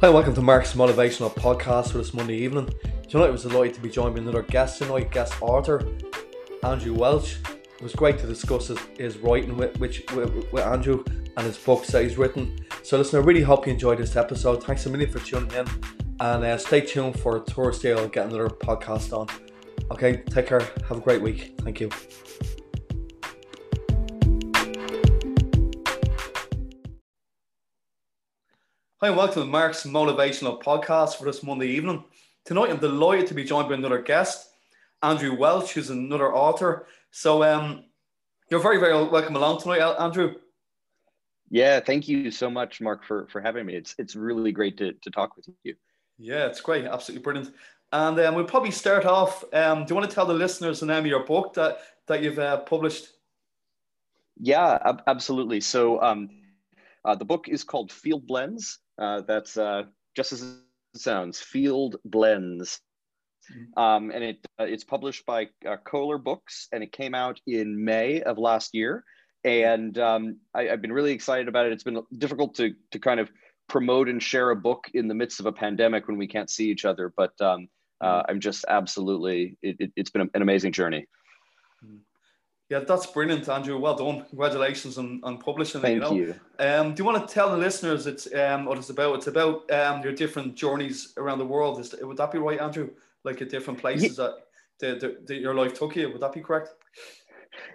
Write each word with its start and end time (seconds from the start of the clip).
Hi, 0.00 0.08
welcome 0.08 0.34
to 0.34 0.40
Mark's 0.40 0.72
Motivational 0.72 1.30
Podcast 1.30 1.92
for 1.92 1.98
this 1.98 2.14
Monday 2.14 2.36
evening. 2.36 2.72
Tonight 3.06 3.26
I 3.26 3.30
was 3.30 3.42
delighted 3.42 3.74
to 3.74 3.82
be 3.82 3.90
joined 3.90 4.14
by 4.14 4.22
another 4.22 4.40
guest 4.40 4.78
tonight, 4.78 5.10
guest 5.10 5.34
author, 5.42 5.86
Andrew 6.62 6.94
Welch. 6.94 7.36
It 7.46 7.82
was 7.82 7.92
great 7.92 8.18
to 8.20 8.26
discuss 8.26 8.68
his, 8.68 8.78
his 8.96 9.18
writing 9.18 9.58
with, 9.58 9.78
which, 9.78 10.10
with, 10.12 10.50
with 10.52 10.64
Andrew 10.64 11.04
and 11.36 11.46
his 11.46 11.58
books 11.58 11.88
that 11.88 12.02
he's 12.02 12.16
written. 12.16 12.58
So 12.82 12.96
listen, 12.96 13.20
I 13.20 13.22
really 13.22 13.42
hope 13.42 13.66
you 13.66 13.74
enjoyed 13.74 13.98
this 13.98 14.16
episode. 14.16 14.64
Thanks 14.64 14.86
a 14.86 14.88
million 14.88 15.10
for 15.10 15.18
tuning 15.18 15.52
in 15.52 15.66
and 16.20 16.44
uh, 16.44 16.56
stay 16.56 16.80
tuned 16.80 17.20
for 17.20 17.44
Thursday. 17.44 17.92
I'll 17.92 18.08
get 18.08 18.24
another 18.24 18.48
podcast 18.48 19.12
on. 19.14 19.26
Okay, 19.90 20.22
take 20.30 20.46
care. 20.46 20.62
Have 20.88 20.96
a 20.96 21.00
great 21.00 21.20
week. 21.20 21.56
Thank 21.60 21.78
you. 21.78 21.90
Hi, 29.02 29.08
and 29.08 29.16
welcome 29.16 29.44
to 29.44 29.48
Mark's 29.48 29.84
Motivational 29.84 30.62
Podcast 30.62 31.16
for 31.16 31.24
this 31.24 31.42
Monday 31.42 31.68
evening. 31.68 32.04
Tonight, 32.44 32.68
I'm 32.68 32.76
delighted 32.76 33.28
to 33.28 33.34
be 33.34 33.44
joined 33.44 33.70
by 33.70 33.74
another 33.76 34.02
guest, 34.02 34.50
Andrew 35.02 35.34
Welch, 35.34 35.72
who's 35.72 35.88
another 35.88 36.34
author. 36.34 36.86
So, 37.10 37.42
um, 37.42 37.84
you're 38.50 38.60
very, 38.60 38.76
very 38.76 38.92
welcome 38.92 39.36
along 39.36 39.62
tonight, 39.62 39.80
Andrew. 39.80 40.34
Yeah, 41.48 41.80
thank 41.80 42.08
you 42.08 42.30
so 42.30 42.50
much, 42.50 42.82
Mark, 42.82 43.02
for, 43.06 43.26
for 43.32 43.40
having 43.40 43.64
me. 43.64 43.74
It's 43.74 43.94
it's 43.96 44.16
really 44.16 44.52
great 44.52 44.76
to, 44.76 44.92
to 44.92 45.10
talk 45.10 45.34
with 45.34 45.48
you. 45.64 45.76
Yeah, 46.18 46.44
it's 46.44 46.60
great. 46.60 46.84
Absolutely 46.84 47.22
brilliant. 47.22 47.54
And 47.92 48.20
um, 48.20 48.34
we'll 48.34 48.44
probably 48.44 48.70
start 48.70 49.06
off. 49.06 49.42
Um, 49.54 49.86
do 49.86 49.94
you 49.94 49.96
want 49.98 50.10
to 50.10 50.14
tell 50.14 50.26
the 50.26 50.34
listeners 50.34 50.80
the 50.80 50.84
name 50.84 50.98
of 50.98 51.06
your 51.06 51.24
book 51.24 51.54
that, 51.54 51.78
that 52.06 52.22
you've 52.22 52.38
uh, 52.38 52.58
published? 52.58 53.08
Yeah, 54.38 54.76
ab- 54.84 55.04
absolutely. 55.06 55.62
So, 55.62 56.02
um, 56.02 56.28
uh, 57.02 57.14
the 57.14 57.24
book 57.24 57.48
is 57.48 57.64
called 57.64 57.90
Field 57.90 58.26
Blends 58.26 58.78
uh, 59.00 59.22
that's 59.22 59.56
uh, 59.56 59.84
just 60.14 60.32
as 60.32 60.42
it 60.42 61.00
sounds, 61.00 61.40
Field 61.40 61.96
Blends. 62.04 62.80
Mm-hmm. 63.50 63.82
Um, 63.82 64.10
and 64.10 64.22
it 64.22 64.46
uh, 64.60 64.64
it's 64.64 64.84
published 64.84 65.26
by 65.26 65.48
uh, 65.66 65.76
Koehler 65.84 66.22
Books, 66.22 66.68
and 66.72 66.82
it 66.82 66.92
came 66.92 67.14
out 67.14 67.40
in 67.46 67.84
May 67.84 68.22
of 68.22 68.38
last 68.38 68.74
year. 68.74 69.04
And 69.42 69.96
um, 69.98 70.36
I, 70.54 70.64
have 70.64 70.82
been 70.82 70.92
really 70.92 71.12
excited 71.12 71.48
about 71.48 71.66
it. 71.66 71.72
It's 71.72 71.82
been 71.82 72.02
difficult 72.18 72.54
to 72.56 72.74
to 72.92 72.98
kind 72.98 73.18
of 73.18 73.30
promote 73.68 74.08
and 74.08 74.22
share 74.22 74.50
a 74.50 74.56
book 74.56 74.90
in 74.92 75.08
the 75.08 75.14
midst 75.14 75.40
of 75.40 75.46
a 75.46 75.52
pandemic 75.52 76.06
when 76.06 76.18
we 76.18 76.26
can't 76.26 76.50
see 76.50 76.68
each 76.68 76.84
other. 76.84 77.12
But 77.16 77.40
um, 77.40 77.68
uh, 78.00 78.06
mm-hmm. 78.06 78.30
I'm 78.30 78.40
just 78.40 78.64
absolutely 78.68 79.56
it, 79.62 79.76
has 79.80 79.90
it, 79.96 80.12
been 80.12 80.30
an 80.34 80.42
amazing 80.42 80.72
journey. 80.72 81.06
Yeah, 82.70 82.78
that's 82.78 83.06
brilliant, 83.06 83.48
Andrew. 83.48 83.76
Well 83.80 83.96
done. 83.96 84.24
Congratulations 84.28 84.96
on, 84.96 85.20
on 85.24 85.38
publishing 85.38 85.80
Thank 85.80 86.02
it. 86.02 86.06
Thank 86.06 86.16
you. 86.16 86.34
Um, 86.60 86.94
do 86.94 87.02
you 87.02 87.04
want 87.04 87.26
to 87.26 87.34
tell 87.34 87.50
the 87.50 87.56
listeners 87.56 88.06
it's 88.06 88.32
um, 88.32 88.64
what 88.64 88.78
it's 88.78 88.90
about? 88.90 89.16
It's 89.16 89.26
about 89.26 89.68
um, 89.72 90.02
your 90.04 90.12
different 90.12 90.54
journeys 90.54 91.12
around 91.16 91.38
the 91.38 91.46
world. 91.46 91.80
Is, 91.80 91.92
would 92.00 92.16
that 92.18 92.30
be 92.30 92.38
right, 92.38 92.60
Andrew? 92.60 92.90
Like 93.24 93.42
at 93.42 93.50
different 93.50 93.80
places 93.80 94.18
yeah. 94.18 94.28
that, 94.78 95.00
that, 95.00 95.26
that 95.26 95.36
your 95.40 95.52
life 95.52 95.76
took 95.76 95.96
you. 95.96 96.12
Would 96.12 96.20
that 96.20 96.32
be 96.32 96.42
correct? 96.42 96.70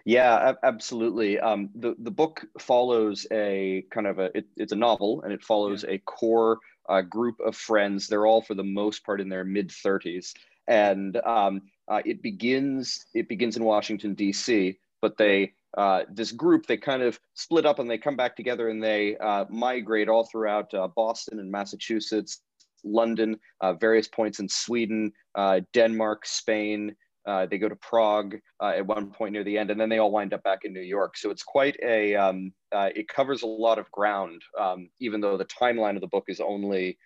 Yeah, 0.06 0.54
absolutely. 0.64 1.42
Um, 1.42 1.70
the 1.76 1.96
the 2.00 2.10
book 2.10 2.46
follows 2.58 3.28
a 3.32 3.86
kind 3.92 4.08
of 4.08 4.20
a 4.20 4.36
it, 4.36 4.46
it's 4.56 4.72
a 4.72 4.78
novel 4.78 5.22
and 5.24 5.34
it 5.34 5.44
follows 5.44 5.84
yeah. 5.84 5.96
a 5.96 5.98
core 6.00 6.60
uh, 6.88 7.02
group 7.02 7.42
of 7.42 7.58
friends. 7.58 8.08
They're 8.08 8.26
all 8.26 8.42
for 8.42 8.54
the 8.54 8.64
most 8.64 9.06
part 9.06 9.20
in 9.20 9.28
their 9.28 9.44
mid 9.44 9.74
thirties, 9.74 10.34
and 10.68 11.18
um, 11.18 11.64
uh, 11.90 12.02
it 12.06 12.22
begins 12.22 13.06
it 13.14 13.28
begins 13.28 13.58
in 13.58 13.66
Washington 13.66 14.14
D.C 14.14 14.80
but 15.06 15.18
they 15.18 15.54
uh, 15.78 16.02
this 16.12 16.32
group 16.32 16.66
they 16.66 16.78
kind 16.78 17.04
of 17.04 17.20
split 17.36 17.64
up 17.64 17.78
and 17.78 17.88
they 17.88 17.98
come 18.00 18.16
back 18.16 18.36
together 18.36 18.70
and 18.70 18.82
they 18.82 19.16
uh, 19.18 19.46
migrate 19.52 20.10
all 20.10 20.26
throughout 20.26 20.74
uh, 20.74 20.88
Boston 20.96 21.40
and 21.40 21.52
Massachusetts, 21.52 22.42
London, 22.84 23.38
uh, 23.62 23.74
various 23.74 24.08
points 24.08 24.40
in 24.40 24.50
Sweden, 24.50 25.12
uh, 25.36 25.60
Denmark, 25.74 26.26
Spain. 26.26 26.96
Uh, 27.28 27.46
they 27.46 27.60
go 27.60 27.70
to 27.70 27.76
Prague 27.76 28.36
at 28.64 28.88
one 28.88 29.12
point 29.12 29.34
near 29.34 29.44
the 29.44 29.60
end, 29.60 29.70
and 29.70 29.80
then 29.80 29.90
they 29.90 30.00
all 30.00 30.12
wind 30.12 30.34
up 30.34 30.42
back 30.42 30.62
in 30.64 30.74
New 30.74 30.82
York. 30.98 31.18
So 31.18 31.30
it's 31.30 31.44
quite 31.44 31.78
a 31.84 32.16
um, 32.16 32.52
it 32.72 33.08
covers 33.08 33.44
a 33.44 33.48
lot 33.48 33.78
of 33.78 33.92
ground, 33.92 34.42
um, 34.60 34.90
even 35.00 35.22
though 35.22 35.38
the 35.38 35.46
timeline 35.62 35.94
of 35.94 36.02
the 36.02 36.14
book 36.16 36.26
is 36.30 36.40
only 36.40 36.98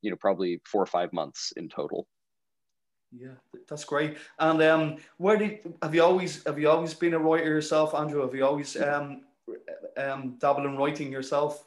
you 0.00 0.10
know 0.10 0.16
probably 0.18 0.62
four 0.64 0.82
or 0.82 0.86
five 0.86 1.12
months 1.12 1.52
in 1.58 1.68
total. 1.68 2.06
Yeah, 3.18 3.34
that's 3.68 3.84
great. 3.84 4.16
And 4.38 4.62
um, 4.62 4.96
where 5.16 5.36
did 5.36 5.74
have 5.82 5.94
you 5.94 6.02
always 6.02 6.44
have 6.44 6.58
you 6.58 6.68
always 6.68 6.94
been 6.94 7.14
a 7.14 7.18
writer 7.18 7.46
yourself, 7.46 7.94
Andrew? 7.94 8.22
Have 8.22 8.34
you 8.34 8.44
always 8.44 8.76
um, 8.80 9.22
um, 9.96 10.36
dabbled 10.38 10.66
in 10.66 10.76
writing 10.76 11.10
yourself? 11.10 11.64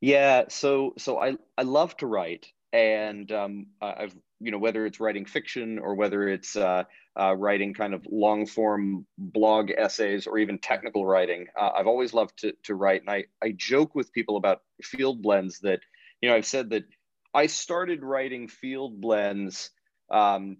Yeah, 0.00 0.44
so 0.48 0.94
so 0.98 1.18
I 1.18 1.36
I 1.58 1.62
love 1.62 1.96
to 1.98 2.06
write, 2.06 2.52
and 2.72 3.30
um, 3.32 3.66
I've 3.82 4.14
you 4.40 4.50
know 4.50 4.58
whether 4.58 4.86
it's 4.86 5.00
writing 5.00 5.26
fiction 5.26 5.78
or 5.78 5.94
whether 5.94 6.28
it's 6.28 6.56
uh, 6.56 6.84
uh, 7.18 7.34
writing 7.34 7.74
kind 7.74 7.92
of 7.92 8.06
long 8.10 8.46
form 8.46 9.06
blog 9.18 9.70
essays 9.76 10.26
or 10.26 10.38
even 10.38 10.58
technical 10.58 11.04
writing, 11.04 11.46
uh, 11.58 11.70
I've 11.76 11.86
always 11.86 12.14
loved 12.14 12.38
to 12.40 12.52
to 12.64 12.74
write, 12.74 13.02
and 13.02 13.10
I 13.10 13.24
I 13.42 13.52
joke 13.56 13.94
with 13.94 14.12
people 14.12 14.36
about 14.36 14.62
field 14.82 15.22
blends 15.22 15.60
that 15.60 15.80
you 16.22 16.28
know 16.28 16.36
I've 16.36 16.46
said 16.46 16.70
that 16.70 16.84
I 17.34 17.46
started 17.46 18.02
writing 18.02 18.48
field 18.48 19.00
blends 19.00 19.70
um, 20.10 20.56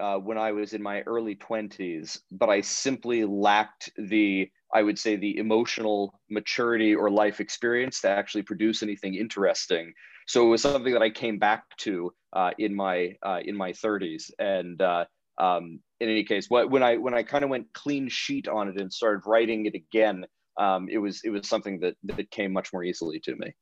uh, 0.00 0.16
when 0.16 0.38
I 0.38 0.52
was 0.52 0.72
in 0.72 0.82
my 0.82 1.02
early 1.02 1.36
20s, 1.36 2.20
but 2.32 2.48
I 2.48 2.60
simply 2.60 3.24
lacked 3.24 3.90
the, 3.96 4.50
I 4.74 4.82
would 4.82 4.98
say, 4.98 5.16
the 5.16 5.36
emotional 5.38 6.20
maturity 6.30 6.94
or 6.94 7.10
life 7.10 7.40
experience 7.40 8.00
to 8.02 8.08
actually 8.08 8.42
produce 8.42 8.82
anything 8.82 9.14
interesting. 9.14 9.92
So 10.26 10.46
it 10.46 10.48
was 10.48 10.62
something 10.62 10.92
that 10.92 11.02
I 11.02 11.10
came 11.10 11.38
back 11.38 11.64
to 11.78 12.12
uh, 12.32 12.52
in 12.58 12.74
my 12.74 13.16
uh, 13.22 13.40
in 13.44 13.56
my 13.56 13.72
30s. 13.72 14.30
And 14.38 14.80
uh, 14.80 15.04
um, 15.38 15.80
in 15.98 16.08
any 16.08 16.24
case, 16.24 16.48
when 16.48 16.82
I 16.82 16.96
when 16.96 17.14
I 17.14 17.22
kind 17.22 17.44
of 17.44 17.50
went 17.50 17.72
clean 17.72 18.08
sheet 18.08 18.48
on 18.48 18.68
it 18.68 18.80
and 18.80 18.92
started 18.92 19.26
writing 19.26 19.66
it 19.66 19.74
again, 19.74 20.24
um, 20.58 20.88
it 20.88 20.98
was 20.98 21.20
it 21.24 21.30
was 21.30 21.48
something 21.48 21.80
that 21.80 21.94
that 22.04 22.30
came 22.30 22.52
much 22.52 22.72
more 22.72 22.84
easily 22.84 23.20
to 23.20 23.34
me. 23.36 23.52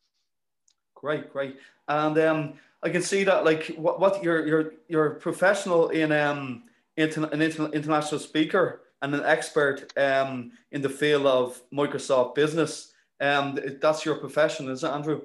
Great, 0.95 1.33
great. 1.33 1.57
And 1.89 2.19
um, 2.19 2.55
I 2.83 2.91
can 2.91 3.03
see 3.03 3.25
that 3.25 3.45
like 3.45 3.75
what, 3.77 4.01
what 4.01 4.23
you're 4.23 4.47
you're 4.47 4.73
you're 4.89 5.11
professional 5.11 5.89
in 5.89 6.13
um 6.13 6.65
interna- 6.97 7.33
an 7.33 7.43
inter- 7.43 7.71
international 7.71 8.21
speaker 8.21 8.83
and 9.03 9.15
an 9.15 9.25
expert 9.25 9.93
um 9.97 10.53
in 10.71 10.83
the 10.83 10.89
field 10.89 11.27
of 11.27 11.61
Microsoft 11.73 12.35
business. 12.35 12.93
Um, 13.21 13.59
that's 13.81 14.05
your 14.05 14.15
profession, 14.15 14.69
is 14.69 14.85
it, 14.85 14.89
Andrew? 14.89 15.23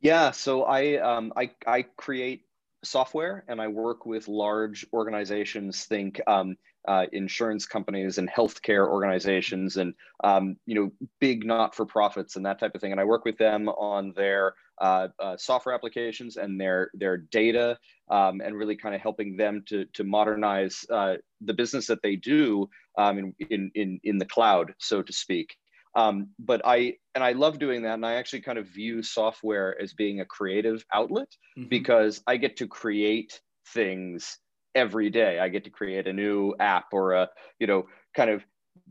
Yeah. 0.00 0.30
So 0.30 0.64
I 0.64 0.96
um 0.96 1.32
I 1.36 1.50
I 1.66 1.82
create 1.82 2.46
software 2.84 3.44
and 3.48 3.60
I 3.60 3.68
work 3.68 4.06
with 4.06 4.28
large 4.28 4.86
organizations. 4.92 5.84
Think 5.84 6.20
um, 6.26 6.56
uh, 6.88 7.06
insurance 7.12 7.66
companies 7.66 8.18
and 8.18 8.28
healthcare 8.28 8.88
organizations 8.88 9.76
and 9.76 9.94
um, 10.24 10.56
you 10.66 10.74
know 10.74 10.90
big 11.20 11.44
not 11.44 11.74
for 11.74 11.86
profits 11.86 12.36
and 12.36 12.44
that 12.46 12.58
type 12.58 12.74
of 12.74 12.80
thing. 12.80 12.92
And 12.92 13.00
I 13.00 13.04
work 13.04 13.24
with 13.24 13.38
them 13.38 13.68
on 13.68 14.12
their 14.16 14.54
uh, 14.82 15.08
uh, 15.20 15.36
software 15.36 15.74
applications 15.74 16.36
and 16.36 16.60
their 16.60 16.90
their 16.92 17.16
data 17.16 17.78
um, 18.10 18.40
and 18.44 18.56
really 18.56 18.76
kind 18.76 18.94
of 18.94 19.00
helping 19.00 19.36
them 19.36 19.62
to 19.68 19.84
to 19.94 20.02
modernize 20.02 20.84
uh, 20.90 21.14
the 21.40 21.54
business 21.54 21.86
that 21.86 22.02
they 22.02 22.16
do 22.16 22.68
um, 22.98 23.18
in, 23.18 23.34
in 23.48 23.70
in 23.74 24.00
in 24.02 24.18
the 24.18 24.26
cloud, 24.26 24.74
so 24.78 25.00
to 25.00 25.12
speak. 25.12 25.56
Um, 25.94 26.30
but 26.38 26.62
I 26.64 26.94
and 27.14 27.22
I 27.22 27.32
love 27.32 27.60
doing 27.60 27.82
that, 27.82 27.94
and 27.94 28.04
I 28.04 28.14
actually 28.14 28.40
kind 28.40 28.58
of 28.58 28.66
view 28.66 29.04
software 29.04 29.80
as 29.80 29.94
being 29.94 30.20
a 30.20 30.24
creative 30.24 30.84
outlet 30.92 31.28
mm-hmm. 31.56 31.68
because 31.68 32.20
I 32.26 32.36
get 32.36 32.56
to 32.56 32.66
create 32.66 33.40
things 33.68 34.38
every 34.74 35.10
day. 35.10 35.38
I 35.38 35.48
get 35.48 35.64
to 35.64 35.70
create 35.70 36.08
a 36.08 36.12
new 36.12 36.54
app 36.58 36.86
or 36.92 37.12
a 37.12 37.28
you 37.60 37.68
know 37.68 37.86
kind 38.16 38.30
of 38.30 38.44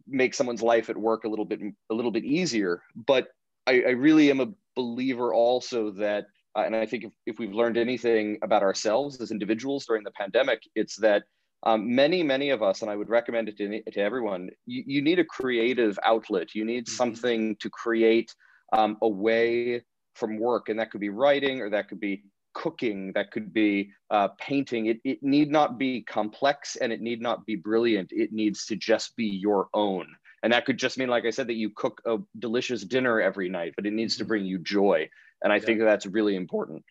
make 0.07 0.33
someone's 0.33 0.61
life 0.61 0.89
at 0.89 0.97
work 0.97 1.25
a 1.25 1.27
little 1.27 1.45
bit 1.45 1.59
a 1.89 1.93
little 1.93 2.11
bit 2.11 2.23
easier. 2.23 2.81
But 2.95 3.27
I, 3.67 3.83
I 3.87 3.91
really 3.91 4.29
am 4.31 4.39
a 4.39 4.47
believer 4.75 5.33
also 5.33 5.91
that, 5.91 6.25
uh, 6.55 6.61
and 6.61 6.75
I 6.75 6.85
think 6.85 7.05
if, 7.05 7.11
if 7.25 7.39
we've 7.39 7.53
learned 7.53 7.77
anything 7.77 8.37
about 8.43 8.63
ourselves 8.63 9.19
as 9.21 9.31
individuals 9.31 9.85
during 9.85 10.03
the 10.03 10.11
pandemic, 10.11 10.61
it's 10.75 10.95
that 10.97 11.23
um, 11.63 11.93
many, 11.93 12.23
many 12.23 12.49
of 12.49 12.63
us, 12.63 12.81
and 12.81 12.89
I 12.89 12.95
would 12.95 13.09
recommend 13.09 13.49
it 13.49 13.57
to, 13.57 13.81
to 13.91 13.99
everyone, 13.99 14.49
you, 14.65 14.83
you 14.85 15.01
need 15.01 15.19
a 15.19 15.25
creative 15.25 15.99
outlet. 16.03 16.55
You 16.55 16.65
need 16.65 16.85
mm-hmm. 16.85 16.95
something 16.95 17.55
to 17.57 17.69
create 17.69 18.33
um, 18.73 18.97
away 19.01 19.83
from 20.15 20.39
work. 20.39 20.69
And 20.69 20.79
that 20.79 20.91
could 20.91 21.01
be 21.01 21.09
writing 21.09 21.61
or 21.61 21.69
that 21.69 21.87
could 21.87 21.99
be 21.99 22.23
cooking, 22.53 23.11
that 23.13 23.31
could 23.31 23.53
be 23.53 23.91
uh, 24.09 24.29
painting. 24.39 24.87
It, 24.87 24.99
it 25.03 25.19
need 25.21 25.51
not 25.51 25.77
be 25.77 26.01
complex 26.01 26.75
and 26.75 26.91
it 26.91 27.01
need 27.01 27.21
not 27.21 27.45
be 27.45 27.55
brilliant. 27.55 28.09
It 28.11 28.33
needs 28.33 28.65
to 28.65 28.75
just 28.75 29.15
be 29.15 29.25
your 29.25 29.67
own. 29.73 30.07
And 30.43 30.53
that 30.53 30.65
could 30.65 30.77
just 30.77 30.97
mean, 30.97 31.09
like 31.09 31.25
I 31.25 31.29
said, 31.29 31.47
that 31.47 31.53
you 31.53 31.69
cook 31.69 32.01
a 32.05 32.17
delicious 32.39 32.83
dinner 32.83 33.21
every 33.21 33.49
night, 33.49 33.73
but 33.75 33.85
it 33.85 33.93
needs 33.93 34.17
to 34.17 34.23
mm-hmm. 34.23 34.29
bring 34.29 34.45
you 34.45 34.57
joy. 34.59 35.09
And 35.43 35.53
I 35.53 35.57
yeah. 35.57 35.61
think 35.61 35.79
that's 35.79 36.05
really 36.05 36.35
important. 36.35 36.83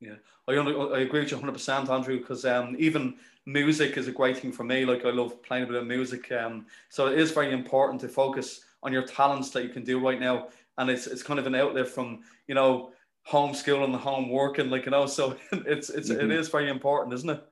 Yeah, 0.00 0.14
I, 0.48 0.52
I 0.54 1.00
agree 1.00 1.20
with 1.20 1.30
you 1.30 1.36
100%, 1.36 1.90
Andrew, 1.90 2.18
because 2.18 2.46
um, 2.46 2.74
even 2.78 3.16
music 3.44 3.98
is 3.98 4.08
a 4.08 4.12
great 4.12 4.38
thing 4.38 4.52
for 4.52 4.64
me. 4.64 4.86
Like, 4.86 5.04
I 5.04 5.10
love 5.10 5.42
playing 5.42 5.64
a 5.64 5.66
bit 5.66 5.76
of 5.76 5.86
music. 5.86 6.32
Um, 6.32 6.66
so 6.88 7.08
it 7.08 7.18
is 7.18 7.32
very 7.32 7.52
important 7.52 8.00
to 8.00 8.08
focus 8.08 8.62
on 8.82 8.92
your 8.92 9.02
talents 9.02 9.50
that 9.50 9.62
you 9.62 9.68
can 9.68 9.84
do 9.84 10.00
right 10.00 10.18
now. 10.18 10.48
And 10.78 10.88
it's, 10.88 11.06
it's 11.06 11.22
kind 11.22 11.38
of 11.38 11.46
an 11.46 11.54
outlet 11.54 11.86
from, 11.86 12.20
you 12.48 12.54
know, 12.54 12.92
homeschooling, 13.28 13.94
home 13.96 14.28
working, 14.28 14.70
like 14.70 14.84
you 14.84 14.90
know. 14.90 15.06
So 15.06 15.36
it's 15.52 15.90
it's 15.90 16.10
mm-hmm. 16.10 16.30
it 16.30 16.38
is 16.38 16.48
very 16.48 16.68
important, 16.68 17.14
isn't 17.14 17.30
it? 17.30 17.44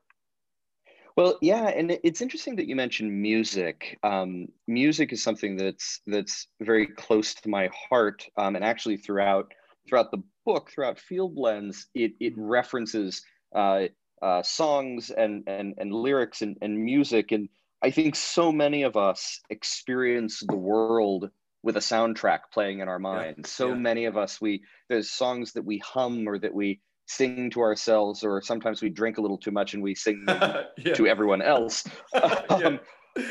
Well, 1.18 1.36
yeah, 1.42 1.66
and 1.66 1.98
it's 2.04 2.22
interesting 2.22 2.54
that 2.56 2.68
you 2.68 2.76
mentioned 2.76 3.10
music. 3.12 3.98
Um, 4.04 4.46
music 4.68 5.12
is 5.12 5.20
something 5.20 5.56
that's 5.56 6.00
that's 6.06 6.46
very 6.60 6.86
close 6.86 7.34
to 7.34 7.48
my 7.48 7.70
heart, 7.90 8.24
um, 8.36 8.54
and 8.54 8.64
actually 8.64 8.98
throughout 8.98 9.52
throughout 9.88 10.12
the 10.12 10.22
book, 10.46 10.70
throughout 10.70 11.00
Field 11.00 11.34
Blends, 11.34 11.88
it 11.92 12.12
it 12.20 12.34
references 12.36 13.20
uh, 13.52 13.86
uh, 14.22 14.44
songs 14.44 15.10
and 15.10 15.42
and 15.48 15.74
and 15.76 15.92
lyrics 15.92 16.40
and, 16.40 16.56
and 16.62 16.78
music, 16.78 17.32
and 17.32 17.48
I 17.82 17.90
think 17.90 18.14
so 18.14 18.52
many 18.52 18.84
of 18.84 18.96
us 18.96 19.40
experience 19.50 20.40
the 20.46 20.54
world 20.54 21.30
with 21.64 21.76
a 21.76 21.80
soundtrack 21.80 22.52
playing 22.52 22.78
in 22.78 22.88
our 22.88 23.00
minds. 23.00 23.38
Yeah, 23.38 23.46
so 23.46 23.68
yeah. 23.70 23.74
many 23.74 24.04
of 24.04 24.16
us, 24.16 24.40
we 24.40 24.62
there's 24.88 25.10
songs 25.10 25.54
that 25.54 25.64
we 25.64 25.78
hum 25.78 26.28
or 26.28 26.38
that 26.38 26.54
we 26.54 26.80
sing 27.08 27.50
to 27.50 27.60
ourselves, 27.60 28.22
or 28.22 28.40
sometimes 28.42 28.82
we 28.82 28.90
drink 28.90 29.18
a 29.18 29.20
little 29.20 29.38
too 29.38 29.50
much 29.50 29.74
and 29.74 29.82
we 29.82 29.94
sing 29.94 30.24
yeah. 30.28 30.94
to 30.94 31.06
everyone 31.06 31.42
else. 31.42 31.84
um, 32.50 32.78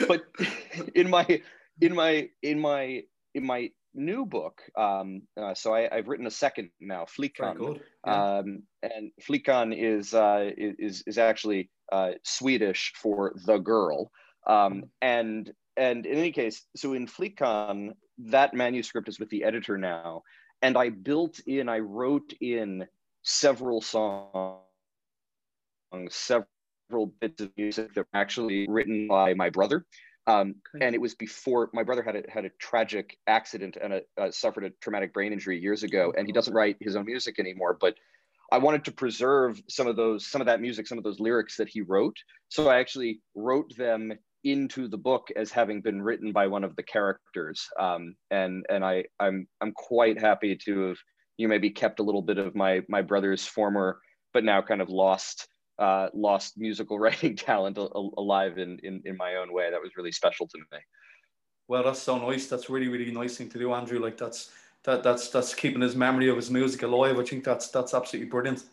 but 0.07 0.23
in 0.95 1.09
my 1.09 1.41
in 1.79 1.95
my 1.95 2.29
in 2.41 2.59
my 2.59 3.03
in 3.35 3.45
my 3.45 3.69
new 3.93 4.25
book, 4.25 4.61
um, 4.77 5.21
uh, 5.39 5.53
so 5.53 5.73
I, 5.73 5.87
have 5.91 6.07
written 6.07 6.27
a 6.27 6.31
second 6.31 6.69
now, 6.79 7.05
Flickan, 7.05 7.79
um, 8.03 8.63
and 8.83 9.11
Flickan 9.21 9.73
is, 9.75 10.13
uh, 10.13 10.49
is 10.57 11.03
is 11.07 11.17
actually 11.17 11.69
uh, 11.91 12.11
Swedish 12.23 12.93
for 12.95 13.33
the 13.45 13.57
girl, 13.57 14.11
um, 14.47 14.55
mm-hmm. 14.55 14.79
and 15.01 15.51
and 15.77 16.05
in 16.05 16.17
any 16.17 16.31
case, 16.31 16.65
so 16.75 16.93
in 16.93 17.07
Flickan, 17.07 17.91
that 18.17 18.55
manuscript 18.55 19.07
is 19.07 19.19
with 19.19 19.29
the 19.29 19.43
editor 19.43 19.77
now, 19.77 20.23
and 20.63 20.75
I 20.77 20.89
built 20.89 21.39
in, 21.45 21.69
I 21.69 21.79
wrote 21.79 22.33
in 22.41 22.87
several 23.27 23.81
songs, 23.81 24.61
several 26.09 27.07
bits 27.19 27.41
of 27.41 27.51
music 27.57 27.93
that 27.93 28.01
were 28.01 28.19
actually 28.19 28.65
written 28.69 29.07
by 29.07 29.33
my 29.33 29.49
brother. 29.49 29.85
Um. 30.25 30.55
And 30.81 30.95
it 30.95 31.01
was 31.01 31.15
before 31.15 31.69
my 31.73 31.83
brother 31.83 32.03
had 32.03 32.15
a, 32.15 32.23
had 32.29 32.45
a 32.45 32.49
tragic 32.59 33.17
accident 33.27 33.77
and 33.81 33.93
a, 33.93 34.01
uh, 34.17 34.31
suffered 34.31 34.63
a 34.63 34.71
traumatic 34.81 35.13
brain 35.13 35.33
injury 35.33 35.59
years 35.59 35.83
ago, 35.83 36.13
and 36.17 36.25
he 36.25 36.33
doesn't 36.33 36.53
write 36.53 36.77
his 36.79 36.95
own 36.95 37.05
music 37.05 37.39
anymore. 37.39 37.77
But 37.79 37.95
I 38.51 38.59
wanted 38.59 38.85
to 38.85 38.91
preserve 38.93 39.61
some 39.67 39.87
of 39.87 39.95
those, 39.97 40.25
some 40.25 40.41
of 40.41 40.47
that 40.47 40.61
music, 40.61 40.87
some 40.87 40.97
of 40.97 41.03
those 41.03 41.19
lyrics 41.19 41.57
that 41.57 41.67
he 41.67 41.81
wrote. 41.81 42.15
So 42.49 42.69
I 42.69 42.79
actually 42.79 43.21
wrote 43.35 43.75
them 43.75 44.13
into 44.43 44.87
the 44.87 44.97
book 44.97 45.27
as 45.35 45.51
having 45.51 45.81
been 45.81 46.01
written 46.01 46.31
by 46.31 46.47
one 46.47 46.63
of 46.63 46.75
the 46.77 46.83
characters. 46.83 47.67
Um, 47.77 48.15
and 48.31 48.65
and 48.69 48.85
I 48.85 49.05
I'm 49.19 49.47
I'm 49.61 49.73
quite 49.73 50.19
happy 50.21 50.55
to 50.65 50.87
have 50.87 50.97
you 51.37 51.47
maybe 51.47 51.69
kept 51.69 51.99
a 51.99 52.03
little 52.03 52.21
bit 52.21 52.37
of 52.37 52.55
my 52.55 52.81
my 52.89 53.01
brother's 53.01 53.45
former 53.45 54.01
but 54.33 54.43
now 54.43 54.61
kind 54.61 54.81
of 54.81 54.89
lost 54.89 55.47
uh, 55.79 56.09
lost 56.13 56.57
musical 56.57 56.99
writing 57.03 57.35
talent 57.35 57.77
alive 57.77 58.57
in, 58.57 58.79
in 58.83 59.01
in 59.05 59.17
my 59.17 59.35
own 59.35 59.53
way. 59.53 59.69
That 59.71 59.81
was 59.81 59.95
really 59.95 60.11
special 60.11 60.47
to 60.47 60.57
me. 60.57 60.79
Well, 61.67 61.83
that's 61.83 62.01
so 62.01 62.17
nice. 62.17 62.47
That's 62.47 62.69
really 62.69 62.87
really 62.87 63.11
nice 63.11 63.37
thing 63.37 63.49
to 63.49 63.59
do, 63.59 63.73
Andrew. 63.73 63.99
Like 63.99 64.17
that's 64.17 64.51
that 64.83 65.03
that's 65.03 65.29
that's 65.29 65.53
keeping 65.53 65.81
his 65.81 65.95
memory 65.95 66.29
of 66.29 66.35
his 66.35 66.49
music 66.49 66.83
alive. 66.83 67.17
I 67.17 67.23
think 67.23 67.43
that's 67.43 67.69
that's 67.69 67.93
absolutely 67.93 68.29
brilliant. 68.29 68.63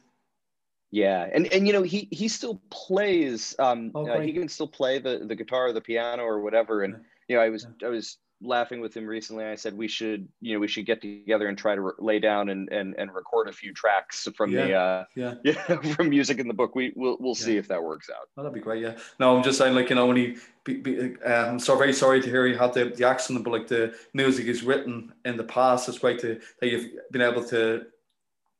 Yeah, 0.90 1.28
and 1.32 1.52
and 1.52 1.66
you 1.66 1.72
know 1.72 1.82
he 1.82 2.08
he 2.10 2.28
still 2.28 2.60
plays. 2.70 3.56
Um, 3.58 3.90
oh, 3.94 4.06
uh, 4.06 4.20
he 4.20 4.32
can 4.32 4.48
still 4.48 4.68
play 4.68 4.98
the 4.98 5.24
the 5.26 5.34
guitar 5.34 5.68
or 5.68 5.72
the 5.72 5.80
piano 5.80 6.22
or 6.22 6.40
whatever. 6.40 6.82
And 6.82 7.04
you 7.28 7.36
know, 7.36 7.42
I 7.42 7.48
was 7.48 7.66
I 7.82 7.88
was 7.88 8.18
laughing 8.44 8.80
with 8.80 8.94
him 8.94 9.06
recently. 9.06 9.44
I 9.44 9.54
said 9.54 9.76
we 9.76 9.88
should, 9.88 10.28
you 10.40 10.54
know, 10.54 10.60
we 10.60 10.68
should 10.68 10.86
get 10.86 11.00
together 11.00 11.48
and 11.48 11.56
try 11.56 11.74
to 11.74 11.80
re- 11.80 11.92
lay 11.98 12.18
down 12.18 12.50
and, 12.50 12.68
and 12.70 12.94
and 12.98 13.12
record 13.14 13.48
a 13.48 13.52
few 13.52 13.72
tracks 13.72 14.28
from 14.36 14.50
yeah, 14.50 14.66
the 14.66 14.74
uh, 14.74 15.04
yeah 15.14 15.34
yeah 15.44 15.80
from 15.94 16.10
music 16.10 16.38
in 16.38 16.48
the 16.48 16.54
book. 16.54 16.74
We 16.74 16.92
we'll 16.96 17.16
we'll 17.20 17.34
yeah. 17.38 17.44
see 17.44 17.56
if 17.56 17.68
that 17.68 17.82
works 17.82 18.10
out. 18.10 18.28
Oh, 18.36 18.42
that'd 18.42 18.54
be 18.54 18.60
great. 18.60 18.82
Yeah. 18.82 18.96
No, 19.18 19.36
I'm 19.36 19.42
just 19.42 19.58
saying, 19.58 19.74
like 19.74 19.88
you 19.88 19.96
know, 19.96 20.06
when 20.06 20.16
he, 20.16 20.36
be, 20.64 20.74
be, 20.76 21.16
uh, 21.26 21.46
I'm 21.46 21.58
so 21.58 21.76
very 21.76 21.92
sorry 21.92 22.20
to 22.20 22.28
hear 22.28 22.46
he 22.46 22.54
had 22.54 22.74
the, 22.74 22.86
the 22.86 23.06
accident, 23.06 23.44
but 23.44 23.52
like 23.52 23.66
the 23.66 23.94
music 24.12 24.46
is 24.46 24.62
written 24.62 25.12
in 25.24 25.36
the 25.36 25.44
past. 25.44 25.88
It's 25.88 25.98
great 25.98 26.20
to 26.20 26.40
that 26.60 26.68
you've 26.68 26.90
been 27.10 27.22
able 27.22 27.44
to 27.44 27.86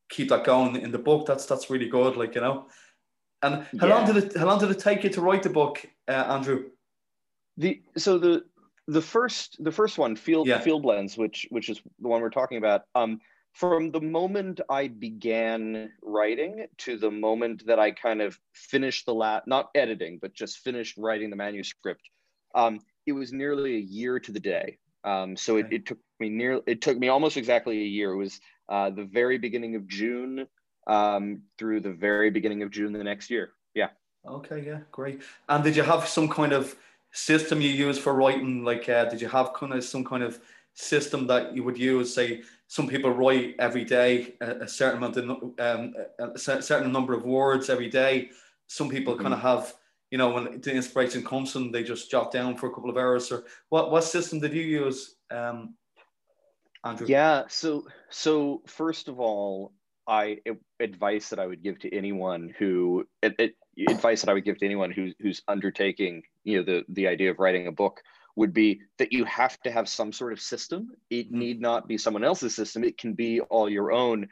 keep 0.09 0.29
that 0.31 0.45
going 0.45 0.77
in 0.77 0.91
the 0.91 0.99
book. 0.99 1.27
That's 1.27 1.47
that's 1.47 1.71
really 1.71 1.89
good. 1.89 2.17
Like 2.17 2.35
you 2.35 2.41
know. 2.41 2.67
And 3.43 3.67
how 3.79 3.89
yeah. 3.89 3.95
long 3.95 4.07
did 4.07 4.17
it 4.17 4.37
how 4.37 4.47
long 4.47 4.59
did 4.59 4.71
it 4.71 4.79
take 4.79 5.05
you 5.05 5.11
to 5.11 5.21
write 5.21 5.43
the 5.43 5.51
book, 5.51 5.85
uh, 6.09 6.13
Andrew? 6.13 6.71
The 7.59 7.83
so 7.97 8.19
the 8.19 8.45
the 8.87 9.03
first 9.03 9.57
the 9.63 9.73
first 9.73 9.99
one 9.99 10.17
field 10.17 10.47
yeah. 10.47 10.59
field 10.59 10.83
blends 10.83 11.17
which 11.17 11.47
which 11.51 11.69
is 11.69 11.81
the 12.01 12.09
one 12.09 12.21
we're 12.21 12.31
talking 12.31 12.59
about 12.59 12.83
um 12.95 13.19
from 13.53 13.91
the 13.91 14.01
moment 14.01 14.61
i 14.69 14.89
began 14.89 15.91
writing 16.03 16.67
to 16.77 16.99
the 16.99 17.11
moment 17.11 17.65
that 17.67 17.79
i 17.79 17.91
kind 17.91 18.21
of 18.21 18.39
finished 18.53 19.07
the 19.07 19.15
last 19.15 19.47
not 19.47 19.71
editing 19.75 20.19
but 20.21 20.35
just 20.35 20.59
finished 20.59 20.97
writing 20.99 21.31
the 21.31 21.37
manuscript 21.37 22.03
um 22.55 22.79
it 23.07 23.13
was 23.13 23.33
nearly 23.33 23.77
a 23.77 23.81
year 23.81 24.19
to 24.21 24.33
the 24.33 24.41
day. 24.41 24.79
Um 25.05 25.37
so 25.37 25.59
okay. 25.59 25.69
it, 25.69 25.73
it 25.73 25.87
took 25.87 25.99
me 26.21 26.29
near 26.29 26.61
it 26.67 26.81
took 26.81 26.99
me 26.99 27.09
almost 27.09 27.37
exactly 27.37 27.79
a 27.79 27.87
year. 27.87 28.13
It 28.13 28.17
was 28.17 28.41
uh 28.69 28.91
the 28.91 29.05
very 29.05 29.39
beginning 29.39 29.77
of 29.77 29.87
june 29.87 30.47
um 30.87 31.43
through 31.59 31.81
the 31.81 31.93
very 31.93 32.31
beginning 32.31 32.63
of 32.63 32.71
june 32.71 32.93
the 32.93 33.05
next 33.05 33.31
year. 33.31 33.53
Yeah. 33.75 33.91
Okay 34.27 34.63
yeah 34.67 34.81
great. 34.91 35.23
And 35.49 35.63
did 35.63 35.77
you 35.77 35.83
have 35.83 36.09
some 36.09 36.29
kind 36.29 36.53
of 36.53 36.75
system 37.15 37.61
you 37.61 37.71
use 37.71 37.99
for 37.99 38.13
writing? 38.15 38.65
Like, 38.65 38.89
uh, 38.89 39.07
did 39.07 39.21
you 39.21 39.29
have 39.29 39.55
kind 39.55 39.73
of 39.73 39.83
some 39.83 40.05
kind 40.05 40.23
of 40.23 40.41
system 40.75 41.27
that 41.29 41.55
you 41.55 41.63
would 41.63 41.79
use? 41.79 42.13
Say, 42.13 42.43
some 42.67 42.89
people 42.89 43.11
write 43.11 43.55
every 43.59 43.85
day 43.85 44.35
a, 44.41 44.51
a 44.63 44.69
certain 44.69 44.99
amount 44.99 45.17
of 45.17 45.31
um, 45.59 45.95
a 46.19 46.39
certain 46.39 46.93
number 46.93 47.15
of 47.15 47.25
words 47.25 47.71
every 47.71 47.89
day. 47.89 48.31
Some 48.67 48.89
people 48.89 49.15
mm-hmm. 49.15 49.23
kind 49.23 49.35
of 49.35 49.41
have, 49.41 49.75
you 50.11 50.19
know, 50.19 50.31
when 50.31 50.61
the 50.61 50.73
inspiration 50.73 51.25
comes 51.25 51.53
to 51.53 51.59
them, 51.59 51.73
they 51.73 51.85
just 51.85 52.11
jot 52.11 52.33
down 52.33 52.57
for 52.57 52.67
a 52.69 52.75
couple 52.75 52.91
of 52.91 52.97
hours. 52.97 53.31
Or 53.31 53.45
what 53.69 53.91
what 53.91 54.05
system 54.05 54.41
did 54.41 54.53
you 54.53 54.63
use, 54.63 55.17
um, 55.31 55.75
Andrew? 56.85 57.07
Yeah. 57.09 57.45
So 57.49 57.87
so 58.11 58.63
first 58.67 59.09
of 59.09 59.21
all, 59.21 59.73
I 60.09 60.39
advice 60.81 61.29
that 61.29 61.39
I 61.39 61.47
would 61.47 61.63
give 61.63 61.79
to 61.81 61.95
anyone 61.95 62.53
who 62.59 63.07
it, 63.23 63.35
it, 63.39 63.55
advice 63.89 64.23
that 64.23 64.31
I 64.31 64.35
would 64.35 64.45
give 64.45 64.59
to 64.59 64.67
anyone 64.67 64.91
who's 64.91 65.15
who's 65.21 65.43
undertaking 65.47 66.23
you 66.45 66.59
know 66.59 66.65
the 66.65 66.85
the 66.89 67.09
idea 67.09 67.31
of 67.31 67.39
writing 67.39 67.67
a 67.67 67.73
book 67.73 68.03
would 68.37 68.53
be 68.53 68.81
that 68.99 69.13
you 69.13 69.25
have 69.25 69.61
to 69.63 69.71
have 69.71 69.89
some 69.89 70.13
sort 70.13 70.33
of 70.33 70.41
system. 70.41 70.91
It 71.11 71.29
mm-hmm. 71.29 71.39
need 71.39 71.61
not 71.61 71.89
be 71.89 71.99
someone 71.99 72.25
else's 72.25 72.55
system. 72.55 72.85
It 72.85 72.99
can 72.99 73.15
be 73.15 73.41
all 73.41 73.69
your 73.69 73.93
own. 73.93 74.29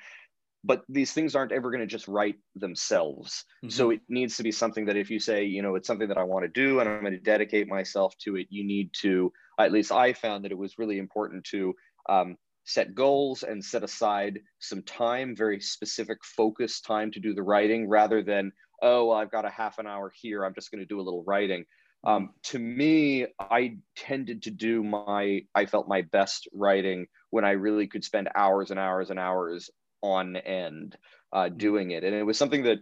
But 0.64 0.84
these 0.88 1.12
things 1.12 1.34
aren't 1.34 1.52
ever 1.52 1.70
going 1.70 1.80
to 1.80 1.86
just 1.86 2.06
write 2.06 2.36
themselves. 2.54 3.44
Mm-hmm. 3.64 3.70
So 3.70 3.90
it 3.90 4.00
needs 4.08 4.36
to 4.36 4.44
be 4.44 4.52
something 4.52 4.86
that 4.86 4.96
if 4.96 5.10
you 5.10 5.18
say, 5.18 5.44
you 5.44 5.60
know, 5.60 5.74
it's 5.74 5.88
something 5.88 6.08
that 6.08 6.18
I 6.18 6.22
want 6.22 6.44
to 6.44 6.48
do 6.48 6.78
and 6.78 6.88
I'm 6.88 7.00
going 7.00 7.12
to 7.12 7.18
dedicate 7.18 7.68
myself 7.68 8.16
to 8.18 8.36
it, 8.36 8.46
you 8.50 8.64
need 8.64 8.90
to, 9.00 9.32
at 9.58 9.72
least 9.72 9.90
I 9.90 10.12
found 10.12 10.44
that 10.44 10.52
it 10.52 10.58
was 10.58 10.78
really 10.78 10.98
important 10.98 11.44
to 11.46 11.74
um, 12.08 12.36
set 12.64 12.94
goals 12.94 13.42
and 13.42 13.64
set 13.64 13.82
aside 13.82 14.38
some 14.60 14.82
time, 14.82 15.34
very 15.34 15.60
specific 15.60 16.18
focus 16.24 16.80
time 16.80 17.10
to 17.10 17.20
do 17.20 17.34
the 17.34 17.42
writing 17.42 17.88
rather 17.88 18.22
than, 18.22 18.52
oh, 18.82 19.06
well, 19.06 19.16
I've 19.16 19.32
got 19.32 19.44
a 19.44 19.50
half 19.50 19.78
an 19.78 19.88
hour 19.88 20.12
here. 20.14 20.44
I'm 20.44 20.54
just 20.54 20.70
going 20.70 20.80
to 20.80 20.86
do 20.86 21.00
a 21.00 21.02
little 21.02 21.24
writing. 21.24 21.64
Um, 22.04 22.30
to 22.44 22.58
me, 22.58 23.26
I 23.38 23.76
tended 23.96 24.42
to 24.42 24.50
do 24.50 24.82
my, 24.82 25.42
I 25.54 25.66
felt 25.66 25.88
my 25.88 26.02
best 26.02 26.48
writing 26.52 27.06
when 27.30 27.44
I 27.44 27.52
really 27.52 27.86
could 27.86 28.04
spend 28.04 28.28
hours 28.34 28.70
and 28.70 28.80
hours 28.80 29.10
and 29.10 29.18
hours 29.18 29.70
on 30.02 30.36
end 30.36 30.96
uh, 31.32 31.48
doing 31.48 31.92
it. 31.92 32.02
And 32.04 32.14
it 32.14 32.24
was 32.24 32.38
something 32.38 32.64
that 32.64 32.78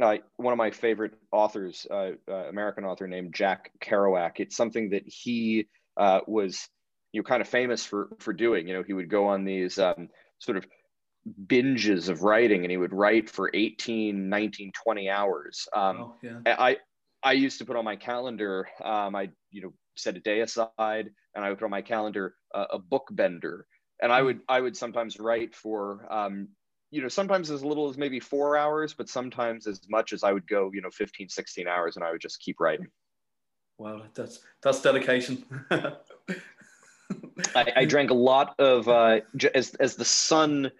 uh, 0.00 0.16
one 0.36 0.52
of 0.52 0.58
my 0.58 0.70
favorite 0.70 1.14
authors, 1.32 1.86
uh, 1.90 2.12
uh 2.28 2.48
American 2.48 2.84
author 2.84 3.08
named 3.08 3.34
Jack 3.34 3.72
Kerouac, 3.80 4.32
it's 4.36 4.56
something 4.56 4.90
that 4.90 5.02
he 5.06 5.66
uh, 5.96 6.20
was 6.26 6.68
you 7.12 7.20
know 7.20 7.24
kind 7.24 7.40
of 7.40 7.48
famous 7.48 7.84
for 7.84 8.08
for 8.18 8.32
doing 8.32 8.68
you 8.68 8.74
know 8.74 8.82
he 8.82 8.92
would 8.92 9.10
go 9.10 9.28
on 9.28 9.44
these 9.44 9.78
um, 9.78 10.08
sort 10.38 10.56
of 10.56 10.66
binges 11.46 12.08
of 12.08 12.22
writing 12.22 12.62
and 12.62 12.70
he 12.70 12.76
would 12.76 12.92
write 12.92 13.28
for 13.28 13.50
18 13.52 14.28
19 14.28 14.72
20 14.72 15.10
hours 15.10 15.68
um, 15.74 15.96
oh, 16.00 16.14
yeah. 16.22 16.40
i 16.46 16.76
i 17.22 17.32
used 17.32 17.58
to 17.58 17.64
put 17.64 17.76
on 17.76 17.84
my 17.84 17.96
calendar 17.96 18.68
um, 18.84 19.14
i 19.14 19.28
you 19.50 19.62
know 19.62 19.72
set 19.96 20.16
a 20.16 20.20
day 20.20 20.40
aside 20.40 21.10
and 21.34 21.44
i 21.44 21.48
would 21.48 21.58
put 21.58 21.64
on 21.64 21.70
my 21.70 21.82
calendar 21.82 22.34
uh, 22.54 22.66
a 22.70 22.78
book 22.78 23.08
bender 23.12 23.66
and 24.02 24.12
i 24.12 24.20
hmm. 24.20 24.26
would 24.26 24.40
i 24.48 24.60
would 24.60 24.76
sometimes 24.76 25.18
write 25.18 25.54
for 25.54 26.06
um, 26.10 26.48
you 26.90 27.02
know 27.02 27.08
sometimes 27.08 27.50
as 27.50 27.64
little 27.64 27.88
as 27.88 27.98
maybe 27.98 28.20
four 28.20 28.56
hours 28.56 28.94
but 28.94 29.08
sometimes 29.08 29.66
as 29.66 29.80
much 29.88 30.12
as 30.12 30.22
i 30.22 30.32
would 30.32 30.46
go 30.46 30.70
you 30.72 30.80
know 30.80 30.90
15 30.90 31.28
16 31.28 31.68
hours 31.68 31.96
and 31.96 32.04
i 32.04 32.10
would 32.10 32.20
just 32.20 32.40
keep 32.40 32.60
writing 32.60 32.86
wow 33.78 34.02
that's 34.14 34.40
that's 34.62 34.80
dedication 34.80 35.44
I, 37.54 37.72
I, 37.76 37.84
drank 37.86 38.10
a 38.10 38.14
lot 38.14 38.54
of 38.58 38.88
uh, 38.88 39.20
as 39.54 39.74
as 39.74 39.94
the 39.94 40.04
sun 40.04 40.70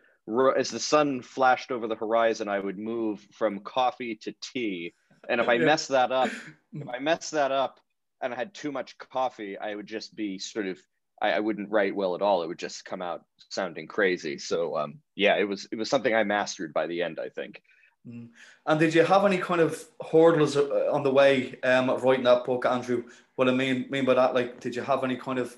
as 0.56 0.70
the 0.70 0.80
sun 0.80 1.22
flashed 1.22 1.70
over 1.70 1.86
the 1.86 1.94
horizon. 1.94 2.48
I 2.48 2.58
would 2.58 2.78
move 2.78 3.26
from 3.32 3.60
coffee 3.60 4.18
to 4.22 4.34
tea, 4.42 4.94
and 5.28 5.40
if 5.40 5.48
I 5.48 5.54
yeah. 5.54 5.64
mess 5.64 5.88
that 5.88 6.12
up, 6.12 6.30
if 6.72 6.88
I 6.88 6.98
mess 6.98 7.30
that 7.30 7.52
up, 7.52 7.80
and 8.20 8.32
I 8.32 8.36
had 8.36 8.54
too 8.54 8.72
much 8.72 8.98
coffee, 8.98 9.56
I 9.58 9.74
would 9.74 9.86
just 9.86 10.14
be 10.14 10.38
sort 10.38 10.66
of 10.66 10.78
I, 11.20 11.32
I, 11.32 11.40
wouldn't 11.40 11.70
write 11.70 11.94
well 11.94 12.14
at 12.14 12.22
all. 12.22 12.42
It 12.42 12.48
would 12.48 12.58
just 12.58 12.84
come 12.84 13.02
out 13.02 13.24
sounding 13.48 13.86
crazy. 13.86 14.38
So 14.38 14.76
um, 14.76 14.98
yeah, 15.14 15.36
it 15.36 15.44
was 15.44 15.68
it 15.72 15.76
was 15.76 15.90
something 15.90 16.14
I 16.14 16.24
mastered 16.24 16.72
by 16.72 16.86
the 16.86 17.02
end. 17.02 17.18
I 17.20 17.28
think. 17.28 17.62
Mm. 18.06 18.28
And 18.66 18.80
did 18.80 18.94
you 18.94 19.04
have 19.04 19.24
any 19.24 19.38
kind 19.38 19.60
of 19.60 19.82
hurdles 20.10 20.56
uh, 20.56 20.88
on 20.92 21.02
the 21.02 21.12
way 21.12 21.58
um, 21.62 21.90
of 21.90 22.04
writing 22.04 22.24
that 22.24 22.44
book, 22.44 22.64
Andrew? 22.66 23.04
What 23.36 23.48
I 23.48 23.52
mean 23.52 23.86
mean 23.90 24.04
by 24.04 24.14
that, 24.14 24.34
like, 24.34 24.60
did 24.60 24.74
you 24.74 24.82
have 24.82 25.04
any 25.04 25.16
kind 25.16 25.38
of 25.38 25.56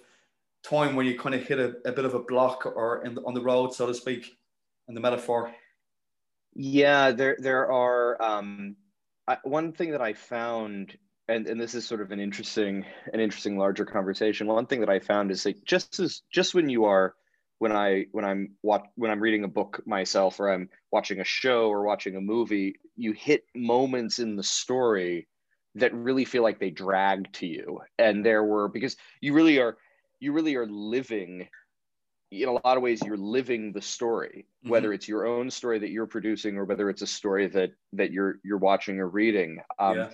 time 0.62 0.94
where 0.94 1.04
you 1.04 1.18
kind 1.18 1.34
of 1.34 1.42
hit 1.42 1.58
a, 1.58 1.76
a 1.84 1.92
bit 1.92 2.04
of 2.04 2.14
a 2.14 2.20
block 2.20 2.66
or 2.66 3.04
in 3.04 3.14
the, 3.14 3.22
on 3.22 3.34
the 3.34 3.40
road, 3.40 3.74
so 3.74 3.86
to 3.86 3.94
speak, 3.94 4.36
in 4.88 4.94
the 4.94 5.00
metaphor? 5.00 5.52
Yeah, 6.54 7.12
there 7.12 7.36
there 7.38 7.70
are. 7.70 8.20
Um, 8.20 8.76
I, 9.30 9.38
one 9.44 9.72
thing 9.72 9.92
that 9.92 10.02
I 10.02 10.12
found, 10.12 10.96
and, 11.28 11.46
and 11.46 11.60
this 11.60 11.76
is 11.76 11.86
sort 11.86 12.00
of 12.00 12.10
an 12.10 12.18
interesting 12.18 12.84
an 13.12 13.20
interesting 13.20 13.56
larger 13.56 13.84
conversation. 13.84 14.48
One 14.48 14.66
thing 14.66 14.80
that 14.80 14.90
I 14.90 14.98
found 14.98 15.30
is 15.30 15.46
like 15.46 15.58
just 15.64 16.00
as 16.00 16.22
just 16.32 16.52
when 16.52 16.68
you 16.68 16.86
are 16.86 17.14
when 17.60 17.70
I 17.70 18.06
when 18.10 18.24
I'm 18.24 18.56
watch, 18.62 18.84
when 18.96 19.12
I'm 19.12 19.20
reading 19.20 19.44
a 19.44 19.48
book 19.48 19.82
myself 19.86 20.40
or 20.40 20.50
I'm 20.50 20.68
watching 20.90 21.20
a 21.20 21.24
show 21.24 21.68
or 21.68 21.84
watching 21.84 22.16
a 22.16 22.20
movie, 22.20 22.80
you 22.96 23.12
hit 23.12 23.44
moments 23.54 24.18
in 24.18 24.34
the 24.34 24.42
story 24.42 25.28
that 25.76 25.94
really 25.94 26.24
feel 26.24 26.42
like 26.42 26.58
they 26.58 26.70
drag 26.70 27.32
to 27.34 27.46
you. 27.46 27.80
And 27.98 28.26
there 28.26 28.42
were 28.42 28.68
because 28.68 28.96
you 29.20 29.32
really 29.32 29.60
are 29.60 29.76
you 30.18 30.32
really 30.32 30.56
are 30.56 30.66
living 30.66 31.48
in 32.30 32.48
a 32.48 32.52
lot 32.52 32.76
of 32.76 32.82
ways 32.82 33.02
you're 33.04 33.16
living 33.16 33.72
the 33.72 33.82
story 33.82 34.46
mm-hmm. 34.62 34.70
whether 34.70 34.92
it's 34.92 35.08
your 35.08 35.26
own 35.26 35.50
story 35.50 35.78
that 35.78 35.90
you're 35.90 36.06
producing 36.06 36.56
or 36.56 36.64
whether 36.64 36.88
it's 36.88 37.02
a 37.02 37.06
story 37.06 37.46
that 37.46 37.70
that 37.92 38.12
you're 38.12 38.36
you're 38.44 38.58
watching 38.58 38.98
or 38.98 39.08
reading 39.08 39.58
um, 39.78 39.96
yeah. 39.96 40.10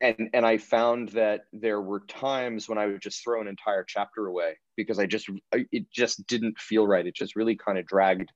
and 0.00 0.30
and 0.32 0.46
i 0.46 0.56
found 0.56 1.08
that 1.10 1.42
there 1.52 1.80
were 1.80 2.00
times 2.00 2.68
when 2.68 2.78
i 2.78 2.86
would 2.86 3.02
just 3.02 3.22
throw 3.22 3.40
an 3.40 3.48
entire 3.48 3.84
chapter 3.84 4.26
away 4.26 4.56
because 4.76 4.98
i 4.98 5.06
just 5.06 5.28
it 5.52 5.90
just 5.90 6.26
didn't 6.26 6.58
feel 6.58 6.86
right 6.86 7.06
it 7.06 7.14
just 7.14 7.36
really 7.36 7.56
kind 7.56 7.78
of 7.78 7.86
dragged 7.86 8.30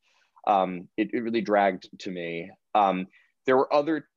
um, 0.46 0.88
it, 0.96 1.10
it 1.12 1.20
really 1.20 1.42
dragged 1.42 1.86
to 1.98 2.10
me 2.10 2.50
um, 2.74 3.06
there 3.44 3.58
were 3.58 3.72
other 3.72 4.08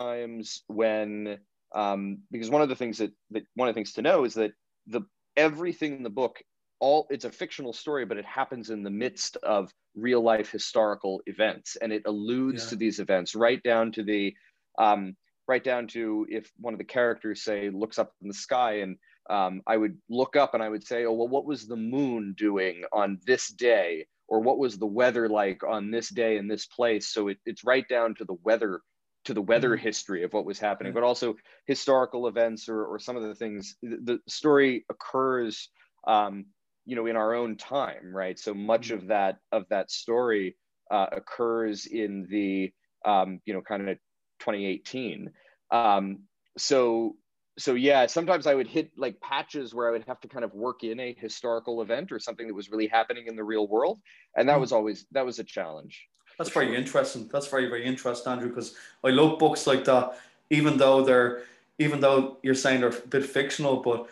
times 0.00 0.64
when 0.66 1.38
um, 1.74 2.18
because 2.30 2.50
one 2.50 2.62
of 2.62 2.68
the 2.68 2.76
things 2.76 2.98
that, 2.98 3.12
that 3.30 3.44
one 3.54 3.68
of 3.68 3.74
the 3.74 3.78
things 3.78 3.92
to 3.92 4.02
know 4.02 4.24
is 4.24 4.34
that 4.34 4.52
the 4.86 5.02
everything 5.36 5.96
in 5.96 6.02
the 6.02 6.10
book 6.10 6.42
all 6.84 7.06
it's 7.08 7.24
a 7.24 7.30
fictional 7.30 7.72
story 7.72 8.04
but 8.04 8.18
it 8.18 8.26
happens 8.26 8.68
in 8.68 8.82
the 8.82 8.90
midst 8.90 9.38
of 9.38 9.72
real 9.96 10.20
life 10.20 10.50
historical 10.50 11.22
events 11.24 11.76
and 11.80 11.90
it 11.90 12.02
alludes 12.04 12.64
yeah. 12.64 12.68
to 12.68 12.76
these 12.76 13.00
events 13.00 13.34
right 13.34 13.62
down 13.62 13.90
to 13.90 14.02
the 14.02 14.34
um, 14.78 15.16
right 15.48 15.64
down 15.64 15.86
to 15.86 16.26
if 16.28 16.50
one 16.60 16.74
of 16.74 16.78
the 16.78 16.84
characters 16.84 17.42
say 17.42 17.70
looks 17.70 17.98
up 17.98 18.12
in 18.20 18.28
the 18.28 18.34
sky 18.34 18.80
and 18.80 18.98
um, 19.30 19.62
i 19.66 19.78
would 19.78 19.96
look 20.10 20.36
up 20.36 20.52
and 20.52 20.62
i 20.62 20.68
would 20.68 20.86
say 20.86 21.06
oh 21.06 21.12
well 21.12 21.28
what 21.28 21.46
was 21.46 21.66
the 21.66 21.76
moon 21.76 22.34
doing 22.36 22.84
on 22.92 23.18
this 23.26 23.48
day 23.48 24.06
or 24.28 24.40
what 24.40 24.58
was 24.58 24.76
the 24.76 24.86
weather 24.86 25.26
like 25.26 25.62
on 25.66 25.90
this 25.90 26.10
day 26.10 26.36
in 26.36 26.48
this 26.48 26.66
place 26.66 27.08
so 27.08 27.28
it, 27.28 27.38
it's 27.46 27.64
right 27.64 27.88
down 27.88 28.14
to 28.14 28.26
the 28.26 28.36
weather 28.44 28.82
to 29.24 29.32
the 29.32 29.40
weather 29.40 29.70
mm-hmm. 29.70 29.86
history 29.86 30.22
of 30.22 30.34
what 30.34 30.44
was 30.44 30.58
happening 30.58 30.92
but 30.92 31.02
also 31.02 31.34
historical 31.64 32.26
events 32.26 32.68
or, 32.68 32.84
or 32.84 32.98
some 32.98 33.16
of 33.16 33.22
the 33.22 33.34
things 33.34 33.74
the 33.82 34.18
story 34.28 34.84
occurs 34.90 35.70
um, 36.06 36.44
you 36.86 36.96
know 36.96 37.06
in 37.06 37.16
our 37.16 37.34
own 37.34 37.56
time 37.56 38.14
right 38.14 38.38
so 38.38 38.54
much 38.54 38.88
mm-hmm. 38.88 38.98
of 38.98 39.06
that 39.08 39.38
of 39.52 39.64
that 39.70 39.90
story 39.90 40.56
uh, 40.90 41.06
occurs 41.12 41.86
in 41.86 42.26
the 42.30 42.72
um, 43.04 43.40
you 43.46 43.54
know 43.54 43.60
kind 43.60 43.88
of 43.88 43.98
2018 44.40 45.30
um, 45.70 46.20
so 46.58 47.16
so 47.56 47.74
yeah 47.74 48.06
sometimes 48.06 48.46
i 48.46 48.54
would 48.54 48.66
hit 48.66 48.90
like 48.96 49.20
patches 49.20 49.74
where 49.74 49.88
i 49.88 49.92
would 49.92 50.04
have 50.06 50.20
to 50.20 50.28
kind 50.28 50.44
of 50.44 50.52
work 50.54 50.82
in 50.82 50.98
a 50.98 51.14
historical 51.18 51.82
event 51.82 52.10
or 52.10 52.18
something 52.18 52.48
that 52.48 52.54
was 52.54 52.70
really 52.70 52.88
happening 52.88 53.26
in 53.26 53.36
the 53.36 53.44
real 53.44 53.68
world 53.68 54.00
and 54.36 54.48
that 54.48 54.56
mm. 54.56 54.60
was 54.60 54.72
always 54.72 55.06
that 55.12 55.24
was 55.24 55.38
a 55.38 55.44
challenge 55.44 56.08
that's 56.36 56.50
very 56.50 56.74
interesting 56.74 57.28
that's 57.32 57.46
very 57.46 57.68
very 57.68 57.84
interesting 57.84 58.32
andrew 58.32 58.48
because 58.48 58.74
i 59.04 59.08
love 59.08 59.38
books 59.38 59.66
like 59.66 59.84
that 59.84 60.18
even 60.50 60.76
though 60.76 61.04
they're 61.04 61.42
even 61.78 62.00
though 62.00 62.38
you're 62.42 62.54
saying 62.54 62.80
they're 62.80 62.90
a 62.90 63.06
bit 63.08 63.24
fictional 63.24 63.76
but 63.76 64.08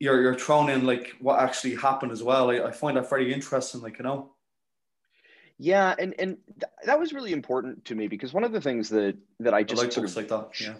you're 0.00 0.20
you're 0.22 0.34
thrown 0.34 0.70
in 0.70 0.84
like 0.84 1.14
what 1.20 1.38
actually 1.38 1.76
happened 1.76 2.10
as 2.10 2.22
well. 2.22 2.50
I, 2.50 2.60
I 2.60 2.70
find 2.72 2.96
that 2.96 3.08
very 3.08 3.32
interesting, 3.32 3.82
like 3.82 3.98
you 3.98 4.04
know. 4.04 4.32
Yeah, 5.58 5.94
and 5.98 6.14
and 6.18 6.38
th- 6.58 6.72
that 6.86 6.98
was 6.98 7.12
really 7.12 7.32
important 7.32 7.84
to 7.84 7.94
me 7.94 8.08
because 8.08 8.32
one 8.32 8.42
of 8.42 8.52
the 8.52 8.62
things 8.62 8.88
that 8.88 9.16
that 9.40 9.54
I 9.54 9.62
just 9.62 9.80
I 9.80 9.84
like 9.84 9.92
sort 9.92 10.08
of, 10.08 10.16
like 10.16 10.28
that. 10.28 10.60
Yeah. 10.60 10.74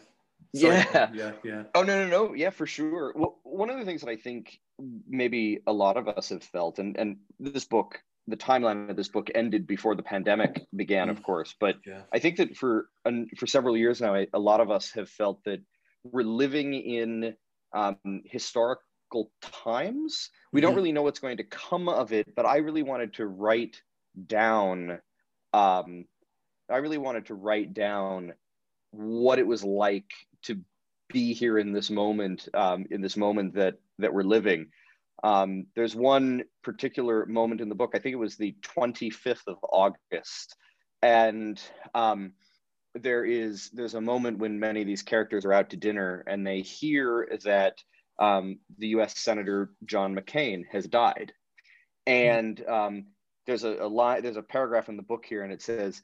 Sorry. 0.55 0.75
Yeah. 0.93 1.11
Yeah. 1.13 1.33
Yeah. 1.45 1.63
Oh 1.75 1.83
no 1.83 2.03
no 2.03 2.09
no 2.09 2.35
yeah 2.35 2.51
for 2.51 2.67
sure. 2.67 3.13
Well, 3.15 3.39
one 3.45 3.69
of 3.71 3.79
the 3.79 3.85
things 3.85 4.01
that 4.01 4.11
I 4.11 4.17
think 4.17 4.59
maybe 5.07 5.61
a 5.67 5.73
lot 5.73 5.99
of 5.99 6.09
us 6.09 6.31
have 6.31 6.43
felt, 6.43 6.79
and 6.79 6.97
and 6.97 7.19
this 7.39 7.67
book, 7.67 8.01
the 8.27 8.39
timeline 8.39 8.89
of 8.89 8.97
this 8.97 9.09
book 9.09 9.31
ended 9.35 9.67
before 9.67 9.95
the 9.95 10.03
pandemic 10.03 10.67
began, 10.75 11.09
mm. 11.09 11.11
of 11.11 11.23
course. 11.23 11.55
But 11.61 11.77
yeah. 11.87 12.01
I 12.11 12.19
think 12.19 12.39
that 12.39 12.57
for 12.57 12.89
for 13.37 13.47
several 13.47 13.77
years 13.77 14.01
now, 14.01 14.15
I, 14.15 14.29
a 14.33 14.39
lot 14.39 14.61
of 14.61 14.71
us 14.71 14.93
have 14.93 15.11
felt 15.11 15.45
that 15.45 15.61
we're 16.05 16.23
living 16.23 16.73
in 16.73 17.37
um, 17.75 17.99
historic 18.25 18.79
times. 19.41 20.31
We 20.53 20.61
don't 20.61 20.75
really 20.75 20.93
know 20.93 21.03
what's 21.03 21.21
going 21.21 21.39
to 21.39 21.45
come 21.45 21.89
of 21.89 22.13
it, 22.13 22.35
but 22.35 22.47
I 22.47 22.59
really 22.59 22.83
wanted 22.83 23.15
to 23.15 23.27
write 23.27 23.81
down. 24.27 25.01
Um, 25.53 26.05
I 26.71 26.77
really 26.77 26.99
wanted 26.99 27.27
to 27.27 27.35
write 27.35 27.75
down 27.75 28.33
what 28.93 29.39
it 29.39 29.47
was 29.47 29.65
like 29.65 30.11
to 30.43 30.61
be 31.09 31.33
here 31.33 31.59
in 31.59 31.73
this 31.73 31.91
moment, 31.91 32.49
um, 32.55 32.87
in 32.91 33.01
this 33.01 33.17
moment 33.17 33.55
that 33.55 33.75
that 33.99 34.13
we're 34.13 34.23
living. 34.23 34.69
Um, 35.23 35.67
there's 35.77 35.95
one 35.95 36.45
particular 36.63 37.27
moment 37.27 37.61
in 37.61 37.69
the 37.69 37.75
book. 37.75 37.93
I 37.95 37.99
think 37.99 38.15
it 38.15 38.17
was 38.17 38.37
the 38.37 38.57
25th 38.63 39.47
of 39.47 39.59
August, 39.63 40.57
and 41.03 41.61
um, 41.95 42.33
there 42.95 43.25
is 43.25 43.71
there's 43.71 43.95
a 43.95 44.01
moment 44.01 44.39
when 44.39 44.59
many 44.59 44.81
of 44.81 44.87
these 44.87 45.03
characters 45.03 45.45
are 45.45 45.53
out 45.53 45.71
to 45.71 45.77
dinner 45.77 46.25
and 46.27 46.47
they 46.47 46.61
hear 46.61 47.29
that 47.45 47.75
um, 48.21 48.59
the 48.79 48.89
U.S. 48.89 49.19
Senator 49.19 49.73
John 49.85 50.15
McCain 50.15 50.65
has 50.71 50.87
died, 50.87 51.33
and 52.07 52.63
um, 52.69 53.07
there's 53.47 53.65
a, 53.65 53.79
a 53.81 53.89
line, 53.89 54.23
there's 54.23 54.37
a 54.37 54.43
paragraph 54.43 54.89
in 54.89 54.97
the 54.97 55.03
book 55.03 55.25
here, 55.27 55.43
and 55.43 55.53
it 55.53 55.63
says, 55.63 56.03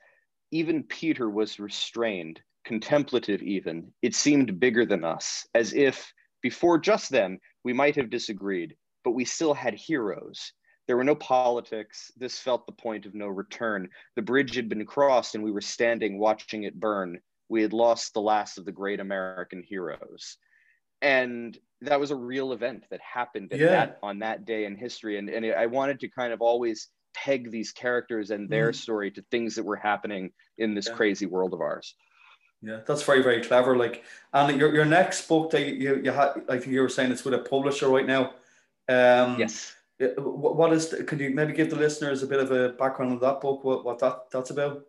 "Even 0.51 0.83
Peter 0.83 1.29
was 1.29 1.61
restrained, 1.61 2.41
contemplative 2.65 3.43
even. 3.43 3.93
It 4.03 4.15
seemed 4.15 4.59
bigger 4.59 4.87
than 4.87 5.05
us, 5.05 5.47
as 5.55 5.75
if 5.75 6.13
before 6.43 6.79
just 6.79 7.11
then 7.11 7.39
we 7.65 7.73
might 7.73 7.97
have 7.97 8.11
disagreed, 8.11 8.77
but 9.05 9.13
we 9.13 9.25
still 9.25 9.55
had 9.55 9.75
heroes." 9.75 10.53
There 10.87 10.97
were 10.97 11.05
no 11.05 11.17
politics. 11.17 12.13
This 12.17 12.39
felt 12.39 12.65
the 12.65 12.73
point 12.73 13.07
of 13.07 13.15
no 13.15 13.27
return. 13.27 13.89
The 14.15 14.23
bridge 14.23 14.55
had 14.55 14.69
been 14.69 14.87
crossed, 14.87 15.35
and 15.35 15.43
we 15.43 15.51
were 15.51 15.61
standing 15.61 16.19
watching 16.19 16.63
it 16.63 16.79
burn. 16.79 17.19
We 17.49 17.63
had 17.63 17.73
lost 17.73 18.15
the 18.15 18.21
last 18.21 18.57
of 18.57 18.65
the 18.65 18.73
great 18.73 19.01
American 19.01 19.63
heroes. 19.63 20.39
And 21.03 21.59
that 21.83 22.01
was 22.01 22.11
a 22.11 22.17
real 22.17 22.53
event 22.53 22.85
that 22.91 23.01
happened 23.01 23.53
yeah. 23.55 23.67
that, 23.67 23.99
on 24.03 24.21
that 24.21 24.45
day 24.45 24.65
in 24.65 24.77
history. 24.77 25.19
And, 25.19 25.29
and 25.29 25.45
it, 25.45 25.57
i 25.57 25.67
wanted 25.67 26.01
to 26.01 26.09
kind 26.09 26.33
of 26.33 26.41
always 26.41 26.89
peg 27.15 27.51
these 27.51 27.73
characters 27.73 28.31
and 28.31 28.49
their 28.49 28.71
mm. 28.71 28.75
story 28.75 29.11
to 29.11 29.25
things 29.31 29.55
that 29.55 29.65
were 29.65 29.77
happening 29.77 30.31
in 30.59 30.75
this 30.75 30.87
yeah. 30.87 30.95
crazy 30.95 31.27
world 31.27 31.55
of 31.55 31.61
ours. 31.61 31.95
Yeah 32.63 32.81
that's 32.87 33.03
very 33.03 33.23
very 33.23 33.43
clever. 33.43 33.77
Like 33.77 34.05
and 34.33 34.59
your, 34.59 34.75
your 34.75 34.85
next 34.85 35.29
book 35.29 35.51
that 35.51 35.67
you, 35.67 36.01
you 36.03 36.11
had 36.11 36.43
i 36.49 36.59
think 36.59 36.69
you 36.69 36.81
were 36.81 36.89
saying 36.89 37.13
it's 37.13 37.25
with 37.25 37.35
a 37.35 37.39
publisher 37.39 37.89
right 37.89 38.07
now 38.07 38.33
um 38.89 39.39
yes. 39.39 39.75
what 40.19 40.73
is 40.73 40.89
the, 40.89 41.05
could 41.05 41.21
you 41.21 41.31
maybe 41.31 41.53
give 41.53 41.71
the 41.71 41.77
listeners 41.77 42.23
a 42.23 42.27
bit 42.27 42.41
of 42.41 42.51
a 42.51 42.71
background 42.71 43.13
on 43.13 43.19
that 43.21 43.41
book? 43.41 43.65
What, 43.65 43.85
what 43.85 43.99
that 44.01 44.31
that's 44.31 44.51
about 44.51 44.83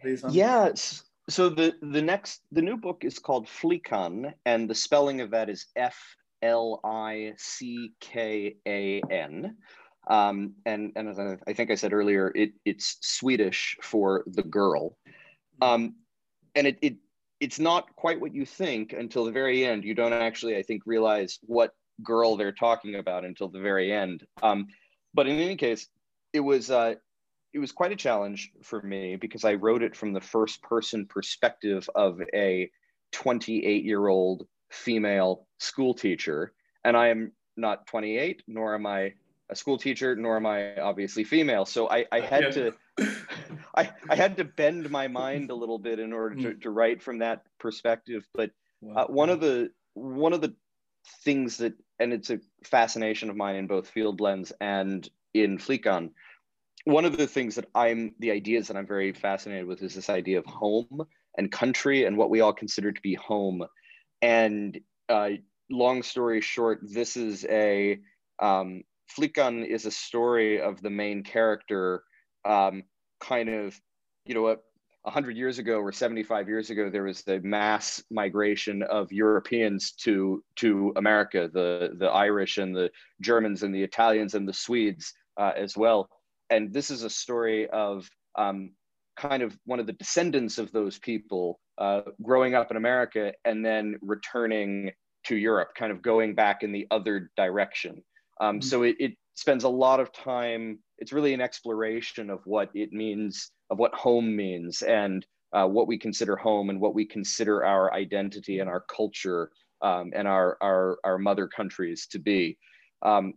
please 0.00 0.24
yes 0.30 1.04
so 1.32 1.48
the 1.48 1.74
the 1.80 2.02
next 2.02 2.42
the 2.52 2.62
new 2.62 2.76
book 2.76 3.04
is 3.04 3.18
called 3.18 3.46
Flickan, 3.46 4.32
and 4.44 4.68
the 4.68 4.74
spelling 4.74 5.20
of 5.20 5.30
that 5.30 5.48
is 5.48 5.66
F 5.74 5.96
L 6.42 6.80
I 6.84 7.32
C 7.36 7.92
K 8.00 8.56
A 8.66 9.02
N. 9.10 9.56
Um, 10.08 10.54
and 10.66 10.92
and 10.96 11.08
as 11.08 11.18
I, 11.18 11.38
I, 11.46 11.52
think 11.52 11.70
I 11.70 11.76
said 11.76 11.92
earlier, 11.92 12.32
it 12.34 12.52
it's 12.64 12.98
Swedish 13.00 13.76
for 13.82 14.24
the 14.26 14.42
girl, 14.42 14.96
um, 15.60 15.94
and 16.54 16.66
it, 16.66 16.78
it 16.82 16.96
it's 17.40 17.58
not 17.58 17.94
quite 17.96 18.20
what 18.20 18.34
you 18.34 18.44
think 18.44 18.92
until 18.92 19.24
the 19.24 19.32
very 19.32 19.64
end. 19.64 19.84
You 19.84 19.94
don't 19.94 20.12
actually, 20.12 20.56
I 20.56 20.62
think, 20.62 20.82
realize 20.86 21.38
what 21.42 21.72
girl 22.02 22.36
they're 22.36 22.52
talking 22.52 22.96
about 22.96 23.24
until 23.24 23.48
the 23.48 23.60
very 23.60 23.92
end. 23.92 24.24
Um, 24.42 24.66
but 25.14 25.26
in 25.26 25.38
any 25.38 25.56
case, 25.56 25.88
it 26.32 26.40
was 26.40 26.70
uh, 26.70 26.94
it 27.52 27.58
was 27.58 27.72
quite 27.72 27.92
a 27.92 27.96
challenge 27.96 28.52
for 28.62 28.80
me 28.80 29.16
because 29.16 29.44
I 29.44 29.54
wrote 29.54 29.82
it 29.82 29.96
from 29.96 30.12
the 30.12 30.20
first 30.20 30.62
person 30.62 31.06
perspective 31.06 31.88
of 31.94 32.20
a 32.34 32.70
28 33.12 33.84
year 33.84 34.06
old 34.08 34.46
female 34.70 35.46
school 35.58 35.94
teacher. 35.94 36.52
And 36.84 36.96
I 36.96 37.08
am 37.08 37.32
not 37.56 37.86
28, 37.86 38.42
nor 38.48 38.74
am 38.74 38.86
I 38.86 39.14
a 39.50 39.56
school 39.56 39.76
teacher, 39.76 40.16
nor 40.16 40.36
am 40.36 40.46
I 40.46 40.76
obviously 40.76 41.24
female. 41.24 41.66
So 41.66 41.88
I, 41.90 42.06
I 42.10 42.20
had 42.20 42.42
yeah. 42.42 42.50
to 42.50 42.72
I, 43.74 43.90
I 44.08 44.16
had 44.16 44.36
to 44.36 44.44
bend 44.44 44.90
my 44.90 45.08
mind 45.08 45.50
a 45.50 45.54
little 45.54 45.78
bit 45.78 45.98
in 45.98 46.12
order 46.12 46.34
to, 46.36 46.54
mm. 46.54 46.62
to 46.62 46.70
write 46.70 47.02
from 47.02 47.18
that 47.18 47.42
perspective. 47.58 48.26
But 48.34 48.50
uh, 48.96 49.06
one 49.06 49.30
of 49.30 49.40
the 49.40 49.70
one 49.94 50.32
of 50.32 50.40
the 50.40 50.54
things 51.24 51.58
that, 51.58 51.74
and 51.98 52.12
it's 52.12 52.30
a 52.30 52.40
fascination 52.64 53.30
of 53.30 53.36
mine 53.36 53.56
in 53.56 53.66
both 53.66 53.88
Field 53.88 54.16
Blends 54.16 54.52
and 54.60 55.08
in 55.34 55.58
Flickan. 55.58 56.10
One 56.84 57.04
of 57.04 57.16
the 57.16 57.26
things 57.26 57.54
that 57.54 57.66
I'm, 57.74 58.14
the 58.18 58.30
ideas 58.30 58.68
that 58.68 58.76
I'm 58.76 58.86
very 58.86 59.12
fascinated 59.12 59.66
with 59.66 59.82
is 59.82 59.94
this 59.94 60.10
idea 60.10 60.38
of 60.38 60.46
home 60.46 61.06
and 61.38 61.50
country 61.50 62.04
and 62.04 62.16
what 62.16 62.30
we 62.30 62.40
all 62.40 62.52
consider 62.52 62.92
to 62.92 63.00
be 63.00 63.14
home. 63.14 63.64
And 64.20 64.78
uh, 65.08 65.30
long 65.70 66.02
story 66.02 66.40
short, 66.40 66.80
this 66.82 67.16
is 67.16 67.44
a, 67.46 67.98
um, 68.40 68.82
is 69.18 69.86
a 69.86 69.90
story 69.90 70.60
of 70.60 70.80
the 70.82 70.90
main 70.90 71.22
character 71.22 72.02
um, 72.44 72.82
kind 73.20 73.48
of, 73.48 73.78
you 74.24 74.34
know, 74.34 74.42
what 74.42 74.62
100 75.02 75.36
years 75.36 75.58
ago 75.58 75.78
or 75.78 75.90
75 75.90 76.48
years 76.48 76.70
ago 76.70 76.88
there 76.88 77.02
was 77.02 77.24
a 77.26 77.40
mass 77.40 78.02
migration 78.10 78.84
of 78.84 79.10
europeans 79.10 79.92
to 79.92 80.44
to 80.54 80.92
america 80.94 81.50
the 81.52 81.90
the 81.98 82.06
irish 82.06 82.58
and 82.58 82.74
the 82.74 82.88
germans 83.20 83.64
and 83.64 83.74
the 83.74 83.82
italians 83.82 84.34
and 84.34 84.48
the 84.48 84.52
swedes 84.52 85.12
uh, 85.38 85.50
as 85.56 85.76
well 85.76 86.08
and 86.52 86.72
this 86.72 86.90
is 86.90 87.02
a 87.02 87.10
story 87.10 87.68
of 87.70 88.08
um, 88.36 88.72
kind 89.16 89.42
of 89.42 89.56
one 89.64 89.80
of 89.80 89.86
the 89.86 89.92
descendants 89.94 90.58
of 90.58 90.70
those 90.72 90.98
people 90.98 91.58
uh, 91.78 92.02
growing 92.22 92.54
up 92.54 92.70
in 92.70 92.76
america 92.76 93.32
and 93.44 93.64
then 93.64 93.96
returning 94.02 94.90
to 95.24 95.36
europe 95.36 95.70
kind 95.76 95.92
of 95.92 96.02
going 96.02 96.34
back 96.34 96.62
in 96.62 96.72
the 96.72 96.86
other 96.90 97.30
direction 97.36 98.02
um, 98.40 98.56
mm-hmm. 98.56 98.68
so 98.68 98.82
it, 98.82 98.96
it 98.98 99.12
spends 99.34 99.64
a 99.64 99.68
lot 99.68 100.00
of 100.00 100.12
time 100.12 100.78
it's 100.98 101.12
really 101.12 101.34
an 101.34 101.40
exploration 101.40 102.30
of 102.30 102.40
what 102.44 102.70
it 102.74 102.92
means 102.92 103.50
of 103.70 103.78
what 103.78 103.94
home 103.94 104.36
means 104.36 104.82
and 104.82 105.26
uh, 105.52 105.66
what 105.66 105.86
we 105.86 105.98
consider 105.98 106.36
home 106.36 106.70
and 106.70 106.80
what 106.80 106.94
we 106.94 107.04
consider 107.04 107.64
our 107.64 107.92
identity 107.92 108.58
and 108.60 108.70
our 108.70 108.84
culture 108.94 109.50
um, 109.82 110.12
and 110.14 110.26
our, 110.26 110.56
our, 110.60 110.98
our 111.04 111.18
mother 111.18 111.46
countries 111.48 112.06
to 112.06 112.18
be. 112.18 112.56
Um, 113.02 113.34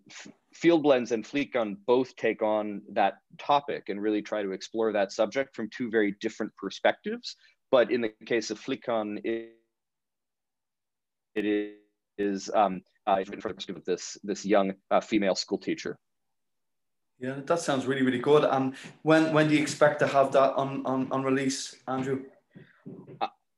Field 0.53 0.83
Blends 0.83 1.11
and 1.11 1.25
Flickan 1.25 1.77
both 1.85 2.15
take 2.15 2.41
on 2.41 2.81
that 2.93 3.15
topic 3.37 3.89
and 3.89 4.01
really 4.01 4.21
try 4.21 4.41
to 4.41 4.51
explore 4.51 4.93
that 4.93 5.11
subject 5.11 5.55
from 5.55 5.69
two 5.69 5.89
very 5.89 6.15
different 6.21 6.55
perspectives. 6.55 7.35
But 7.71 7.91
in 7.91 8.01
the 8.01 8.13
case 8.25 8.51
of 8.51 8.59
Flickan, 8.59 9.19
it, 9.25 9.51
it 11.35 11.75
is 12.17 12.49
um, 12.53 12.81
uh, 13.05 13.23
with 13.27 13.85
this, 13.85 14.17
this 14.23 14.45
young 14.45 14.75
uh, 14.91 15.01
female 15.01 15.35
school 15.35 15.57
teacher. 15.57 15.97
Yeah, 17.19 17.39
that 17.45 17.59
sounds 17.59 17.85
really, 17.85 18.01
really 18.01 18.19
good. 18.19 18.43
And 18.43 18.75
when 19.03 19.33
when 19.33 19.47
do 19.47 19.55
you 19.55 19.61
expect 19.61 19.99
to 19.99 20.07
have 20.07 20.33
that 20.33 20.53
on 20.55 20.85
on, 20.85 21.09
on 21.11 21.23
release, 21.23 21.75
Andrew? 21.87 22.23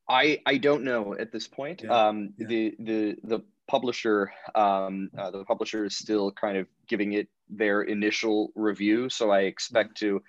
I 0.07 0.39
I 0.45 0.57
don't 0.57 0.83
know 0.83 1.15
at 1.15 1.31
this 1.31 1.47
point. 1.47 1.81
Yeah. 1.83 1.89
Um, 1.89 2.33
yeah. 2.37 2.47
The 2.47 2.75
the 2.79 3.17
the 3.23 3.39
publisher 3.67 4.31
um, 4.55 5.09
uh, 5.17 5.31
the 5.31 5.43
publisher 5.45 5.85
is 5.85 5.97
still 5.97 6.31
kind 6.31 6.57
of 6.57 6.67
giving 6.87 7.13
it 7.13 7.27
their 7.49 7.81
initial 7.81 8.51
review, 8.55 9.09
so 9.09 9.31
I 9.31 9.41
expect 9.41 9.97
to. 9.97 10.21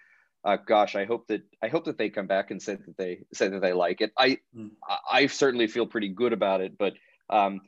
Uh, 0.45 0.57
gosh, 0.57 0.95
I 0.95 1.05
hope 1.05 1.27
that 1.29 1.43
I 1.63 1.69
hope 1.69 1.85
that 1.87 1.99
they 1.99 2.11
come 2.11 2.27
back 2.27 2.51
and 2.51 2.63
say 2.63 2.77
that 2.77 2.97
they 2.97 3.21
say 3.35 3.49
that 3.49 3.61
they 3.61 3.73
like 3.73 4.01
it. 4.01 4.13
I 4.17 4.39
mm. 4.57 4.71
I, 4.89 4.99
I 5.11 5.27
certainly 5.27 5.67
feel 5.67 5.87
pretty 5.87 6.09
good 6.09 6.33
about 6.33 6.61
it, 6.61 6.79
but 6.79 6.95
um, 7.29 7.61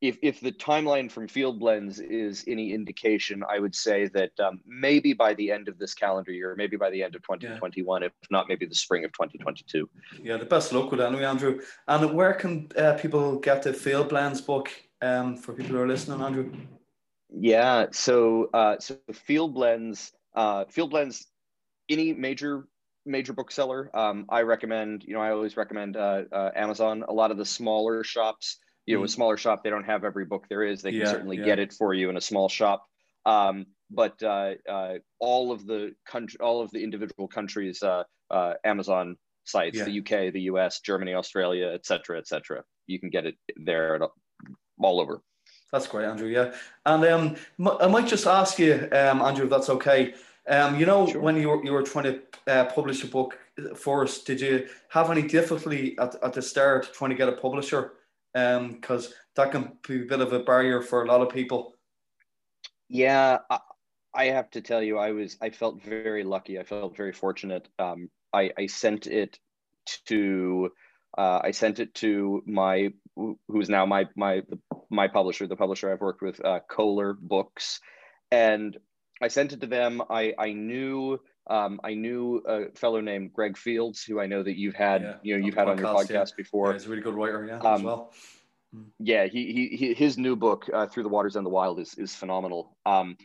if, 0.00 0.18
if 0.22 0.40
the 0.40 0.52
timeline 0.52 1.10
from 1.10 1.26
Field 1.26 1.58
Blends 1.58 2.00
is 2.00 2.44
any 2.46 2.72
indication, 2.72 3.42
I 3.48 3.58
would 3.58 3.74
say 3.74 4.08
that 4.08 4.38
um, 4.38 4.60
maybe 4.66 5.14
by 5.14 5.32
the 5.34 5.50
end 5.50 5.68
of 5.68 5.78
this 5.78 5.94
calendar 5.94 6.32
year, 6.32 6.54
maybe 6.56 6.76
by 6.76 6.90
the 6.90 7.02
end 7.02 7.14
of 7.14 7.22
2021, 7.22 8.02
yeah. 8.02 8.06
if 8.06 8.12
not 8.30 8.46
maybe 8.48 8.66
the 8.66 8.74
spring 8.74 9.04
of 9.04 9.12
2022. 9.12 9.88
Yeah, 10.22 10.36
the 10.36 10.44
best 10.44 10.72
luck 10.72 10.90
with 10.90 11.00
anyway, 11.00 11.24
Andrew. 11.24 11.60
And 11.88 12.14
where 12.14 12.34
can 12.34 12.68
uh, 12.76 12.94
people 12.94 13.38
get 13.38 13.62
the 13.62 13.72
Field 13.72 14.10
Blends 14.10 14.40
book 14.40 14.70
um, 15.02 15.36
for 15.36 15.52
people 15.52 15.76
who 15.76 15.82
are 15.82 15.88
listening, 15.88 16.20
Andrew? 16.20 16.52
Yeah, 17.30 17.86
so 17.92 18.50
uh, 18.52 18.78
so 18.78 18.96
Field 19.12 19.54
Blends, 19.54 20.12
uh, 20.34 20.64
Field 20.66 20.90
Blends, 20.90 21.26
any 21.88 22.12
major 22.12 22.68
major 23.04 23.32
bookseller, 23.32 23.90
um, 23.94 24.26
I 24.28 24.42
recommend. 24.42 25.04
You 25.04 25.14
know, 25.14 25.20
I 25.20 25.30
always 25.30 25.56
recommend 25.56 25.96
uh, 25.96 26.22
uh, 26.32 26.50
Amazon. 26.54 27.04
A 27.08 27.12
lot 27.12 27.30
of 27.30 27.36
the 27.36 27.46
smaller 27.46 28.04
shops 28.04 28.58
you 28.86 28.96
know, 28.96 29.02
a 29.02 29.06
mm. 29.06 29.10
smaller 29.10 29.36
shop, 29.36 29.64
they 29.64 29.70
don't 29.70 29.84
have 29.84 30.04
every 30.04 30.24
book 30.24 30.46
there 30.48 30.62
is. 30.62 30.80
They 30.80 30.92
can 30.92 31.00
yeah, 31.00 31.10
certainly 31.10 31.38
yeah. 31.38 31.44
get 31.44 31.58
it 31.58 31.72
for 31.72 31.92
you 31.92 32.08
in 32.08 32.16
a 32.16 32.20
small 32.20 32.48
shop. 32.48 32.86
Um, 33.26 33.66
but 33.90 34.22
uh, 34.22 34.52
uh, 34.68 34.94
all 35.18 35.52
of 35.52 35.66
the 35.66 35.94
country, 36.06 36.38
all 36.40 36.62
of 36.62 36.70
the 36.70 36.82
individual 36.82 37.28
countries, 37.28 37.82
uh, 37.82 38.04
uh 38.30 38.54
Amazon 38.64 39.16
sites, 39.44 39.78
yeah. 39.78 39.84
the 39.84 39.98
UK, 40.00 40.32
the 40.32 40.42
US, 40.42 40.80
Germany, 40.80 41.14
Australia, 41.14 41.72
et 41.74 41.84
cetera, 41.84 42.18
et 42.18 42.28
cetera. 42.28 42.62
You 42.86 43.00
can 43.00 43.10
get 43.10 43.26
it 43.26 43.34
there 43.56 43.98
all 44.80 45.00
over. 45.00 45.22
That's 45.72 45.86
great, 45.86 46.06
Andrew. 46.06 46.28
Yeah, 46.28 46.54
and 46.84 47.04
um, 47.04 47.36
I 47.80 47.88
might 47.88 48.06
just 48.06 48.26
ask 48.26 48.58
you, 48.58 48.88
um, 48.92 49.20
Andrew, 49.20 49.44
if 49.44 49.50
that's 49.50 49.70
okay. 49.70 50.14
Um, 50.48 50.78
you 50.78 50.86
know, 50.86 51.08
sure. 51.08 51.20
when 51.20 51.36
you 51.36 51.48
were 51.48 51.64
you 51.64 51.72
were 51.72 51.82
trying 51.82 52.04
to 52.04 52.22
uh, 52.46 52.64
publish 52.66 53.02
a 53.02 53.08
book 53.08 53.38
first, 53.74 54.26
did 54.26 54.40
you 54.40 54.68
have 54.90 55.10
any 55.10 55.22
difficulty 55.22 55.96
at, 55.98 56.14
at 56.22 56.32
the 56.32 56.42
start 56.42 56.92
trying 56.94 57.10
to 57.10 57.16
get 57.16 57.28
a 57.28 57.32
publisher? 57.32 57.92
because 58.36 59.06
um, 59.06 59.12
that 59.34 59.50
can 59.50 59.72
be 59.88 60.02
a 60.02 60.04
bit 60.04 60.20
of 60.20 60.34
a 60.34 60.40
barrier 60.40 60.82
for 60.82 61.02
a 61.02 61.06
lot 61.06 61.22
of 61.22 61.30
people. 61.30 61.74
Yeah, 62.90 63.38
I, 63.48 63.60
I 64.14 64.24
have 64.26 64.50
to 64.50 64.60
tell 64.60 64.82
you, 64.82 64.98
I 64.98 65.12
was 65.12 65.38
I 65.40 65.48
felt 65.48 65.82
very 65.82 66.22
lucky. 66.22 66.58
I 66.58 66.64
felt 66.64 66.94
very 66.94 67.12
fortunate. 67.12 67.66
Um, 67.78 68.10
I, 68.34 68.50
I 68.58 68.66
sent 68.66 69.06
it 69.06 69.38
to 70.08 70.70
uh, 71.16 71.40
I 71.42 71.50
sent 71.52 71.78
it 71.78 71.94
to 71.96 72.42
my 72.46 72.92
who's 73.48 73.68
now 73.68 73.86
my 73.86 74.06
my 74.16 74.42
my 74.90 75.08
publisher, 75.08 75.46
the 75.46 75.56
publisher 75.56 75.92
I've 75.92 76.00
worked 76.00 76.22
with, 76.22 76.44
uh, 76.44 76.60
Koehler 76.70 77.16
Books, 77.18 77.80
and 78.30 78.76
I 79.20 79.28
sent 79.28 79.52
it 79.52 79.60
to 79.62 79.66
them. 79.66 80.02
I 80.10 80.34
I 80.38 80.52
knew 80.52 81.20
um, 81.48 81.80
I 81.84 81.94
knew 81.94 82.42
a 82.46 82.76
fellow 82.76 83.00
named 83.00 83.32
Greg 83.32 83.56
Fields, 83.56 84.02
who 84.02 84.20
I 84.20 84.26
know 84.26 84.42
that 84.42 84.56
you've 84.56 84.74
had, 84.74 85.02
yeah, 85.02 85.14
you 85.22 85.38
know, 85.38 85.46
you've 85.46 85.54
had 85.54 85.68
podcast, 85.68 85.70
on 85.70 85.78
your 85.78 85.94
podcast 85.94 86.10
yeah. 86.10 86.36
before. 86.36 86.66
Yeah, 86.68 86.72
he's 86.72 86.86
a 86.86 86.88
really 86.88 87.02
good 87.02 87.14
writer, 87.14 87.44
yeah, 87.46 87.58
um, 87.58 87.74
as 87.74 87.82
well. 87.82 88.12
Hmm. 88.74 88.82
Yeah, 88.98 89.26
he, 89.26 89.52
he, 89.52 89.76
he, 89.76 89.94
his 89.94 90.18
new 90.18 90.34
book, 90.34 90.68
uh, 90.72 90.86
Through 90.86 91.04
the 91.04 91.08
Waters 91.08 91.36
and 91.36 91.46
the 91.46 91.50
Wild, 91.50 91.78
is 91.78 91.94
is 91.94 92.14
phenomenal. 92.14 92.76
Um, 92.84 93.16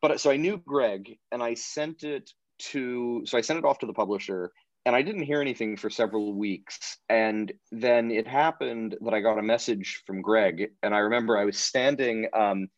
but 0.00 0.20
so 0.20 0.30
I 0.30 0.36
knew 0.36 0.56
Greg, 0.56 1.18
and 1.30 1.42
I 1.42 1.54
sent 1.54 2.02
it 2.02 2.30
to, 2.70 3.22
so 3.26 3.36
I 3.36 3.42
sent 3.42 3.58
it 3.58 3.64
off 3.66 3.80
to 3.80 3.86
the 3.86 3.92
publisher, 3.92 4.52
and 4.86 4.96
I 4.96 5.02
didn't 5.02 5.24
hear 5.24 5.42
anything 5.42 5.76
for 5.76 5.90
several 5.90 6.32
weeks, 6.32 6.96
and 7.10 7.52
then 7.70 8.10
it 8.10 8.26
happened 8.26 8.96
that 9.02 9.12
I 9.12 9.20
got 9.20 9.38
a 9.38 9.42
message 9.42 10.02
from 10.06 10.22
Greg, 10.22 10.70
and 10.82 10.94
I 10.94 10.98
remember 10.98 11.36
I 11.36 11.44
was 11.44 11.58
standing. 11.58 12.28
Um, 12.32 12.68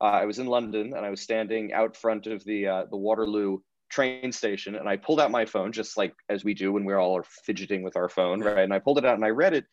uh, 0.00 0.04
I 0.04 0.24
was 0.24 0.38
in 0.38 0.46
London, 0.46 0.94
and 0.96 1.04
I 1.04 1.10
was 1.10 1.20
standing 1.20 1.72
out 1.74 1.96
front 1.96 2.26
of 2.26 2.42
the 2.44 2.66
uh, 2.66 2.84
the 2.90 2.96
Waterloo 2.96 3.58
train 3.88 4.32
station 4.32 4.74
and 4.74 4.88
I 4.88 4.96
pulled 4.96 5.20
out 5.20 5.30
my 5.30 5.44
phone, 5.44 5.72
just 5.72 5.96
like 5.96 6.14
as 6.28 6.44
we 6.44 6.54
do 6.54 6.72
when 6.72 6.84
we're 6.84 6.98
all 6.98 7.16
are 7.16 7.24
fidgeting 7.44 7.82
with 7.82 7.96
our 7.96 8.08
phone, 8.08 8.40
right? 8.40 8.64
And 8.64 8.72
I 8.72 8.78
pulled 8.78 8.98
it 8.98 9.04
out 9.04 9.14
and 9.14 9.24
I 9.24 9.30
read 9.30 9.54
it. 9.54 9.64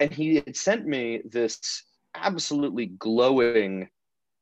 And 0.00 0.12
he 0.12 0.36
had 0.36 0.56
sent 0.56 0.86
me 0.86 1.22
this 1.28 1.58
absolutely 2.14 2.86
glowing 2.86 3.88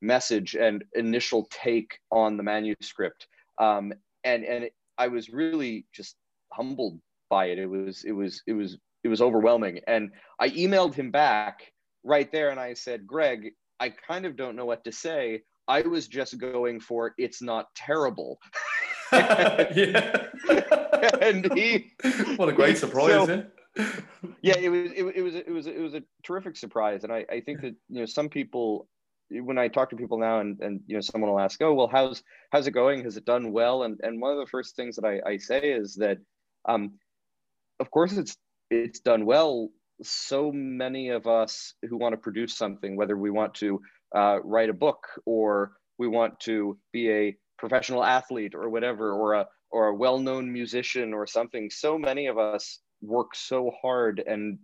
message 0.03 0.55
and 0.55 0.85
initial 0.95 1.49
take 1.51 1.99
on 2.11 2.37
the 2.37 2.43
manuscript. 2.43 3.27
Um, 3.59 3.93
and 4.25 4.45
and 4.45 4.65
it, 4.65 4.75
I 4.99 5.09
was 5.09 5.31
really 5.31 5.87
just 5.93 6.17
humbled 6.57 7.01
by 7.29 7.47
it. 7.47 7.59
It 7.59 7.67
was 7.67 8.05
it 8.05 8.13
was 8.13 8.43
it 8.47 8.53
was 8.53 8.79
it 9.05 9.09
was 9.09 9.21
overwhelming. 9.21 9.81
And 9.87 10.11
I 10.41 10.51
emailed 10.51 10.95
him 10.95 11.11
back 11.11 11.73
right 12.05 12.31
there 12.33 12.51
and 12.51 12.61
I 12.61 12.75
said, 12.75 13.07
Greg, 13.07 13.53
I 13.79 13.91
kind 13.91 14.27
of 14.27 14.37
don't 14.37 14.57
know 14.57 14.65
what 14.65 14.85
to 14.85 14.93
say. 14.93 15.43
I 15.69 15.83
was 15.83 16.09
just 16.09 16.39
going 16.39 16.81
for 16.81 17.15
it's 17.19 17.43
not 17.43 17.67
terrible. 17.75 18.39
yeah. 19.13 20.27
and 21.21 21.53
he 21.53 21.93
what 22.37 22.49
a 22.49 22.53
great 22.53 22.79
surprise, 22.79 23.27
so, 23.27 23.45
yeah. 23.77 23.93
yeah, 24.43 24.57
it 24.57 24.69
was, 24.69 24.93
it, 24.93 25.07
it, 25.17 25.23
was 25.23 25.35
it 25.35 25.51
was 25.51 25.67
it 25.67 25.81
was 25.81 25.95
a 25.95 26.03
terrific 26.23 26.57
surprise, 26.57 27.05
and 27.05 27.13
I, 27.13 27.25
I 27.31 27.41
think 27.41 27.61
that 27.61 27.75
you 27.89 28.01
know 28.01 28.07
some 28.07 28.29
people 28.29 28.89
when 29.31 29.59
I 29.59 29.69
talk 29.69 29.91
to 29.91 29.97
people 29.97 30.19
now 30.19 30.41
and, 30.41 30.59
and 30.61 30.81
you 30.87 30.95
know 30.95 31.01
someone 31.01 31.31
will 31.31 31.41
ask, 31.41 31.61
oh 31.63 31.75
well, 31.75 31.89
how's 31.89 32.23
how's 32.53 32.67
it 32.67 32.73
going? 32.73 33.05
Has 33.05 33.17
it 33.17 33.25
done 33.25 33.53
well? 33.53 33.83
And 33.83 34.01
and 34.03 34.21
one 34.21 34.33
of 34.33 34.39
the 34.39 34.51
first 34.51 34.77
things 34.77 34.97
that 34.97 35.05
I, 35.05 35.21
I 35.29 35.37
say 35.37 35.61
is 35.61 35.95
that 35.97 36.19
um, 36.69 36.95
of 37.81 37.91
course 37.91 38.13
it's 38.13 38.37
it's 38.71 39.01
done 39.01 39.27
well. 39.27 39.71
So 40.03 40.53
many 40.53 41.11
of 41.11 41.27
us 41.27 41.75
who 41.89 41.97
want 41.97 42.13
to 42.13 42.19
produce 42.19 42.57
something, 42.57 42.97
whether 42.97 43.17
we 43.17 43.31
want 43.31 43.55
to 43.55 43.81
uh, 44.15 44.39
write 44.43 44.69
a 44.69 44.75
book 44.75 45.07
or 45.25 45.73
we 45.99 46.09
want 46.09 46.39
to 46.41 46.79
be 46.93 47.11
a 47.11 47.37
professional 47.59 48.05
athlete 48.05 48.55
or 48.55 48.69
whatever 48.69 49.13
or 49.13 49.35
a 49.35 49.47
or 49.71 49.89
a 49.89 49.95
well-known 49.95 50.53
musician 50.53 51.13
or 51.13 51.27
something 51.27 51.71
so 51.71 51.99
many 51.99 52.27
of 52.27 52.39
us 52.39 52.81
work 53.03 53.35
so 53.35 53.73
hard 53.83 54.23
and 54.27 54.59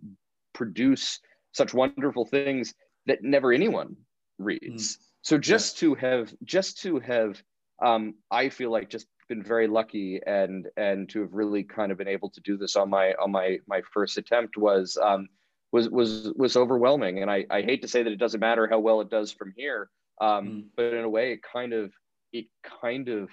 produce 0.53 1.19
such 1.51 1.73
wonderful 1.73 2.25
things 2.25 2.73
that 3.05 3.23
never 3.23 3.51
anyone 3.51 3.95
reads 4.37 4.97
mm. 4.97 4.99
so 5.21 5.37
just 5.37 5.75
yeah. 5.75 5.89
to 5.89 5.95
have 5.95 6.33
just 6.43 6.81
to 6.81 6.99
have 6.99 7.41
um, 7.83 8.13
i 8.31 8.49
feel 8.49 8.71
like 8.71 8.89
just 8.89 9.07
been 9.27 9.43
very 9.43 9.67
lucky 9.67 10.19
and 10.25 10.67
and 10.77 11.09
to 11.09 11.21
have 11.21 11.33
really 11.33 11.63
kind 11.63 11.91
of 11.91 11.97
been 11.97 12.07
able 12.07 12.29
to 12.29 12.41
do 12.41 12.57
this 12.57 12.75
on 12.75 12.89
my 12.89 13.13
on 13.13 13.31
my 13.31 13.59
my 13.67 13.81
first 13.93 14.17
attempt 14.17 14.57
was 14.57 14.97
um, 15.01 15.27
was 15.71 15.89
was 15.89 16.31
was 16.35 16.55
overwhelming. 16.55 17.21
And 17.21 17.29
I, 17.29 17.45
I 17.49 17.61
hate 17.61 17.81
to 17.81 17.87
say 17.87 18.03
that 18.03 18.13
it 18.13 18.19
doesn't 18.19 18.39
matter 18.39 18.67
how 18.67 18.79
well 18.79 19.01
it 19.01 19.09
does 19.09 19.31
from 19.31 19.53
here, 19.57 19.89
um, 20.21 20.47
mm. 20.47 20.63
but 20.75 20.93
in 20.93 21.03
a 21.03 21.09
way, 21.09 21.33
it 21.33 21.41
kind 21.43 21.73
of 21.73 21.91
it 22.31 22.45
kind 22.81 23.09
of 23.09 23.29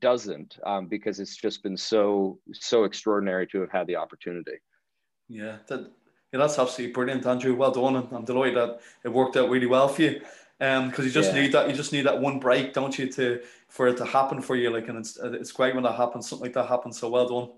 doesn't 0.00 0.58
um, 0.64 0.86
because 0.86 1.18
it's 1.18 1.36
just 1.36 1.62
been 1.62 1.76
so 1.76 2.38
so 2.52 2.84
extraordinary 2.84 3.46
to 3.48 3.60
have 3.60 3.72
had 3.72 3.86
the 3.86 3.96
opportunity. 3.96 4.58
Yeah, 5.28 5.56
that 5.68 5.90
yeah, 6.32 6.38
that's 6.38 6.58
absolutely 6.58 6.92
brilliant, 6.92 7.26
Andrew. 7.26 7.56
Well 7.56 7.72
done, 7.72 7.96
and 7.96 8.08
I'm 8.12 8.24
delighted 8.24 8.56
that 8.56 8.80
it 9.04 9.08
worked 9.08 9.36
out 9.36 9.50
really 9.50 9.66
well 9.66 9.88
for 9.88 10.02
you. 10.02 10.20
Um, 10.60 10.90
because 10.90 11.06
you 11.06 11.10
just 11.10 11.32
yeah. 11.32 11.42
need 11.42 11.52
that, 11.52 11.70
you 11.70 11.74
just 11.74 11.92
need 11.92 12.04
that 12.06 12.20
one 12.20 12.38
break, 12.38 12.74
don't 12.74 12.98
you, 12.98 13.10
to 13.12 13.40
for 13.68 13.88
it 13.88 13.96
to 13.96 14.04
happen 14.04 14.42
for 14.42 14.56
you. 14.56 14.70
Like, 14.70 14.88
and 14.88 14.98
it's 14.98 15.18
it's 15.18 15.52
great 15.52 15.74
when 15.74 15.84
that 15.84 15.94
happens. 15.94 16.28
Something 16.28 16.46
like 16.46 16.54
that 16.54 16.66
happens. 16.66 16.98
So 16.98 17.08
well 17.08 17.28
done. 17.28 17.50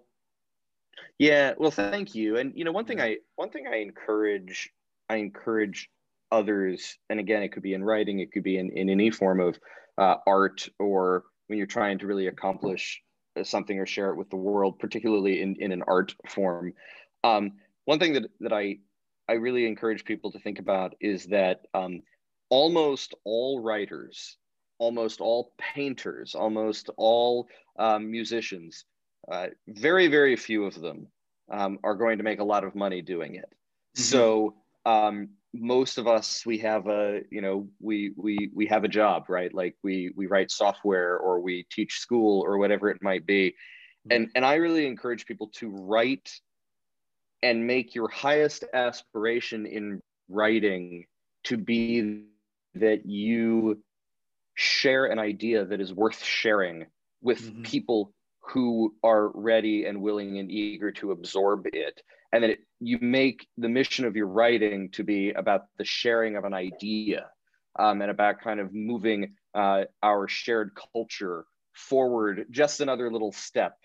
Yeah, 1.18 1.54
well, 1.58 1.70
thank 1.70 2.14
you. 2.14 2.36
And 2.36 2.52
you 2.54 2.64
know, 2.64 2.72
one 2.72 2.84
thing 2.84 3.00
I 3.00 3.18
one 3.36 3.50
thing 3.50 3.66
I 3.66 3.76
encourage 3.76 4.70
I 5.08 5.16
encourage 5.16 5.90
others, 6.30 6.96
and 7.10 7.18
again, 7.18 7.42
it 7.42 7.52
could 7.52 7.62
be 7.62 7.74
in 7.74 7.84
writing, 7.84 8.20
it 8.20 8.32
could 8.32 8.44
be 8.44 8.58
in 8.58 8.70
in 8.70 8.88
any 8.88 9.10
form 9.10 9.40
of 9.40 9.58
uh, 9.98 10.16
art, 10.26 10.68
or 10.78 11.24
when 11.46 11.58
you're 11.58 11.66
trying 11.66 11.98
to 11.98 12.06
really 12.06 12.28
accomplish 12.28 13.02
something 13.42 13.78
or 13.78 13.86
share 13.86 14.10
it 14.10 14.16
with 14.16 14.30
the 14.30 14.36
world, 14.36 14.78
particularly 14.78 15.42
in 15.42 15.56
in 15.58 15.72
an 15.72 15.82
art 15.86 16.14
form. 16.28 16.72
Um, 17.24 17.52
one 17.84 17.98
thing 17.98 18.12
that 18.14 18.30
that 18.40 18.52
I 18.52 18.78
I 19.28 19.34
really 19.34 19.66
encourage 19.66 20.04
people 20.04 20.32
to 20.32 20.38
think 20.38 20.58
about 20.58 20.94
is 21.00 21.26
that 21.26 21.60
um, 21.74 22.02
almost 22.52 23.14
all 23.24 23.60
writers, 23.60 24.36
almost 24.78 25.22
all 25.22 25.54
painters, 25.58 26.34
almost 26.34 26.90
all 26.98 27.48
um, 27.78 28.10
musicians, 28.10 28.84
uh, 29.32 29.46
very 29.66 30.06
very 30.08 30.36
few 30.36 30.66
of 30.66 30.78
them 30.78 31.06
um, 31.50 31.78
are 31.82 31.94
going 31.94 32.18
to 32.18 32.24
make 32.24 32.40
a 32.40 32.44
lot 32.44 32.62
of 32.62 32.74
money 32.74 33.00
doing 33.00 33.36
it. 33.36 33.48
Mm-hmm. 33.48 34.02
So 34.02 34.54
um, 34.84 35.30
most 35.54 35.96
of 35.96 36.06
us 36.06 36.44
we 36.44 36.58
have 36.58 36.88
a 36.88 37.22
you 37.30 37.40
know 37.40 37.66
we 37.80 38.12
we 38.16 38.50
we 38.54 38.66
have 38.66 38.84
a 38.84 38.88
job 38.88 39.30
right 39.30 39.52
like 39.54 39.74
we 39.82 40.12
we 40.14 40.26
write 40.26 40.50
software 40.50 41.16
or 41.16 41.40
we 41.40 41.66
teach 41.70 42.00
school 42.00 42.42
or 42.44 42.58
whatever 42.58 42.90
it 42.90 43.02
might 43.02 43.26
be 43.26 43.50
mm-hmm. 43.50 44.12
and 44.12 44.30
and 44.34 44.46
i 44.46 44.54
really 44.54 44.86
encourage 44.86 45.26
people 45.26 45.48
to 45.48 45.68
write 45.68 46.30
and 47.42 47.66
make 47.66 47.94
your 47.94 48.08
highest 48.08 48.64
aspiration 48.72 49.66
in 49.66 50.00
writing 50.30 51.04
to 51.44 51.58
be 51.58 52.24
that 52.74 53.06
you 53.06 53.82
share 54.54 55.06
an 55.06 55.18
idea 55.18 55.64
that 55.64 55.80
is 55.80 55.92
worth 55.92 56.22
sharing 56.22 56.86
with 57.20 57.40
mm-hmm. 57.40 57.62
people 57.62 58.12
who 58.40 58.94
are 59.02 59.30
ready 59.34 59.84
and 59.86 60.02
willing 60.02 60.38
and 60.38 60.50
eager 60.50 60.90
to 60.90 61.12
absorb 61.12 61.66
it 61.72 62.02
and 62.32 62.42
that 62.42 62.50
it, 62.50 62.58
you 62.80 62.98
make 63.00 63.46
the 63.56 63.68
mission 63.68 64.04
of 64.04 64.16
your 64.16 64.26
writing 64.26 64.90
to 64.90 65.04
be 65.04 65.30
about 65.30 65.66
the 65.78 65.84
sharing 65.84 66.36
of 66.36 66.44
an 66.44 66.54
idea 66.54 67.26
um, 67.78 68.02
and 68.02 68.10
about 68.10 68.40
kind 68.40 68.58
of 68.58 68.74
moving 68.74 69.34
uh, 69.54 69.84
our 70.02 70.26
shared 70.28 70.72
culture 70.92 71.44
forward 71.72 72.46
just 72.50 72.80
another 72.80 73.10
little 73.10 73.32
step 73.32 73.76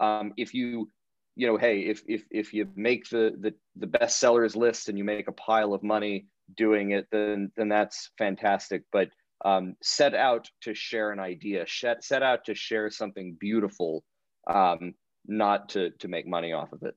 um, 0.00 0.32
if 0.36 0.54
you 0.54 0.90
you 1.36 1.46
know 1.46 1.56
hey 1.56 1.80
if 1.80 2.02
if 2.06 2.24
if 2.30 2.52
you 2.52 2.68
make 2.74 3.08
the 3.10 3.34
the 3.38 3.54
the 3.76 3.86
best 3.86 4.18
sellers 4.18 4.56
list 4.56 4.88
and 4.88 4.98
you 4.98 5.04
make 5.04 5.28
a 5.28 5.32
pile 5.32 5.72
of 5.72 5.82
money 5.82 6.26
doing 6.56 6.92
it 6.92 7.06
then 7.10 7.50
then 7.56 7.68
that's 7.68 8.10
fantastic 8.18 8.82
but 8.92 9.08
um, 9.44 9.76
set 9.82 10.14
out 10.14 10.48
to 10.62 10.74
share 10.74 11.12
an 11.12 11.20
idea 11.20 11.64
set, 11.68 12.02
set 12.02 12.24
out 12.24 12.44
to 12.46 12.54
share 12.54 12.90
something 12.90 13.36
beautiful 13.38 14.02
um, 14.48 14.94
not 15.26 15.68
to 15.70 15.90
to 15.98 16.08
make 16.08 16.26
money 16.26 16.52
off 16.52 16.72
of 16.72 16.82
it 16.82 16.94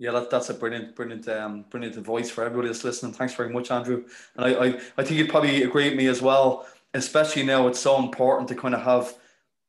yeah, 0.00 0.10
that, 0.10 0.28
that's 0.28 0.50
a 0.50 0.54
brilliant, 0.54 0.96
brilliant, 0.96 1.28
um, 1.28 1.66
brilliant 1.70 1.96
advice 1.96 2.28
for 2.28 2.42
everybody 2.42 2.66
that's 2.66 2.82
listening. 2.82 3.12
Thanks 3.12 3.32
very 3.32 3.50
much, 3.50 3.70
Andrew. 3.70 4.04
And 4.36 4.44
I, 4.44 4.64
I, 4.64 4.80
I 4.98 5.04
think 5.04 5.12
you'd 5.12 5.30
probably 5.30 5.62
agree 5.62 5.88
with 5.88 5.96
me 5.96 6.08
as 6.08 6.20
well, 6.20 6.66
especially 6.94 7.44
now 7.44 7.68
it's 7.68 7.78
so 7.78 8.02
important 8.02 8.48
to 8.48 8.56
kind 8.56 8.74
of 8.74 8.82
have 8.82 9.14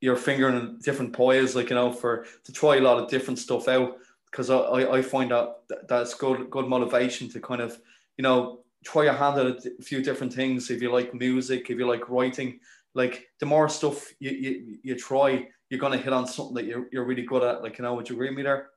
your 0.02 0.16
finger 0.16 0.50
in 0.50 0.80
different 0.80 1.14
pies, 1.14 1.56
like, 1.56 1.70
you 1.70 1.76
know, 1.76 1.92
for 1.92 2.26
to 2.44 2.52
try 2.52 2.78
a 2.78 2.82
lot 2.82 2.98
of 2.98 3.08
different 3.08 3.38
stuff 3.38 3.68
out 3.68 4.00
because 4.36 4.50
I, 4.50 4.92
I 4.92 5.02
find 5.02 5.32
that 5.32 5.62
that's 5.88 6.14
good 6.14 6.50
good 6.50 6.68
motivation 6.68 7.30
to 7.30 7.40
kind 7.40 7.62
of 7.62 7.80
you 8.18 8.24
know 8.24 8.65
try 8.86 9.04
your 9.04 9.14
hand 9.14 9.40
at 9.40 9.66
a 9.66 9.84
few 9.84 10.02
different 10.02 10.34
things. 10.34 10.70
If 10.70 10.82
you 10.82 10.92
like 10.92 11.14
music 11.14 11.70
if 11.70 11.78
you 11.78 11.88
like 11.88 12.10
writing 12.10 12.60
like 12.94 13.28
the 13.40 13.46
more 13.46 13.68
stuff 13.68 14.14
you, 14.20 14.32
you, 14.32 14.78
you 14.84 14.96
try 14.96 15.48
you're 15.70 15.80
going 15.80 15.98
to 15.98 16.04
hit 16.04 16.14
on 16.14 16.28
something 16.28 16.56
that 16.56 16.66
you're, 16.66 16.88
you're 16.92 17.06
really 17.06 17.24
good 17.24 17.44
at. 17.44 17.62
Like 17.64 17.78
you 17.78 17.84
know 17.84 17.96
would 17.96 18.10
you 18.10 18.16
agree 18.16 18.30
with 18.30 18.38
me 18.38 18.44
there? 18.44 18.70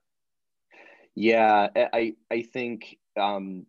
Yeah 1.15 1.69
i 1.75 2.15
i 2.31 2.43
think 2.43 2.97
um 3.19 3.67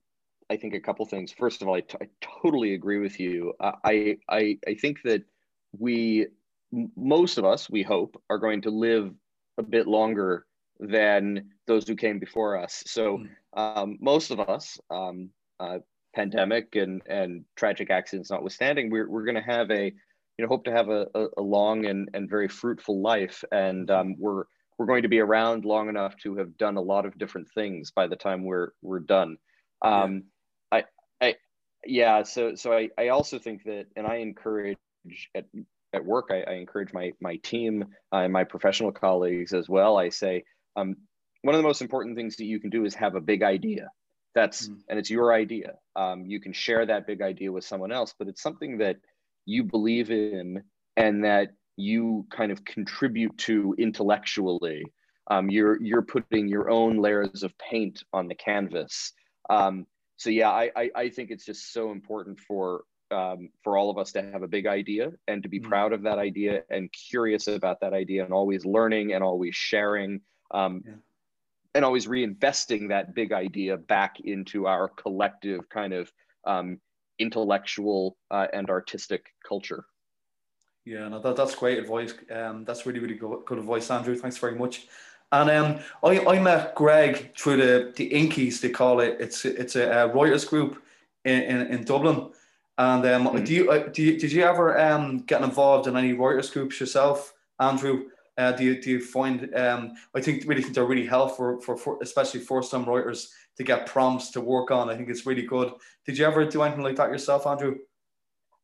i 0.49 0.58
think 0.58 0.73
a 0.73 0.80
couple 0.80 1.06
things. 1.06 1.32
First 1.32 1.62
of 1.62 1.67
all 1.67 1.75
I, 1.75 1.82
t- 1.82 1.97
I 2.02 2.08
totally 2.21 2.73
agree 2.73 2.99
with 2.99 3.19
you. 3.19 3.54
I 3.62 4.17
i 4.30 4.58
i 4.67 4.73
think 4.73 5.02
that 5.04 5.23
we 5.78 6.28
most 6.95 7.38
of 7.38 7.45
us 7.45 7.69
we 7.69 7.84
hope 7.84 8.21
are 8.30 8.38
going 8.38 8.62
to 8.62 8.69
live 8.69 9.13
a 9.58 9.63
bit 9.63 9.88
longer 9.88 10.45
than 10.80 11.49
those 11.67 11.88
who 11.88 11.95
came 11.95 12.19
before 12.19 12.58
us. 12.58 12.84
So 12.88 13.17
hmm. 13.17 13.60
um, 13.60 13.97
most 13.99 14.32
of 14.32 14.39
us, 14.39 14.80
um, 14.89 15.30
uh, 15.60 15.80
pandemic 16.15 16.76
and 16.76 17.02
and 17.08 17.45
tragic 17.56 17.89
accidents 17.89 18.30
notwithstanding, 18.30 18.89
we're 18.89 19.10
we're 19.10 19.26
going 19.26 19.36
to 19.36 19.41
have 19.41 19.69
a 19.72 19.86
you 19.86 20.45
know 20.45 20.48
hope 20.48 20.65
to 20.65 20.72
have 20.72 20.89
a, 20.89 21.08
a, 21.15 21.28
a, 21.38 21.41
long 21.41 21.86
and 21.86 22.10
and 22.13 22.30
very 22.30 22.48
fruitful 22.48 23.02
life, 23.02 23.43
and 23.52 23.89
um, 23.91 24.15
we're 24.17 24.45
we're 24.78 24.86
going 24.86 25.04
to 25.04 25.10
be 25.10 25.19
around 25.19 25.65
long 25.65 25.89
enough 25.89 26.15
to 26.17 26.38
have 26.38 26.58
done 26.58 26.78
a 26.78 26.82
lot 26.82 27.06
of 27.06 27.17
different 27.17 27.50
things 27.54 27.91
by 27.91 28.08
the 28.08 28.15
time 28.15 28.43
we're 28.43 28.69
we're 28.82 29.02
done. 29.02 29.38
Um, 29.82 30.24
yeah. 30.72 30.84
I 31.22 31.28
I 31.28 31.36
yeah. 31.86 32.24
So 32.24 32.56
so 32.56 32.74
I 32.74 32.89
I 32.98 33.10
also 33.10 33.39
think 33.39 33.63
that, 33.65 33.88
and 33.95 34.08
I 34.08 34.17
encourage 34.17 34.78
at 35.36 35.45
at 35.93 36.06
work, 36.06 36.30
I, 36.32 36.43
I 36.43 36.54
encourage 36.56 36.93
my 36.93 37.12
my 37.19 37.38
team 37.38 37.84
uh, 38.13 38.17
and 38.17 38.34
my 38.34 38.45
professional 38.45 38.91
colleagues 38.91 39.54
as 39.54 39.67
well. 39.67 39.98
I 39.98 40.10
say 40.10 40.43
um, 40.76 40.95
one 41.41 41.56
of 41.56 41.60
the 41.60 41.67
most 41.67 41.82
important 41.82 42.15
things 42.15 42.38
that 42.38 42.45
you 42.45 42.60
can 42.60 42.69
do 42.69 42.86
is 42.86 42.95
have 42.95 43.15
a 43.15 43.22
big 43.22 43.43
idea 43.43 43.89
that's 44.36 44.70
mm. 44.70 44.78
and 44.89 45.00
it's 45.00 45.10
your 45.10 45.34
idea 45.34 45.74
um, 45.96 46.26
you 46.26 46.39
can 46.39 46.54
share 46.54 46.86
that 46.86 47.08
big 47.08 47.22
idea 47.22 47.52
with 47.52 47.63
someone 47.63 47.92
else 47.92 48.13
but 48.18 48.28
it's 48.28 48.42
something 48.42 48.78
that 48.78 48.98
you 49.46 49.63
believe 49.63 50.12
in 50.12 50.63
and 50.98 51.24
that 51.24 51.50
you 51.78 52.26
kind 52.30 52.52
of 52.52 52.63
contribute 52.65 53.36
to 53.38 53.76
intellectually 53.78 54.84
um, 55.32 55.50
you're 55.50 55.82
you're 55.82 56.02
putting 56.02 56.48
your 56.48 56.70
own 56.70 56.98
layers 56.98 57.44
of 57.44 57.58
paint 57.58 58.04
on 58.13 58.28
the 58.28 58.36
canvas 58.36 59.13
um, 59.50 59.86
so 60.18 60.30
yeah 60.30 60.50
I, 60.50 60.72
I, 60.76 60.92
I 60.96 61.10
think 61.10 61.32
it's 61.32 61.46
just 61.46 61.74
so 61.74 61.92
important 61.92 62.39
for 62.39 62.84
um, 63.12 63.50
for 63.63 63.76
all 63.76 63.89
of 63.89 63.98
us 63.98 64.12
to 64.12 64.22
have 64.22 64.44
a 64.44 64.48
big 64.48 64.68
idea 64.68 65.12
and 65.28 65.42
to 65.42 65.50
be 65.50 65.60
mm. 65.60 65.63
proud 65.63 65.94
of 65.94 66.04
that 66.04 66.20
idea 66.20 66.62
and 66.70 66.92
curious 66.92 67.48
about 67.48 67.80
that 67.82 67.94
idea 67.94 68.24
and 68.24 68.34
always 68.34 68.65
learning 68.65 69.13
and 69.13 69.24
always 69.24 69.56
sharing 69.56 70.22
um, 70.52 70.84
yeah. 70.86 70.94
And 71.75 71.86
always 71.86 72.08
reinvesting 72.08 72.89
that 72.89 73.13
big 73.13 73.32
idea 73.32 73.77
back 73.77 74.19
into 74.21 74.65
our 74.65 74.89
collective 74.89 75.69
kind 75.69 75.93
of 75.93 76.12
um, 76.45 76.79
intellectual 77.19 78.17
uh, 78.32 78.47
and 78.53 78.69
artistic 78.69 79.34
culture. 79.47 79.86
Yeah, 80.86 81.08
no, 81.10 81.19
that, 81.19 81.36
that's 81.36 81.55
great 81.55 81.77
advice. 81.77 82.13
Um, 82.32 82.65
that's 82.65 82.86
really, 82.86 82.99
really 82.99 83.15
good, 83.15 83.45
good 83.45 83.60
advice, 83.60 83.91
Andrew. 83.91 84.15
Thanks 84.15 84.38
very 84.38 84.55
much. 84.55 84.88
And 85.32 85.49
um, 85.51 85.79
I, 86.03 86.25
I 86.25 86.39
met 86.39 86.73
Greg 86.73 87.38
through 87.38 87.58
the, 87.58 87.93
the 87.95 88.10
Inkies, 88.10 88.62
they 88.62 88.69
call 88.69 88.99
it. 88.99 89.17
It's 89.19 89.45
it's 89.45 89.75
a, 89.75 89.88
a 89.91 90.08
writers 90.08 90.45
group 90.45 90.82
in, 91.25 91.43
in, 91.43 91.67
in 91.67 91.84
Dublin. 91.84 92.32
And 92.79 93.05
um, 93.05 93.27
mm-hmm. 93.27 93.43
do 93.43 93.53
you, 93.53 93.71
uh, 93.71 93.89
do 93.89 94.01
you, 94.01 94.17
did 94.17 94.32
you 94.32 94.43
ever 94.43 94.79
um, 94.79 95.19
get 95.19 95.43
involved 95.43 95.88
in 95.88 95.97
any 95.97 96.13
writers 96.13 96.49
groups 96.49 96.79
yourself, 96.79 97.34
Andrew? 97.60 98.05
Uh, 98.39 98.54
do 98.54 98.63
you 98.63 98.82
do 98.82 98.89
you 98.89 99.02
find? 99.02 99.54
Um, 99.54 99.91
I 100.15 100.21
think 100.21 100.45
really 100.47 100.62
think 100.62 100.73
they're 100.73 100.86
really 100.86 101.06
helpful 101.06 101.60
for, 101.60 101.75
for 101.75 101.99
especially 102.02 102.39
for 102.39 102.63
some 102.63 102.86
writers 102.86 103.34
to 103.58 103.63
get 103.65 103.86
prompts 103.86 104.32
to 104.32 104.39
work 104.39 104.71
on. 104.71 104.89
I 104.89 104.95
think 104.95 105.10
it's 105.10 105.25
really 105.25 105.41
good. 105.41 105.73
Did 106.06 106.17
you 106.17 106.25
ever 106.25 106.45
do 106.45 106.63
anything 106.63 106.84
like 106.84 106.95
that 106.95 107.12
yourself, 107.12 107.45
Andrew? 107.45 107.75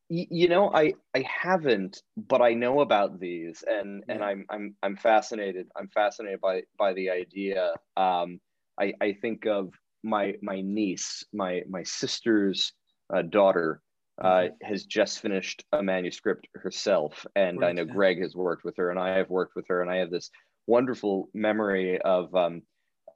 You 0.07 0.47
know, 0.47 0.71
I 0.73 0.93
I 1.13 1.25
haven't, 1.27 2.01
but 2.15 2.41
I 2.41 2.53
know 2.53 2.79
about 2.79 3.19
these, 3.19 3.65
and 3.67 4.03
and 4.07 4.23
I'm 4.23 4.45
I'm 4.49 4.75
I'm 4.81 4.95
fascinated. 4.95 5.67
I'm 5.75 5.89
fascinated 5.89 6.39
by 6.39 6.63
by 6.79 6.93
the 6.93 7.09
idea. 7.09 7.73
Um, 7.97 8.39
I 8.79 8.93
I 9.01 9.17
think 9.21 9.45
of 9.45 9.73
my 10.03 10.35
my 10.41 10.61
niece, 10.61 11.25
my 11.33 11.63
my 11.67 11.83
sister's 11.83 12.71
uh, 13.13 13.23
daughter 13.23 13.81
uh, 14.21 14.45
has 14.61 14.85
just 14.85 15.19
finished 15.19 15.65
a 15.73 15.83
manuscript 15.83 16.47
herself. 16.55 17.25
And 17.35 17.59
right. 17.59 17.69
I 17.69 17.73
know 17.73 17.85
Greg 17.85 18.21
has 18.21 18.35
worked 18.35 18.63
with 18.63 18.77
her, 18.77 18.89
and 18.89 18.99
I 18.99 19.17
have 19.17 19.29
worked 19.29 19.55
with 19.55 19.67
her, 19.67 19.81
and 19.81 19.91
I 19.91 19.97
have 19.97 20.09
this 20.09 20.29
wonderful 20.67 21.29
memory 21.33 21.99
of 22.01 22.33
um, 22.35 22.61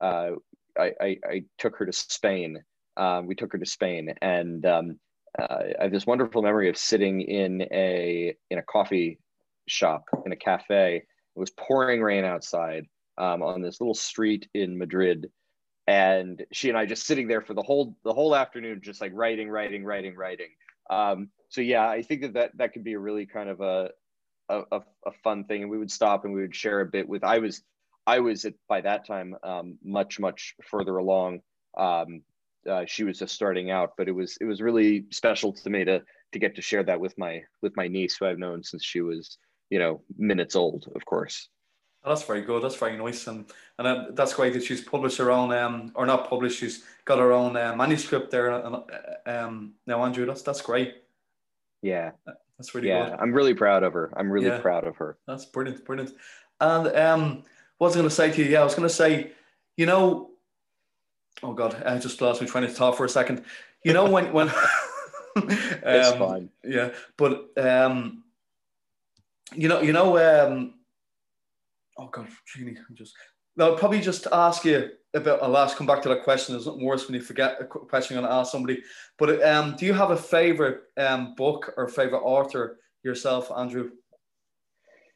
uh, 0.02 0.32
I, 0.78 0.92
I, 1.02 1.18
I, 1.26 1.44
took 1.58 1.76
her 1.78 1.86
to 1.86 1.92
Spain. 1.92 2.64
Um, 2.96 3.26
we 3.26 3.36
took 3.36 3.52
her 3.52 3.58
to 3.58 3.66
Spain, 3.66 4.14
and 4.22 4.66
um, 4.66 5.00
uh, 5.38 5.64
I 5.80 5.84
have 5.84 5.92
this 5.92 6.06
wonderful 6.06 6.42
memory 6.42 6.70
of 6.70 6.78
sitting 6.78 7.22
in 7.22 7.62
a 7.72 8.36
in 8.50 8.60
a 8.60 8.64
coffee 8.64 9.20
shop 9.68 10.04
in 10.26 10.32
a 10.32 10.38
cafe. 10.38 10.98
It 10.98 11.40
was 11.40 11.52
pouring 11.52 12.02
rain 12.02 12.26
outside 12.26 12.86
um, 13.18 13.42
on 13.42 13.62
this 13.62 13.82
little 13.82 13.94
street 13.94 14.48
in 14.54 14.78
Madrid, 14.78 15.30
and 15.88 16.44
she 16.52 16.70
and 16.70 16.78
I 16.78 16.86
just 16.86 17.06
sitting 17.06 17.28
there 17.28 17.42
for 17.42 17.54
the 17.54 17.64
whole 17.64 17.96
the 18.04 18.14
whole 18.14 18.36
afternoon, 18.36 18.82
just 18.82 19.02
like 19.02 19.12
writing, 19.14 19.50
writing, 19.50 19.84
writing, 19.84 20.16
writing. 20.16 20.50
Um, 20.89 21.30
so 21.49 21.62
yeah, 21.62 21.88
I 21.88 22.02
think 22.02 22.21
that, 22.21 22.34
that 22.34 22.58
that 22.58 22.73
could 22.73 22.84
be 22.84 22.93
a 22.93 22.99
really 22.99 23.25
kind 23.25 23.49
of 23.49 23.62
a, 23.62 23.91
a 24.49 24.82
a 25.06 25.12
fun 25.23 25.45
thing, 25.45 25.62
and 25.62 25.71
we 25.71 25.78
would 25.78 25.91
stop 25.91 26.25
and 26.25 26.34
we 26.34 26.41
would 26.41 26.56
share 26.56 26.82
a 26.82 26.86
bit 26.86 27.08
with. 27.08 27.23
I 27.23 27.39
was 27.39 27.62
I 28.08 28.19
was 28.19 28.45
at, 28.45 28.54
by 28.67 28.82
that 28.82 29.06
time 29.06 29.36
um, 29.43 29.78
much 29.84 30.19
much 30.19 30.56
further 30.63 30.97
along. 30.97 31.41
Um, 31.78 32.23
uh, 32.69 32.86
she 32.86 33.04
was 33.04 33.19
just 33.19 33.34
starting 33.34 33.71
out, 33.71 33.93
but 33.97 34.08
it 34.08 34.12
was 34.12 34.38
it 34.41 34.45
was 34.45 34.62
really 34.62 35.06
special 35.12 35.54
to 35.54 35.69
me 35.69 35.86
to 35.86 36.02
to 36.34 36.39
get 36.39 36.56
to 36.56 36.62
share 36.62 36.84
that 36.84 36.99
with 36.99 37.17
my 37.17 37.41
with 37.62 37.75
my 37.75 37.88
niece, 37.88 38.17
who 38.17 38.25
I've 38.25 38.39
known 38.39 38.63
since 38.63 38.84
she 38.84 39.02
was 39.02 39.38
you 39.69 39.80
know 39.80 40.02
minutes 40.17 40.56
old, 40.56 40.88
of 40.95 41.06
course. 41.06 41.49
Oh, 42.04 42.10
that's 42.10 42.24
very 42.24 42.42
good. 42.42 42.64
That's 42.64 42.78
very 42.78 42.98
nice, 42.98 43.28
and 43.28 43.46
and 43.78 43.88
uh, 43.88 44.06
that's 44.12 44.34
great 44.34 44.54
that 44.54 44.64
she's 44.64 44.82
published 44.82 45.18
her 45.18 45.32
own, 45.32 45.52
um, 45.54 45.92
or 45.96 46.06
not 46.06 46.30
published. 46.30 46.60
She's 46.60 46.84
got 47.04 47.20
her 47.20 47.34
own 47.34 47.58
uh, 47.58 47.76
manuscript 47.76 48.32
there. 48.32 48.52
And, 48.52 48.76
uh, 48.76 48.82
um, 49.26 49.74
now, 49.86 50.04
Andrew, 50.06 50.26
that's 50.26 50.42
that's 50.42 50.62
great. 50.62 51.04
Yeah, 51.82 52.12
that's 52.58 52.74
really 52.74 52.88
yeah. 52.88 53.10
good. 53.10 53.20
I'm 53.20 53.34
really 53.34 53.54
proud 53.54 53.84
of 53.84 53.94
her. 53.94 54.14
I'm 54.16 54.32
really 54.32 54.48
yeah. 54.48 54.60
proud 54.60 54.88
of 54.88 54.96
her. 54.98 55.18
That's 55.28 55.46
brilliant, 55.46 55.84
brilliant. 55.84 56.14
And 56.62 56.88
um, 56.96 57.44
what 57.80 57.88
was 57.88 57.96
I 57.96 58.00
going 58.00 58.10
to 58.10 58.16
say 58.16 58.32
to 58.32 58.44
you? 58.44 58.50
Yeah, 58.50 58.62
I 58.62 58.64
was 58.64 58.76
going 58.76 58.88
to 58.88 58.94
say, 58.94 59.32
you 59.76 59.86
know, 59.86 60.32
oh 61.44 61.54
god, 61.54 61.84
I 61.86 61.98
just 61.98 62.22
lost 62.22 62.42
me 62.42 62.48
trying 62.48 62.68
to 62.68 62.74
talk 62.74 62.96
for 62.96 63.06
a 63.06 63.10
second. 63.10 63.44
You 63.84 63.92
know 63.92 64.10
when 64.10 64.32
when. 64.32 64.50
um, 65.36 65.48
it's 65.50 66.12
fine. 66.12 66.50
Yeah, 66.64 66.92
but 67.18 67.52
um, 67.58 68.24
you 69.54 69.68
know, 69.68 69.82
you 69.82 69.92
know, 69.92 70.18
um 70.18 70.76
oh 72.00 72.10
god, 72.12 72.28
Jeannie, 72.48 72.78
I'm 72.78 72.96
just. 72.96 73.16
I'll 73.60 73.76
probably 73.76 74.00
just 74.00 74.26
ask 74.32 74.64
you 74.64 74.90
about. 75.14 75.44
I'll 75.44 75.58
ask. 75.58 75.76
Come 75.78 75.88
back 75.88 76.02
to 76.04 76.10
that 76.10 76.24
question. 76.24 76.54
There's 76.54 76.66
nothing 76.66 76.86
worse 76.86 77.08
when 77.08 77.16
you 77.16 77.22
forget 77.22 77.58
a 77.60 77.66
question 77.66 78.16
you're 78.16 78.22
going 78.22 78.32
to 78.32 78.38
ask 78.38 78.52
somebody. 78.52 78.82
But 79.18 79.44
um, 79.44 79.76
do 79.76 79.86
you 79.86 79.94
have 79.94 80.12
a 80.12 80.18
favorite 80.18 80.82
um, 80.98 81.36
book 81.36 81.74
or 81.76 81.88
favorite 81.88 82.22
author 82.22 82.80
yourself, 83.04 83.52
Andrew? 83.52 83.92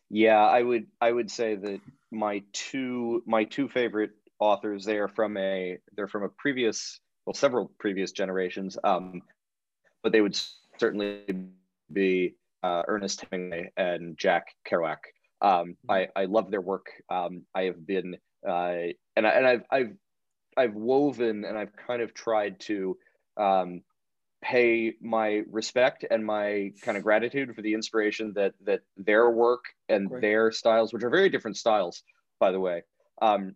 Yeah, 0.09 0.45
I 0.45 0.61
would. 0.61 0.87
I 0.99 1.11
would 1.11 1.31
say 1.31 1.55
that 1.55 1.79
my 2.11 2.43
two 2.51 3.23
my 3.25 3.45
two 3.45 3.69
favorite 3.69 4.11
authors. 4.39 4.83
They 4.83 4.97
are 4.97 5.07
from 5.07 5.37
a. 5.37 5.77
They're 5.95 6.09
from 6.09 6.23
a 6.23 6.29
previous. 6.29 6.99
Well, 7.25 7.33
several 7.33 7.71
previous 7.79 8.11
generations. 8.11 8.77
Um, 8.83 9.21
but 10.01 10.11
they 10.11 10.19
would 10.19 10.37
certainly 10.77 11.21
be 11.93 12.35
uh, 12.63 12.83
Ernest 12.87 13.23
Hemingway 13.31 13.71
and 13.77 14.17
Jack 14.17 14.47
Kerouac. 14.69 14.97
Um, 15.43 15.75
I, 15.89 16.07
I 16.15 16.25
love 16.25 16.49
their 16.49 16.61
work. 16.61 16.87
Um, 17.09 17.45
I 17.53 17.63
have 17.63 17.85
been, 17.85 18.15
uh, 18.47 18.93
and, 19.15 19.27
I, 19.27 19.29
and 19.29 19.47
I've, 19.47 19.63
I've, 19.69 19.97
I've 20.55 20.73
woven 20.73 21.43
and 21.45 21.57
I've 21.57 21.75
kind 21.75 22.01
of 22.01 22.13
tried 22.13 22.59
to 22.61 22.97
um, 23.37 23.81
pay 24.41 24.93
my 25.01 25.43
respect 25.51 26.05
and 26.09 26.25
my 26.25 26.71
kind 26.81 26.97
of 26.97 27.03
gratitude 27.03 27.53
for 27.55 27.61
the 27.61 27.73
inspiration 27.73 28.33
that, 28.35 28.53
that 28.65 28.81
their 28.97 29.29
work 29.29 29.65
and 29.89 30.09
Great. 30.09 30.21
their 30.21 30.51
styles, 30.51 30.93
which 30.93 31.03
are 31.03 31.09
very 31.09 31.29
different 31.29 31.57
styles, 31.57 32.03
by 32.39 32.51
the 32.51 32.59
way, 32.59 32.83
um, 33.21 33.55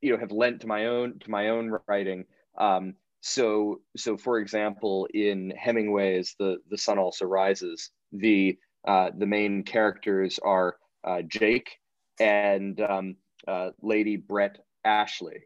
you 0.00 0.12
know, 0.12 0.18
have 0.18 0.32
lent 0.32 0.60
to 0.60 0.66
my 0.66 0.86
own, 0.86 1.18
to 1.20 1.30
my 1.30 1.48
own 1.48 1.76
writing. 1.88 2.24
Um, 2.58 2.94
so, 3.20 3.80
so 3.96 4.16
for 4.16 4.38
example, 4.38 5.08
in 5.12 5.50
Hemingway's 5.50 6.36
"The 6.38 6.58
the 6.70 6.78
Sun 6.78 6.98
Also 6.98 7.24
Rises," 7.24 7.90
the 8.12 8.58
uh, 8.86 9.10
the 9.16 9.26
main 9.26 9.64
characters 9.64 10.38
are 10.38 10.76
uh, 11.06 11.22
Jake 11.22 11.78
and 12.20 12.80
um, 12.80 13.16
uh, 13.46 13.70
Lady 13.80 14.16
Brett 14.16 14.58
Ashley. 14.84 15.44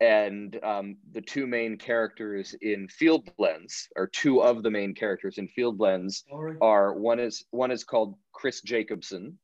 And 0.00 0.58
um, 0.64 0.96
the 1.12 1.20
two 1.20 1.46
main 1.46 1.78
characters 1.78 2.56
in 2.60 2.88
Field 2.88 3.30
Blends, 3.36 3.88
or 3.94 4.08
two 4.08 4.42
of 4.42 4.64
the 4.64 4.70
main 4.70 4.94
characters 4.94 5.38
in 5.38 5.46
Field 5.46 5.78
Blends, 5.78 6.24
right. 6.32 6.56
are 6.60 6.94
one 6.94 7.20
is 7.20 7.44
one 7.52 7.70
is 7.70 7.84
called 7.84 8.16
Chris 8.32 8.62
Jacobson, 8.62 9.38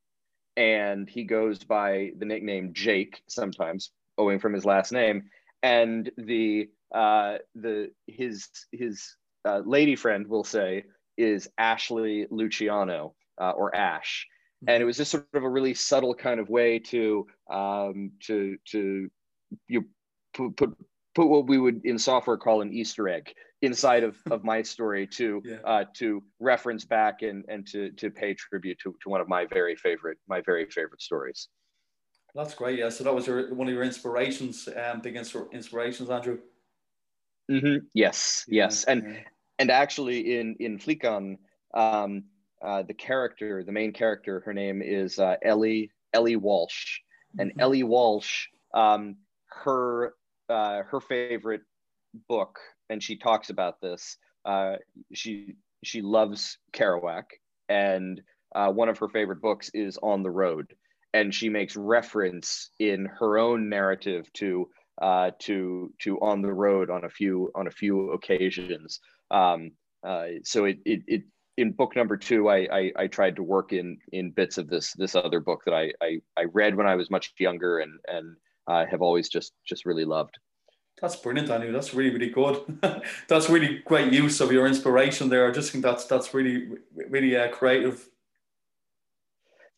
and 0.57 1.09
he 1.09 1.23
goes 1.23 1.63
by 1.63 2.11
the 2.17 2.25
nickname 2.25 2.73
Jake 2.73 3.21
sometimes, 3.27 3.91
owing 4.17 4.39
from 4.39 4.53
his 4.53 4.65
last 4.65 4.91
name. 4.91 5.29
And 5.63 6.11
the 6.17 6.69
uh, 6.93 7.37
the 7.55 7.91
his 8.07 8.49
his 8.73 9.15
uh, 9.45 9.61
lady 9.65 9.95
friend, 9.95 10.27
will 10.27 10.43
say, 10.43 10.83
is 11.17 11.47
Ashley 11.57 12.27
Luciano 12.29 13.13
uh, 13.39 13.51
or 13.51 13.73
Ash 13.73 14.27
and 14.67 14.81
it 14.81 14.85
was 14.85 14.97
just 14.97 15.11
sort 15.11 15.27
of 15.33 15.43
a 15.43 15.49
really 15.49 15.73
subtle 15.73 16.13
kind 16.13 16.39
of 16.39 16.49
way 16.49 16.79
to 16.79 17.25
um, 17.51 18.11
to 18.21 18.57
to 18.65 19.09
you 19.67 19.85
put, 20.33 20.55
put 20.57 20.77
put 21.15 21.27
what 21.27 21.47
we 21.47 21.57
would 21.57 21.81
in 21.85 21.97
software 21.97 22.37
call 22.37 22.61
an 22.61 22.73
Easter 22.73 23.07
egg 23.07 23.33
inside 23.61 24.03
of, 24.03 24.17
of 24.31 24.43
my 24.43 24.61
story 24.61 25.05
to 25.05 25.41
yeah. 25.45 25.57
uh, 25.65 25.83
to 25.95 26.23
reference 26.39 26.85
back 26.85 27.21
and 27.21 27.45
and 27.47 27.67
to 27.67 27.91
to 27.91 28.09
pay 28.09 28.33
tribute 28.33 28.77
to, 28.83 28.95
to 29.01 29.09
one 29.09 29.21
of 29.21 29.27
my 29.27 29.45
very 29.45 29.75
favorite 29.75 30.17
my 30.27 30.41
very 30.45 30.65
favorite 30.65 31.01
stories. 31.01 31.47
That's 32.35 32.53
great. 32.53 32.77
Yeah. 32.77 32.89
So 32.89 33.03
that 33.03 33.13
was 33.13 33.27
your 33.27 33.53
one 33.55 33.67
of 33.67 33.73
your 33.73 33.83
inspirations, 33.83 34.69
um, 34.75 35.01
big 35.01 35.15
inspirations, 35.15 36.09
Andrew. 36.09 36.39
Mm-hmm. 37.49 37.85
Yes. 37.93 38.45
Yes. 38.47 38.83
And 38.83 39.03
yeah. 39.03 39.19
and 39.57 39.71
actually 39.71 40.39
in 40.39 40.55
in 40.59 40.77
Flickan, 40.77 41.37
um, 41.73 42.23
uh, 42.61 42.83
the 42.83 42.93
character, 42.93 43.63
the 43.63 43.71
main 43.71 43.93
character, 43.93 44.41
her 44.41 44.53
name 44.53 44.81
is 44.81 45.19
uh, 45.19 45.35
Ellie 45.43 45.91
Ellie 46.13 46.35
Walsh, 46.35 46.99
and 47.37 47.51
mm-hmm. 47.51 47.59
Ellie 47.59 47.83
Walsh, 47.83 48.47
um, 48.73 49.15
her 49.47 50.13
uh, 50.49 50.83
her 50.83 50.99
favorite 50.99 51.61
book, 52.27 52.59
and 52.89 53.01
she 53.01 53.17
talks 53.17 53.49
about 53.49 53.81
this. 53.81 54.17
Uh, 54.45 54.75
she 55.13 55.55
she 55.83 56.01
loves 56.01 56.57
Kerouac, 56.73 57.25
and 57.67 58.21
uh, 58.55 58.71
one 58.71 58.89
of 58.89 58.97
her 58.97 59.09
favorite 59.09 59.41
books 59.41 59.69
is 59.73 59.97
On 60.01 60.23
the 60.23 60.31
Road, 60.31 60.73
and 61.13 61.33
she 61.33 61.49
makes 61.49 61.75
reference 61.75 62.71
in 62.79 63.05
her 63.19 63.37
own 63.37 63.69
narrative 63.69 64.31
to 64.33 64.69
uh, 65.01 65.31
to 65.39 65.93
to 65.99 66.19
On 66.19 66.41
the 66.41 66.53
Road 66.53 66.89
on 66.89 67.05
a 67.05 67.09
few 67.09 67.51
on 67.55 67.67
a 67.67 67.71
few 67.71 68.11
occasions. 68.11 68.99
Um, 69.31 69.71
uh, 70.03 70.25
so 70.43 70.65
it, 70.65 70.79
it 70.85 71.01
it 71.07 71.23
in 71.59 71.71
book 71.71 71.95
number 71.95 72.15
two, 72.15 72.49
I, 72.49 72.67
I, 72.71 72.91
I 72.95 73.07
tried 73.07 73.35
to 73.35 73.43
work 73.43 73.73
in 73.73 73.97
in 74.11 74.31
bits 74.31 74.57
of 74.57 74.69
this 74.69 74.93
this 74.93 75.15
other 75.15 75.39
book 75.39 75.63
that 75.65 75.73
I 75.73 75.91
I, 76.01 76.21
I 76.37 76.45
read 76.53 76.75
when 76.75 76.87
I 76.87 76.95
was 76.95 77.11
much 77.11 77.33
younger 77.37 77.79
and 77.79 77.99
and 78.07 78.35
I 78.67 78.85
have 78.85 79.01
always 79.01 79.29
just 79.29 79.53
just 79.65 79.85
really 79.85 80.05
loved. 80.05 80.37
That's 81.01 81.15
brilliant, 81.15 81.49
Daniel. 81.49 81.73
That's 81.73 81.93
really 81.93 82.11
really 82.11 82.29
good. 82.29 82.79
that's 83.27 83.49
really 83.49 83.81
great 83.85 84.11
use 84.13 84.39
of 84.41 84.51
your 84.51 84.67
inspiration 84.67 85.29
there. 85.29 85.47
I 85.47 85.51
just 85.51 85.71
think 85.71 85.83
that's 85.83 86.05
that's 86.05 86.33
really 86.33 86.69
really 87.09 87.35
uh, 87.35 87.49
creative. 87.49 88.07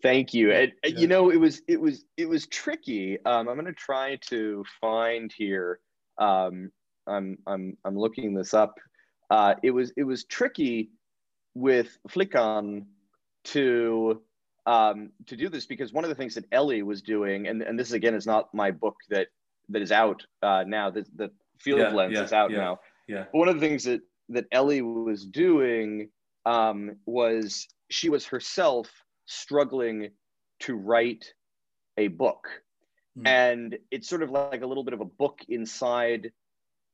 Thank 0.04 0.34
you. 0.34 0.52
And, 0.52 0.72
yeah. 0.84 1.00
You 1.00 1.08
know, 1.08 1.30
it 1.32 1.38
was 1.38 1.62
it 1.68 1.80
was 1.80 2.06
it 2.18 2.28
was 2.28 2.48
tricky. 2.48 3.18
Um, 3.26 3.48
I'm 3.48 3.56
going 3.56 3.66
to 3.66 3.74
try 3.74 4.18
to 4.30 4.64
find 4.80 5.32
here. 5.36 5.80
Um, 6.18 6.72
I'm 7.08 7.38
I'm 7.48 7.78
I'm 7.86 7.98
looking 7.98 8.34
this 8.34 8.54
up. 8.54 8.76
Uh, 9.30 9.56
it 9.64 9.72
was 9.72 9.92
it 9.98 10.04
was 10.04 10.26
tricky 10.26 10.90
with 11.56 11.98
Flickan 12.10 12.86
to 13.46 14.22
um, 14.66 15.12
to 15.26 15.36
do 15.36 15.50
this 15.50 15.66
because 15.66 15.92
one 15.92 16.04
of 16.04 16.10
the 16.10 16.16
things 16.16 16.36
that 16.36 16.46
Ellie 16.52 16.84
was 16.84 17.02
doing, 17.02 17.48
and, 17.48 17.62
and 17.62 17.80
this 17.80 17.92
again 17.92 18.14
is 18.14 18.28
not 18.28 18.54
my 18.54 18.72
book 18.72 18.96
that 19.10 19.28
that 19.70 19.82
is 19.82 19.92
out 19.92 20.26
uh, 20.44 20.64
now. 20.68 20.90
The, 20.90 21.06
the 21.16 21.32
Field 21.60 21.80
yeah, 21.80 21.94
Lens 21.94 22.14
yeah, 22.14 22.24
is 22.24 22.34
out 22.34 22.52
yeah, 22.52 22.58
now. 22.58 22.80
Yeah. 23.08 23.26
But 23.32 23.40
one 23.40 23.48
of 23.50 23.56
the 23.60 23.62
things 23.62 23.84
that 23.86 24.02
that 24.30 24.46
Ellie 24.52 24.82
was 24.82 25.26
doing 25.26 26.10
um, 26.46 26.98
was 27.06 27.68
she 27.90 28.10
was 28.10 28.26
herself 28.26 28.90
struggling 29.26 30.12
to 30.62 30.76
write 30.76 31.34
a 31.98 32.08
book, 32.08 32.48
mm. 33.18 33.28
and 33.28 33.78
it's 33.90 34.08
sort 34.08 34.24
of 34.24 34.30
like 34.30 34.62
a 34.62 34.68
little 34.68 34.84
bit 34.84 34.94
of 34.94 35.02
a 35.02 35.06
book 35.06 35.40
inside 35.50 36.32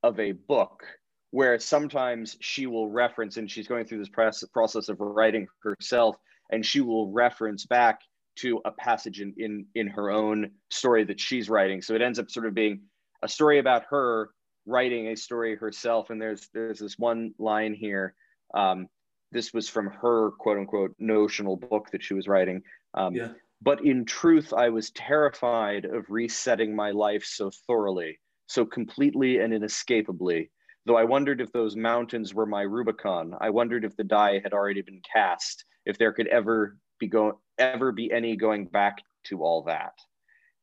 of 0.03 0.19
a 0.19 0.31
book 0.31 0.83
where 1.31 1.59
sometimes 1.59 2.37
she 2.39 2.67
will 2.67 2.89
reference 2.89 3.37
and 3.37 3.49
she's 3.49 3.67
going 3.67 3.85
through 3.85 3.99
this 3.99 4.09
press, 4.09 4.43
process 4.53 4.89
of 4.89 4.99
writing 4.99 5.47
herself 5.61 6.15
and 6.51 6.65
she 6.65 6.81
will 6.81 7.11
reference 7.11 7.65
back 7.65 7.99
to 8.37 8.61
a 8.65 8.71
passage 8.71 9.19
in, 9.19 9.33
in 9.37 9.65
in 9.75 9.87
her 9.87 10.11
own 10.11 10.51
story 10.69 11.03
that 11.03 11.19
she's 11.19 11.49
writing. 11.49 11.81
So 11.81 11.95
it 11.95 12.01
ends 12.01 12.19
up 12.19 12.29
sort 12.29 12.45
of 12.45 12.53
being 12.53 12.81
a 13.23 13.27
story 13.27 13.59
about 13.59 13.85
her 13.89 14.29
writing 14.65 15.07
a 15.07 15.15
story 15.15 15.55
herself. 15.55 16.11
And 16.11 16.21
there's 16.21 16.47
there's 16.53 16.79
this 16.79 16.99
one 16.99 17.33
line 17.39 17.73
here 17.73 18.13
um, 18.53 18.87
this 19.31 19.53
was 19.53 19.67
from 19.67 19.87
her 19.87 20.31
quote 20.39 20.57
unquote 20.57 20.95
notional 20.99 21.57
book 21.57 21.89
that 21.91 22.03
she 22.03 22.13
was 22.13 22.27
writing. 22.27 22.61
Um, 22.93 23.13
yeah. 23.13 23.33
but 23.61 23.83
in 23.83 24.05
truth 24.05 24.53
i 24.53 24.69
was 24.69 24.91
terrified 24.91 25.83
of 25.85 26.05
resetting 26.09 26.73
my 26.75 26.91
life 26.91 27.25
so 27.25 27.51
thoroughly 27.67 28.17
so 28.47 28.65
completely 28.65 29.39
and 29.39 29.53
inescapably 29.53 30.49
Though 30.87 30.95
I 30.95 31.03
wondered 31.03 31.41
if 31.41 31.51
those 31.51 31.75
mountains 31.75 32.33
were 32.33 32.45
my 32.45 32.61
Rubicon, 32.61 33.35
I 33.41 33.49
wondered 33.49 33.83
if 33.83 33.97
the 33.97 34.05
die 34.05 34.39
had 34.41 34.53
already 34.53 34.81
been 34.81 35.01
cast, 35.01 35.65
if 35.85 35.97
there 35.97 36.13
could 36.13 36.27
ever 36.27 36.77
be 36.97 37.07
go 37.07 37.41
ever 37.57 37.91
be 37.91 38.09
any 38.09 38.37
going 38.37 38.67
back 38.67 38.99
to 39.25 39.43
all 39.43 39.63
that. 39.63 39.93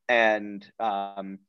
And 0.08 0.66
um, 0.80 1.40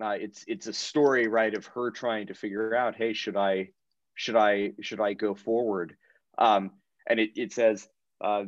uh, 0.00 0.16
it's 0.20 0.44
it's 0.46 0.66
a 0.66 0.74
story 0.74 1.26
right 1.26 1.54
of 1.54 1.64
her 1.66 1.90
trying 1.90 2.26
to 2.26 2.34
figure 2.34 2.74
out 2.74 2.94
hey 2.94 3.12
should 3.12 3.36
i 3.36 3.68
should 4.14 4.36
i 4.36 4.72
should 4.80 5.00
i 5.00 5.12
go 5.12 5.34
forward 5.34 5.96
um, 6.38 6.70
and 7.08 7.18
it, 7.18 7.30
it 7.34 7.52
says 7.52 7.88
uh, 8.20 8.44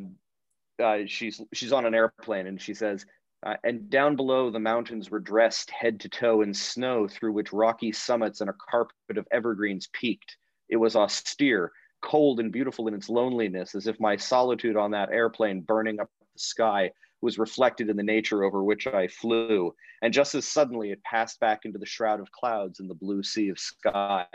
uh, 0.80 0.98
she's 1.06 1.40
she's 1.52 1.72
on 1.72 1.86
an 1.86 1.94
airplane 1.94 2.46
and 2.46 2.60
she 2.60 2.74
says 2.74 3.04
uh, 3.44 3.54
and 3.64 3.90
down 3.90 4.16
below 4.16 4.50
the 4.50 4.58
mountains 4.58 5.10
were 5.10 5.20
dressed 5.20 5.70
head 5.70 6.00
to 6.00 6.08
toe 6.08 6.42
in 6.42 6.52
snow 6.52 7.08
through 7.08 7.32
which 7.32 7.52
rocky 7.52 7.92
summits 7.92 8.40
and 8.40 8.50
a 8.50 8.54
carpet 8.70 9.16
of 9.16 9.26
evergreens 9.32 9.88
peaked 9.92 10.36
it 10.68 10.76
was 10.76 10.96
austere 10.96 11.72
cold 12.02 12.40
and 12.40 12.52
beautiful 12.52 12.88
in 12.88 12.94
its 12.94 13.08
loneliness 13.08 13.74
as 13.74 13.86
if 13.86 14.00
my 14.00 14.16
solitude 14.16 14.76
on 14.76 14.90
that 14.90 15.10
airplane 15.10 15.60
burning 15.60 16.00
up 16.00 16.08
the 16.20 16.38
sky 16.38 16.90
was 17.22 17.38
reflected 17.38 17.90
in 17.90 17.96
the 17.96 18.02
nature 18.02 18.44
over 18.44 18.62
which 18.62 18.86
I 18.86 19.08
flew. 19.08 19.74
And 20.02 20.12
just 20.12 20.34
as 20.34 20.46
suddenly 20.46 20.90
it 20.90 21.02
passed 21.02 21.38
back 21.40 21.64
into 21.64 21.78
the 21.78 21.86
shroud 21.86 22.20
of 22.20 22.32
clouds 22.32 22.80
and 22.80 22.88
the 22.88 22.94
blue 22.94 23.22
sea 23.22 23.48
of 23.50 23.58
sky. 23.58 24.26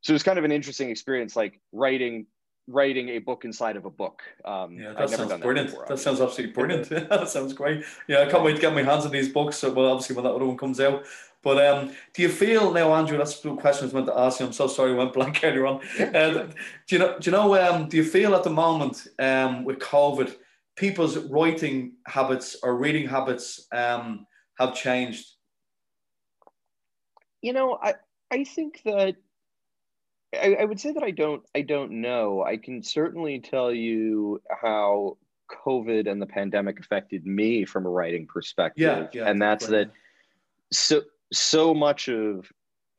So 0.00 0.10
it 0.10 0.14
was 0.14 0.22
kind 0.22 0.38
of 0.38 0.44
an 0.44 0.52
interesting 0.52 0.90
experience, 0.90 1.36
like 1.36 1.60
writing 1.72 2.26
writing 2.66 3.10
a 3.10 3.18
book 3.18 3.44
inside 3.44 3.76
of 3.76 3.84
a 3.84 3.90
book. 3.90 4.22
Um, 4.44 4.78
yeah, 4.78 4.92
that 4.92 5.10
sounds 5.10 5.32
brilliant. 5.40 5.70
That, 5.70 5.80
before, 5.80 5.86
that 5.88 5.98
sounds 5.98 6.20
absolutely 6.20 6.52
brilliant. 6.52 6.88
that 7.08 7.28
sounds 7.28 7.52
great. 7.52 7.84
Yeah, 8.08 8.20
I 8.20 8.26
can't 8.26 8.42
wait 8.42 8.56
to 8.56 8.60
get 8.60 8.74
my 8.74 8.82
hands 8.82 9.04
on 9.04 9.12
these 9.12 9.28
books. 9.28 9.56
So, 9.56 9.72
well, 9.72 9.90
obviously 9.92 10.16
when 10.16 10.24
that 10.24 10.34
other 10.34 10.46
one 10.46 10.56
comes 10.56 10.80
out. 10.80 11.04
But 11.42 11.64
um, 11.64 11.92
do 12.14 12.22
you 12.22 12.30
feel 12.30 12.72
now, 12.72 12.94
Andrew? 12.94 13.18
That's 13.18 13.40
the 13.40 13.54
question 13.54 13.84
I 13.84 13.86
was 13.86 13.94
meant 13.94 14.06
to 14.06 14.18
ask 14.18 14.40
you. 14.40 14.46
I'm 14.46 14.52
so 14.52 14.66
sorry, 14.66 14.92
I 14.92 14.94
went 14.94 15.12
blank 15.12 15.40
earlier 15.44 15.66
on. 15.66 15.80
Uh, 15.98 16.48
do 16.86 16.96
you 16.96 16.98
know? 16.98 17.18
Do 17.18 17.30
you 17.30 17.36
know? 17.36 17.54
Um, 17.54 17.88
do 17.88 17.98
you 17.98 18.04
feel 18.04 18.34
at 18.34 18.44
the 18.44 18.50
moment 18.50 19.06
um, 19.18 19.64
with 19.64 19.78
COVID? 19.78 20.34
people's 20.76 21.16
writing 21.16 21.92
habits 22.06 22.56
or 22.62 22.76
reading 22.76 23.08
habits 23.08 23.66
um, 23.72 24.26
have 24.58 24.74
changed? 24.74 25.26
You 27.42 27.52
know, 27.52 27.78
I 27.82 27.94
I 28.30 28.44
think 28.44 28.80
that 28.84 29.16
I, 30.42 30.56
I 30.60 30.64
would 30.64 30.80
say 30.80 30.92
that 30.92 31.02
I 31.02 31.10
don't 31.10 31.42
I 31.54 31.62
don't 31.62 32.00
know. 32.00 32.42
I 32.42 32.56
can 32.56 32.82
certainly 32.82 33.40
tell 33.40 33.72
you 33.72 34.40
how 34.50 35.18
COVID 35.50 36.10
and 36.10 36.20
the 36.20 36.26
pandemic 36.26 36.80
affected 36.80 37.26
me 37.26 37.64
from 37.64 37.86
a 37.86 37.90
writing 37.90 38.26
perspective. 38.26 38.82
Yeah, 38.82 39.06
yeah 39.12 39.28
and 39.28 39.40
that's 39.40 39.66
that 39.66 39.90
so 40.72 41.02
so 41.32 41.74
much 41.74 42.08
of 42.08 42.50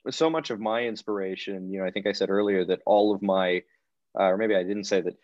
so 0.09 0.29
much 0.29 0.51
of 0.51 0.59
my 0.59 0.83
inspiration, 0.83 1.71
you 1.71 1.79
know, 1.79 1.85
I 1.85 1.91
think 1.91 2.05
I 2.05 2.11
said 2.11 2.29
earlier 2.29 2.63
that 2.65 2.81
all 2.85 3.13
of 3.13 3.21
my 3.21 3.63
uh, 4.17 4.23
or 4.23 4.37
maybe 4.37 4.55
I 4.55 4.63
didn't 4.63 4.85
say 4.85 5.01
that 5.01 5.15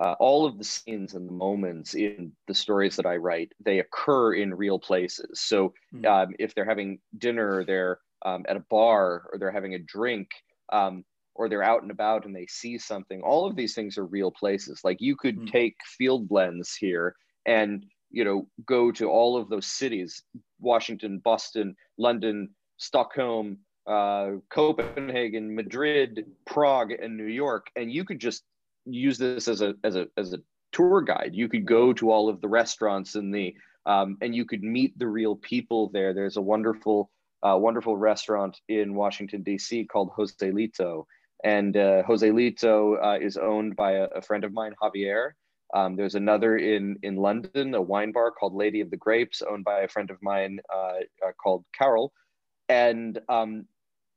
uh, 0.00 0.14
all 0.20 0.46
of 0.46 0.58
the 0.58 0.64
scenes 0.64 1.14
and 1.14 1.28
the 1.28 1.32
moments 1.32 1.94
in 1.94 2.32
the 2.46 2.54
stories 2.54 2.96
that 2.96 3.06
I 3.06 3.16
write, 3.16 3.52
they 3.64 3.80
occur 3.80 4.34
in 4.34 4.54
real 4.54 4.78
places. 4.78 5.40
So 5.40 5.74
mm-hmm. 5.94 6.06
um, 6.06 6.34
if 6.38 6.54
they're 6.54 6.64
having 6.64 7.00
dinner, 7.16 7.64
they're 7.64 7.98
um, 8.24 8.44
at 8.48 8.56
a 8.56 8.64
bar, 8.70 9.28
or 9.32 9.38
they're 9.38 9.50
having 9.50 9.74
a 9.74 9.78
drink, 9.78 10.28
um, 10.72 11.04
or 11.38 11.48
they're 11.48 11.62
out 11.62 11.82
and 11.82 11.90
about 11.90 12.26
and 12.26 12.36
they 12.36 12.46
see 12.46 12.76
something, 12.76 13.22
all 13.22 13.46
of 13.46 13.56
these 13.56 13.74
things 13.74 13.96
are 13.96 14.04
real 14.04 14.30
places. 14.30 14.80
Like 14.84 15.00
you 15.00 15.16
could 15.16 15.36
mm-hmm. 15.36 15.46
take 15.46 15.76
field 15.86 16.28
blends 16.28 16.74
here 16.74 17.14
and 17.46 17.86
you 18.10 18.24
know 18.24 18.46
go 18.66 18.90
to 18.92 19.08
all 19.08 19.36
of 19.36 19.48
those 19.48 19.66
cities: 19.66 20.22
Washington, 20.60 21.18
Boston, 21.18 21.74
London, 21.96 22.50
Stockholm. 22.76 23.58
Uh, 23.86 24.32
Copenhagen, 24.50 25.54
Madrid, 25.54 26.26
Prague, 26.44 26.92
and 26.92 27.16
New 27.16 27.24
York, 27.24 27.68
and 27.74 27.90
you 27.90 28.04
could 28.04 28.18
just 28.18 28.42
use 28.84 29.16
this 29.16 29.48
as 29.48 29.62
a 29.62 29.74
as 29.82 29.96
a 29.96 30.08
as 30.18 30.34
a 30.34 30.40
tour 30.72 31.00
guide. 31.00 31.30
You 31.32 31.48
could 31.48 31.64
go 31.64 31.94
to 31.94 32.10
all 32.10 32.28
of 32.28 32.42
the 32.42 32.48
restaurants 32.48 33.14
and 33.14 33.34
the 33.34 33.54
um, 33.86 34.18
and 34.20 34.34
you 34.34 34.44
could 34.44 34.62
meet 34.62 34.98
the 34.98 35.06
real 35.06 35.36
people 35.36 35.88
there. 35.88 36.12
There's 36.12 36.36
a 36.36 36.42
wonderful 36.42 37.10
uh, 37.42 37.56
wonderful 37.56 37.96
restaurant 37.96 38.60
in 38.68 38.94
Washington 38.94 39.42
D.C. 39.42 39.84
called 39.84 40.10
Joselito, 40.12 41.06
and 41.44 41.76
uh, 41.76 42.02
Joselito 42.02 43.02
uh, 43.02 43.18
is 43.20 43.36
owned 43.36 43.76
by 43.76 43.92
a, 43.92 44.04
a, 44.04 44.22
friend 44.22 44.44
of 44.44 44.52
mine, 44.52 44.74
Javier. 44.82 45.30
Um, 45.74 45.96
there's 45.96 46.14
another 46.14 46.56
in 46.56 46.96
in 47.02 47.16
London, 47.16 47.74
a 47.74 47.82
wine 47.82 48.12
bar 48.12 48.30
called 48.30 48.54
Lady 48.54 48.80
of 48.80 48.90
the 48.90 48.96
Grapes, 48.96 49.42
owned 49.42 49.64
by 49.64 49.80
a 49.80 49.88
friend 49.88 50.10
of 50.10 50.16
mine 50.22 50.58
uh, 50.74 51.00
uh, 51.26 51.32
called 51.42 51.64
Carol. 51.76 52.12
And 52.68 53.18
um, 53.28 53.66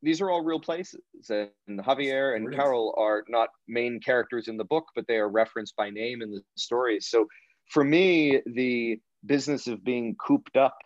these 0.02 0.22
are 0.22 0.30
all 0.30 0.44
real 0.44 0.60
places. 0.60 1.02
And 1.30 1.80
Javier 1.80 2.36
and 2.36 2.54
Carol 2.54 2.96
are 2.98 3.24
not 3.30 3.50
main 3.68 4.00
characters 4.00 4.48
in 4.48 4.58
the 4.58 4.64
book, 4.64 4.86
but 4.96 5.06
they 5.08 5.18
are 5.18 5.30
referenced 5.30 5.76
by 5.76 5.90
name 5.90 6.22
in 6.22 6.32
the 6.32 6.42
stories. 6.56 7.08
So 7.08 7.28
for 7.70 7.84
me, 7.84 8.42
the 8.46 9.00
business 9.26 9.68
of 9.68 9.84
being 9.84 10.16
cooped 10.16 10.58
up 10.58 10.78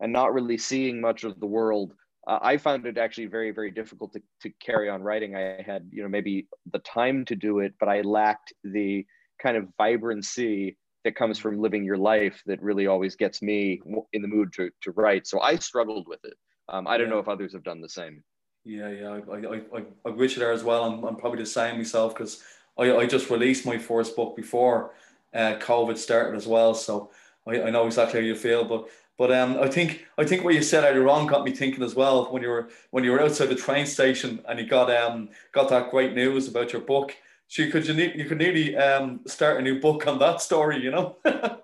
and 0.00 0.12
not 0.12 0.32
really 0.32 0.58
seeing 0.58 1.00
much 1.00 1.24
of 1.24 1.38
the 1.38 1.46
world, 1.46 1.92
uh, 2.26 2.38
I 2.40 2.56
found 2.56 2.86
it 2.86 2.98
actually 2.98 3.26
very, 3.26 3.50
very 3.50 3.70
difficult 3.70 4.12
to, 4.12 4.22
to 4.42 4.50
carry 4.60 4.88
on 4.88 5.02
writing. 5.02 5.34
I 5.34 5.62
had, 5.62 5.88
you 5.90 6.02
know, 6.02 6.08
maybe 6.08 6.46
the 6.72 6.78
time 6.80 7.24
to 7.26 7.36
do 7.36 7.60
it, 7.60 7.74
but 7.80 7.88
I 7.88 8.02
lacked 8.02 8.52
the 8.64 9.04
kind 9.42 9.56
of 9.56 9.68
vibrancy 9.76 10.76
that 11.04 11.16
comes 11.16 11.38
from 11.38 11.60
living 11.60 11.84
your 11.84 11.96
life 11.96 12.40
that 12.46 12.62
really 12.62 12.86
always 12.86 13.16
gets 13.16 13.42
me 13.42 13.80
in 14.12 14.22
the 14.22 14.28
mood 14.28 14.52
to, 14.54 14.70
to 14.82 14.92
write. 14.92 15.26
So 15.26 15.40
I 15.40 15.56
struggled 15.56 16.06
with 16.06 16.24
it. 16.24 16.34
Um, 16.68 16.86
I 16.86 16.96
don't 16.96 17.08
yeah. 17.08 17.14
know 17.14 17.18
if 17.18 17.28
others 17.28 17.52
have 17.54 17.64
done 17.64 17.80
the 17.80 17.88
same. 17.88 18.22
Yeah, 18.64 18.88
yeah, 18.90 19.08
I, 19.08 19.34
I, 19.34 19.56
I, 19.78 19.82
I 20.06 20.10
wish 20.10 20.34
you 20.34 20.38
there 20.38 20.52
as 20.52 20.62
well. 20.62 20.84
I'm, 20.84 21.02
I'm 21.02 21.16
probably 21.16 21.40
the 21.40 21.46
same 21.46 21.78
myself 21.78 22.14
because 22.14 22.40
I, 22.78 22.92
I 22.94 23.06
just 23.06 23.30
released 23.30 23.66
my 23.66 23.78
first 23.78 24.14
book 24.14 24.36
before 24.36 24.94
uh, 25.34 25.56
COVID 25.56 25.98
started 25.98 26.36
as 26.36 26.46
well. 26.46 26.72
So 26.72 27.10
I, 27.48 27.62
I 27.62 27.70
know 27.70 27.86
exactly 27.86 28.20
how 28.20 28.26
you 28.26 28.36
feel. 28.36 28.64
But 28.64 28.88
but 29.18 29.32
um, 29.32 29.58
I 29.60 29.68
think 29.68 30.06
I 30.18 30.24
think 30.24 30.44
what 30.44 30.54
you 30.54 30.62
said 30.62 30.84
earlier 30.84 31.08
on 31.08 31.26
got 31.26 31.44
me 31.44 31.52
thinking 31.52 31.82
as 31.82 31.94
well 31.94 32.32
when 32.32 32.42
you 32.42 32.48
were 32.48 32.70
when 32.90 33.04
you 33.04 33.12
were 33.12 33.22
outside 33.22 33.48
the 33.48 33.54
train 33.54 33.86
station 33.86 34.42
and 34.48 34.58
you 34.58 34.66
got 34.66 34.90
um 34.94 35.28
got 35.52 35.68
that 35.70 35.90
great 35.90 36.14
news 36.14 36.48
about 36.48 36.72
your 36.72 36.82
book. 36.82 37.14
So 37.48 37.62
you 37.62 37.70
could 37.70 37.86
you, 37.86 37.94
need, 37.94 38.14
you 38.16 38.24
could 38.24 38.38
nearly 38.38 38.76
um 38.76 39.20
start 39.26 39.58
a 39.58 39.62
new 39.62 39.80
book 39.80 40.06
on 40.06 40.18
that 40.18 40.40
story, 40.40 40.82
you 40.82 40.90
know. 40.90 41.16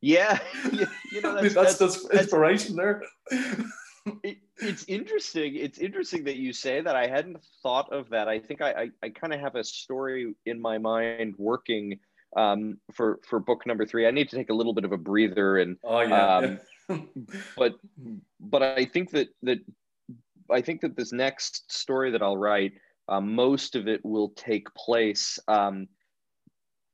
yeah, 0.00 0.38
you, 0.70 0.86
you 1.12 1.20
know 1.22 1.34
that's, 1.40 1.54
that's, 1.54 1.78
that's, 1.78 2.02
that's 2.02 2.22
inspiration 2.22 2.76
there 2.76 3.02
it, 4.22 4.38
it's 4.58 4.84
interesting. 4.88 5.54
It's 5.54 5.78
interesting 5.78 6.24
that 6.24 6.36
you 6.36 6.52
say 6.52 6.80
that. 6.80 6.96
I 6.96 7.06
hadn't 7.06 7.38
thought 7.62 7.92
of 7.92 8.08
that. 8.10 8.28
I 8.28 8.38
think 8.38 8.60
I, 8.60 8.70
I, 8.70 8.90
I 9.02 9.08
kind 9.10 9.32
of 9.32 9.40
have 9.40 9.54
a 9.54 9.64
story 9.64 10.34
in 10.46 10.60
my 10.60 10.78
mind 10.78 11.34
working 11.38 11.98
um, 12.36 12.78
for 12.92 13.20
for 13.28 13.40
book 13.40 13.66
number 13.66 13.86
three. 13.86 14.06
I 14.06 14.10
need 14.10 14.28
to 14.30 14.36
take 14.36 14.50
a 14.50 14.54
little 14.54 14.74
bit 14.74 14.84
of 14.84 14.92
a 14.92 14.98
breather 14.98 15.58
and 15.58 15.76
oh 15.84 16.00
yeah. 16.00 16.56
Um, 16.88 17.08
but 17.56 17.74
but 18.40 18.62
I 18.62 18.84
think 18.84 19.10
that 19.10 19.28
that 19.42 19.58
I 20.50 20.60
think 20.60 20.80
that 20.80 20.96
this 20.96 21.12
next 21.12 21.70
story 21.72 22.10
that 22.12 22.22
I'll 22.22 22.36
write, 22.36 22.72
uh, 23.08 23.20
most 23.20 23.76
of 23.76 23.88
it 23.88 24.04
will 24.04 24.30
take 24.30 24.72
place. 24.74 25.38
Um, 25.48 25.88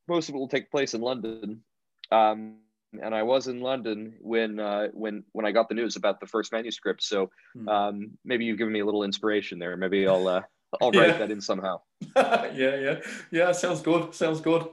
most 0.08 0.28
of 0.28 0.34
it 0.34 0.38
will 0.38 0.48
take 0.48 0.70
place 0.70 0.94
in 0.94 1.00
London. 1.00 1.62
Um, 2.10 2.56
and 3.02 3.14
I 3.14 3.22
was 3.22 3.48
in 3.48 3.60
London 3.60 4.14
when 4.20 4.60
uh, 4.60 4.88
when 4.92 5.24
when 5.32 5.46
I 5.46 5.52
got 5.52 5.68
the 5.68 5.74
news 5.74 5.96
about 5.96 6.20
the 6.20 6.26
first 6.26 6.52
manuscript. 6.52 7.02
So 7.02 7.30
hmm. 7.54 7.68
um, 7.68 8.10
maybe 8.24 8.44
you've 8.44 8.58
given 8.58 8.72
me 8.72 8.80
a 8.80 8.84
little 8.84 9.02
inspiration 9.02 9.58
there. 9.58 9.76
Maybe 9.76 10.06
I'll 10.06 10.28
uh, 10.28 10.42
I'll 10.80 10.90
write 10.92 11.08
yeah. 11.08 11.18
that 11.18 11.30
in 11.30 11.40
somehow. 11.40 11.80
yeah, 12.16 12.52
yeah, 12.54 13.00
yeah. 13.30 13.52
Sounds 13.52 13.80
good. 13.80 14.14
Sounds 14.14 14.40
good. 14.40 14.66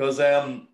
Because 0.00 0.18
um, 0.18 0.68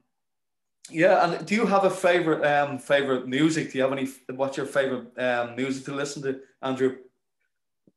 yeah, 0.89 1.25
and 1.25 1.45
do 1.45 1.57
you 1.57 1.67
have 1.67 1.83
a 1.83 1.91
favorite 1.91 2.47
um 2.47 2.79
favorite 2.79 3.27
music? 3.27 3.73
Do 3.73 3.79
you 3.79 3.83
have 3.83 3.93
any? 3.93 4.07
What's 4.33 4.57
your 4.57 4.67
favorite 4.67 5.19
um 5.19 5.57
music 5.57 5.85
to 5.87 5.95
listen 5.95 6.23
to, 6.23 6.41
Andrew? 6.63 6.99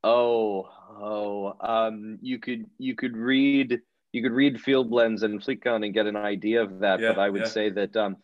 Oh, 0.03 0.67
oh, 0.99 1.53
um, 1.59 2.17
you 2.23 2.39
could 2.39 2.65
you 2.79 2.95
could 2.95 3.15
read 3.15 3.79
you 4.11 4.23
could 4.23 4.31
read 4.31 4.59
Field 4.59 4.89
Blends 4.89 5.21
and 5.21 5.39
Flickan 5.39 5.85
and 5.85 5.93
get 5.93 6.07
an 6.07 6.15
idea 6.15 6.63
of 6.63 6.79
that. 6.79 6.99
Yeah, 6.99 7.13
but 7.13 7.19
I 7.19 7.29
would 7.29 7.41
yeah. 7.41 7.47
say 7.47 7.69
that 7.69 7.95
um, 7.95 8.17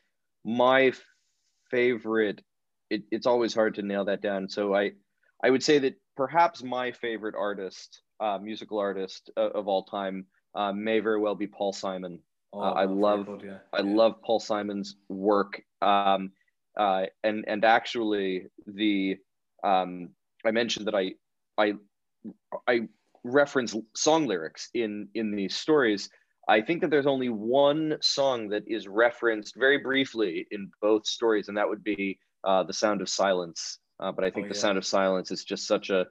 my 0.44 0.92
favorite 1.70 2.42
it, 2.90 3.04
it's 3.12 3.28
always 3.28 3.54
hard 3.54 3.76
to 3.76 3.82
nail 3.82 4.06
that 4.06 4.22
down 4.22 4.48
so 4.48 4.76
i 4.76 4.92
i 5.44 5.50
would 5.50 5.64
say 5.64 5.80
that 5.80 5.96
perhaps 6.16 6.62
my 6.62 6.92
favorite 6.92 7.34
artist 7.36 8.04
uh, 8.20 8.38
musical 8.38 8.78
artist 8.78 9.32
uh, 9.38 9.50
of 9.50 9.68
all 9.68 9.84
time 9.84 10.28
uh, 10.54 10.72
may 10.72 11.00
very 11.00 11.20
well 11.20 11.34
be 11.34 11.48
paul 11.48 11.74
simon 11.74 12.20
oh, 12.56 12.62
uh, 12.62 12.72
i 12.72 12.86
love 12.86 13.28
yeah. 13.44 13.58
i 13.74 13.82
yeah. 13.82 13.96
love 13.96 14.22
paul 14.22 14.40
simon's 14.40 14.96
work 15.10 15.62
um, 15.82 16.32
uh, 16.80 17.04
and 17.24 17.46
and 17.48 17.64
actually 17.66 18.48
the 18.68 19.18
um, 19.64 20.10
i 20.46 20.52
mentioned 20.52 20.88
that 20.88 20.96
i 20.96 21.12
i 21.58 21.74
i 22.68 22.82
reference 23.24 23.76
song 23.96 24.26
lyrics 24.26 24.70
in 24.74 25.08
in 25.16 25.36
these 25.36 25.56
stories 25.56 26.10
I 26.48 26.62
think 26.62 26.82
that 26.82 26.92
there's 26.92 27.08
only 27.08 27.30
one 27.30 27.98
song 28.02 28.50
that 28.50 28.64
is 28.68 28.88
referenced 28.88 29.56
very 29.56 29.80
briefly 29.80 30.48
in 30.52 30.70
both 30.82 31.08
stories, 31.08 31.48
and 31.48 31.58
that 31.58 31.68
would 31.68 31.84
be 31.84 32.20
uh, 32.44 32.64
"The 32.64 32.74
Sound 32.74 33.02
of 33.02 33.10
Silence." 33.10 33.80
Uh, 34.00 34.12
but 34.12 34.24
I 34.24 34.30
think 34.30 34.46
oh, 34.46 34.50
"The 34.50 34.56
Sound 34.56 34.78
of 34.78 34.86
Silence" 34.86 35.32
is 35.32 35.44
just 35.44 35.66
such 35.68 35.90
a 35.90 36.06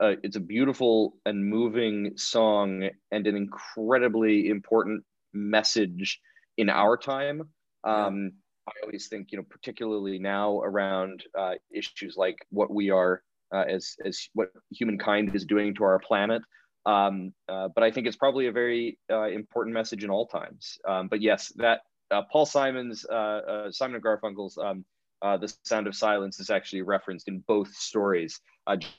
uh, 0.00 0.14
it's 0.22 0.36
a 0.36 0.40
beautiful 0.40 1.16
and 1.26 1.44
moving 1.44 2.16
song 2.16 2.88
and 3.12 3.26
an 3.26 3.36
incredibly 3.36 4.48
important 4.48 5.04
message 5.34 6.20
in 6.56 6.68
our 6.68 6.96
time. 6.96 7.48
Um. 7.84 8.32
I 8.66 8.72
always 8.82 9.08
think, 9.08 9.28
you 9.30 9.36
know, 9.38 9.44
particularly 9.48 10.18
now 10.18 10.60
around 10.60 11.22
uh, 11.38 11.52
issues 11.70 12.16
like 12.16 12.46
what 12.48 12.72
we 12.72 12.88
are 12.88 13.22
uh, 13.54 13.64
as 13.68 13.96
as 14.04 14.28
what 14.34 14.50
humankind 14.70 15.34
is 15.34 15.44
doing 15.44 15.74
to 15.74 15.84
our 15.84 15.98
planet. 15.98 16.42
Um, 16.86 17.32
uh, 17.48 17.68
but 17.74 17.84
I 17.84 17.90
think 17.90 18.06
it's 18.06 18.16
probably 18.16 18.46
a 18.46 18.52
very 18.52 18.98
uh, 19.10 19.28
important 19.28 19.74
message 19.74 20.04
in 20.04 20.10
all 20.10 20.26
times. 20.26 20.78
Um, 20.86 21.08
but 21.08 21.20
yes, 21.22 21.52
that 21.56 21.80
uh, 22.10 22.22
Paul 22.30 22.46
Simon's 22.46 23.04
uh, 23.04 23.70
Simon 23.70 23.96
and 23.96 24.04
Garfunkel's 24.04 24.58
um, 24.58 24.84
"The 25.22 25.54
Sound 25.64 25.86
of 25.86 25.94
Silence" 25.94 26.40
is 26.40 26.50
actually 26.50 26.82
referenced 26.82 27.28
in 27.28 27.44
both 27.46 27.72
stories. 27.74 28.40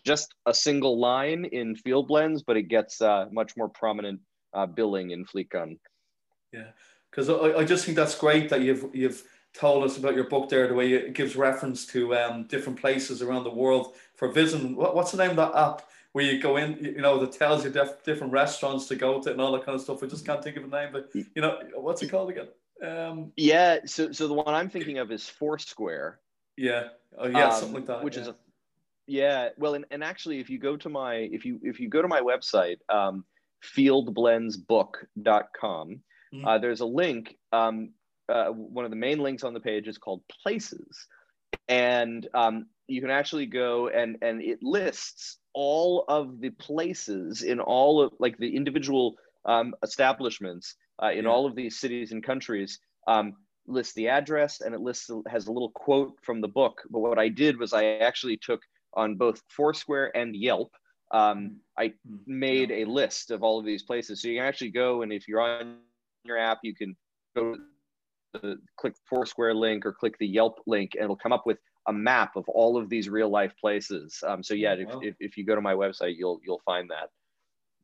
just 0.05 0.33
a 0.45 0.53
single 0.53 0.99
line 0.99 1.45
in 1.45 1.75
Field 1.75 2.07
Blends, 2.07 2.43
but 2.43 2.57
it 2.57 2.69
gets 2.69 3.01
much 3.31 3.57
more 3.57 3.69
prominent 3.69 4.21
billing 4.75 5.11
in 5.11 5.25
Flickan. 5.25 5.77
Yeah, 6.55 6.67
because 7.11 7.29
I, 7.29 7.59
I 7.59 7.65
just 7.65 7.85
think 7.85 7.97
that's 7.97 8.17
great 8.17 8.49
that 8.49 8.61
you've 8.61 8.85
you've 8.93 9.23
told 9.53 9.83
us 9.83 9.97
about 9.97 10.15
your 10.15 10.25
book 10.25 10.49
there, 10.49 10.67
the 10.67 10.73
way 10.73 10.93
it 10.93 11.13
gives 11.13 11.35
reference 11.35 11.85
to 11.87 12.15
um, 12.15 12.43
different 12.43 12.79
places 12.79 13.21
around 13.21 13.43
the 13.43 13.49
world 13.49 13.95
for 14.15 14.27
visiting. 14.27 14.75
What, 14.75 14.95
what's 14.95 15.11
the 15.11 15.17
name 15.17 15.31
of 15.31 15.37
that 15.37 15.55
app 15.55 15.83
where 16.11 16.25
you 16.25 16.41
go 16.41 16.57
in, 16.57 16.77
you 16.83 17.01
know, 17.01 17.19
that 17.19 17.33
tells 17.33 17.63
you 17.63 17.71
def- 17.71 18.03
different 18.03 18.33
restaurants 18.33 18.87
to 18.87 18.95
go 18.95 19.21
to 19.21 19.31
and 19.31 19.41
all 19.41 19.51
that 19.53 19.65
kind 19.65 19.75
of 19.75 19.81
stuff? 19.81 20.03
I 20.03 20.07
just 20.07 20.25
can't 20.25 20.43
think 20.43 20.57
of 20.57 20.69
the 20.69 20.77
name, 20.77 20.89
but 20.91 21.09
you 21.13 21.41
know, 21.41 21.59
what's 21.75 22.01
it 22.01 22.09
called 22.09 22.31
again? 22.31 22.47
Um, 22.85 23.31
yeah, 23.37 23.79
so 23.85 24.11
so 24.11 24.27
the 24.27 24.33
one 24.33 24.53
I'm 24.53 24.69
thinking 24.69 24.97
of 24.97 25.11
is 25.11 25.29
Foursquare. 25.29 26.19
Yeah, 26.57 26.89
oh, 27.17 27.27
yeah, 27.27 27.47
um, 27.47 27.53
something 27.53 27.75
like 27.75 27.87
that. 27.87 28.03
Which 28.03 28.15
yeah. 28.15 28.23
is 28.23 28.27
a 28.27 28.35
yeah, 29.07 29.49
well, 29.57 29.75
and, 29.75 29.85
and 29.91 30.03
actually, 30.03 30.39
if 30.39 30.49
you 30.49 30.57
go 30.59 30.75
to 30.77 30.89
my 30.89 31.15
if 31.15 31.45
you 31.45 31.59
if 31.63 31.79
you 31.79 31.89
go 31.89 32.01
to 32.01 32.07
my 32.07 32.21
website, 32.21 32.77
um, 32.89 33.23
fieldblendsbook.com, 33.77 36.01
mm-hmm. 36.35 36.47
uh, 36.47 36.57
there's 36.57 36.81
a 36.81 36.85
link 36.85 37.37
um, 37.51 37.89
uh, 38.29 38.47
one 38.47 38.85
of 38.85 38.91
the 38.91 38.97
main 38.97 39.19
links 39.19 39.43
on 39.43 39.53
the 39.53 39.59
page 39.59 39.87
is 39.87 39.97
called 39.97 40.21
places 40.43 41.07
and 41.67 42.27
um, 42.33 42.65
you 42.87 43.01
can 43.01 43.09
actually 43.09 43.45
go 43.45 43.87
and 43.89 44.17
and 44.21 44.41
it 44.41 44.59
lists 44.61 45.37
all 45.53 46.05
of 46.07 46.39
the 46.41 46.49
places 46.51 47.41
in 47.43 47.59
all 47.59 48.01
of 48.01 48.13
like 48.19 48.37
the 48.37 48.55
individual 48.55 49.15
um, 49.45 49.73
establishments 49.83 50.75
uh, 51.01 51.11
in 51.11 51.25
yeah. 51.25 51.29
all 51.29 51.45
of 51.45 51.55
these 51.55 51.79
cities 51.79 52.11
and 52.11 52.23
countries 52.23 52.79
um, 53.07 53.33
lists 53.67 53.93
the 53.93 54.07
address 54.07 54.61
and 54.61 54.75
it 54.75 54.81
lists 54.81 55.09
has 55.27 55.47
a 55.47 55.51
little 55.51 55.71
quote 55.71 56.13
from 56.21 56.41
the 56.41 56.47
book 56.47 56.81
but 56.89 56.99
what 56.99 57.17
i 57.17 57.27
did 57.27 57.57
was 57.57 57.73
i 57.73 57.85
actually 57.97 58.37
took 58.37 58.61
on 58.93 59.15
both 59.15 59.41
foursquare 59.49 60.15
and 60.15 60.35
yelp 60.35 60.71
um, 61.11 61.57
i 61.77 61.87
mm-hmm. 61.87 62.15
made 62.27 62.71
a 62.71 62.85
list 62.85 63.31
of 63.31 63.43
all 63.43 63.59
of 63.59 63.65
these 63.65 63.83
places 63.83 64.21
so 64.21 64.27
you 64.27 64.37
can 64.37 64.45
actually 64.45 64.71
go 64.71 65.01
and 65.01 65.11
if 65.11 65.27
you're 65.27 65.41
on 65.41 65.77
your 66.25 66.37
app 66.37 66.59
you 66.63 66.75
can 66.75 66.95
go 67.35 67.55
the 68.41 68.57
click 68.77 68.95
Foursquare 69.05 69.53
link 69.53 69.85
or 69.85 69.93
click 69.93 70.17
the 70.19 70.27
Yelp 70.27 70.59
link, 70.67 70.91
and 70.95 71.03
it'll 71.05 71.15
come 71.15 71.31
up 71.31 71.45
with 71.45 71.57
a 71.87 71.93
map 71.93 72.35
of 72.35 72.47
all 72.49 72.77
of 72.77 72.89
these 72.89 73.09
real 73.09 73.29
life 73.29 73.53
places. 73.59 74.21
Um, 74.25 74.43
so 74.43 74.53
yeah, 74.53 74.75
wow. 74.75 74.99
if, 74.99 75.07
if, 75.09 75.15
if, 75.19 75.37
you 75.37 75.45
go 75.45 75.55
to 75.55 75.61
my 75.61 75.73
website, 75.73 76.15
you'll 76.17 76.39
you'll 76.43 76.61
find 76.65 76.89
that. 76.89 77.09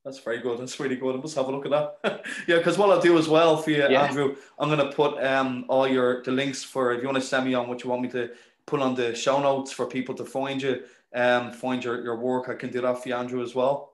That's 0.04 0.20
very 0.20 0.40
good. 0.40 0.60
That's 0.60 0.80
really 0.80 0.96
good. 0.96 1.16
I 1.16 1.20
must 1.20 1.36
have 1.36 1.48
a 1.48 1.52
look 1.52 1.66
at 1.66 1.72
that. 1.72 2.26
yeah, 2.48 2.58
because 2.58 2.78
what 2.78 2.90
I'll 2.90 3.00
do 3.00 3.18
as 3.18 3.30
well 3.30 3.58
for 3.58 3.70
you, 3.70 3.78
yeah. 3.78 4.04
Andrew, 4.04 4.36
I'm 4.58 4.70
gonna 4.70 4.92
put 4.92 5.24
um 5.24 5.66
all 5.70 5.88
your 5.88 6.24
the 6.24 6.32
links 6.32 6.64
for 6.64 6.92
if 6.94 7.02
you 7.02 7.08
want 7.08 7.22
to 7.22 7.28
send 7.28 7.46
me 7.46 7.54
on 7.54 7.68
what 7.68 7.84
you 7.84 7.90
want 7.90 8.02
me 8.02 8.10
to 8.10 8.32
put 8.66 8.82
on 8.82 8.96
the 8.96 9.16
show 9.16 9.42
notes 9.42 9.72
for 9.72 9.86
people 9.86 10.16
to 10.16 10.26
find 10.26 10.62
you, 10.62 10.84
um, 11.14 11.52
find 11.52 11.84
your, 11.84 12.04
your 12.04 12.16
work. 12.16 12.50
I 12.50 12.54
can 12.54 12.72
do 12.72 12.82
that 12.82 13.02
for 13.02 13.10
you, 13.10 13.16
Andrew, 13.16 13.44
as 13.44 13.54
well. 13.54 13.91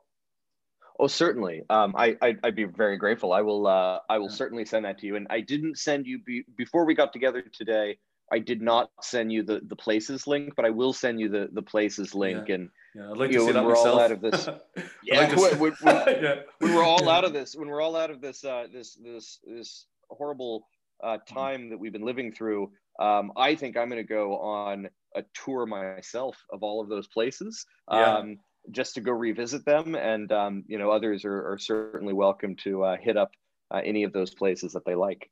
Oh, 1.00 1.08
certainly. 1.08 1.64
Um, 1.70 1.93
I, 1.95 2.18
I 2.22 2.36
would 2.43 2.56
be 2.56 2.64
very 2.64 2.98
grateful. 2.98 3.32
I 3.32 3.41
will 3.41 3.68
uh, 3.68 4.00
I 4.10 4.18
will 4.18 4.30
certainly 4.30 4.66
send 4.66 4.86
that 4.86 4.98
to 5.00 5.06
you. 5.06 5.16
And 5.16 5.28
I 5.30 5.41
didn't 5.41 5.78
send 5.78 6.08
you 6.08 6.20
be, 6.20 6.43
before 6.58 6.86
we 6.86 6.95
got 6.95 7.14
together 7.14 7.41
today. 7.41 7.98
I 8.30 8.39
did 8.39 8.62
not 8.62 8.89
send 9.02 9.32
you 9.32 9.43
the 9.43 9.62
the 9.66 9.76
places 9.76 10.28
link, 10.28 10.54
but 10.56 10.66
I 10.66 10.70
will 10.70 10.91
send 10.91 11.20
you 11.20 11.30
the 11.30 11.50
the 11.54 11.62
places 11.62 12.14
link. 12.14 12.50
Yeah. 12.50 12.56
And 12.56 12.70
yeah, 12.95 13.12
I'd 13.12 13.18
like 13.18 13.32
to 13.32 13.39
see 13.39 13.52
that 13.52 13.64
we're 13.64 13.70
myself. 13.70 13.88
all 13.88 14.00
out 14.00 14.12
of 14.12 14.22
this. 14.22 14.50
yeah, 15.04 15.20
like 15.20 15.38
when, 15.38 15.60
when, 15.60 15.72
when, 15.82 15.95
yeah, 16.22 16.36
when, 16.60 16.76
we're 16.76 16.84
all 16.84 17.08
out 17.10 17.24
of 17.24 17.32
this, 17.32 17.56
when 17.56 17.70
we're 17.70 17.82
all 17.82 17.95
out 17.95 18.12
of 18.12 18.20
this 18.20 18.43
uh, 18.43 18.68
this 18.74 18.95
this 18.95 19.39
this 19.45 19.86
horrible 20.10 20.68
uh, 21.04 21.18
time 21.30 21.70
that 21.70 21.78
we've 21.78 21.93
been 21.93 22.06
living 22.06 22.34
through, 22.34 22.72
um, 23.00 23.32
I 23.38 23.56
think 23.56 23.78
I'm 23.78 23.89
going 23.89 24.02
to 24.02 24.08
go 24.08 24.38
on 24.39 24.89
a 25.16 25.24
tour 25.34 25.66
myself 25.66 26.38
of 26.52 26.64
all 26.64 26.82
of 26.82 26.89
those 26.89 27.08
places. 27.08 27.66
Yeah. 27.89 28.18
Um, 28.18 28.39
just 28.72 28.95
to 28.95 29.01
go 29.01 29.11
revisit 29.11 29.65
them. 29.65 29.95
And 29.95 30.32
um, 30.32 30.63
you 30.68 30.78
know, 30.78 30.91
others 30.91 31.26
are, 31.26 31.53
are 31.53 31.57
certainly 31.57 32.13
welcome 32.13 32.55
to 32.57 32.84
uh, 32.84 32.97
hit 32.97 33.18
up 33.18 33.32
uh, 33.72 33.82
any 33.84 34.03
of 34.03 34.13
those 34.13 34.34
places 34.34 34.74
that 34.74 34.86
they 34.86 34.95
like. 34.95 35.30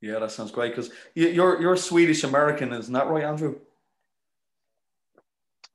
Yeah, 0.00 0.18
that 0.18 0.32
sounds 0.32 0.50
great. 0.50 0.74
Because 0.74 0.90
you're 1.14 1.60
you're 1.60 1.76
Swedish 1.76 2.24
American, 2.24 2.72
isn't 2.72 2.92
that 2.92 3.06
right, 3.06 3.24
Andrew? 3.24 3.56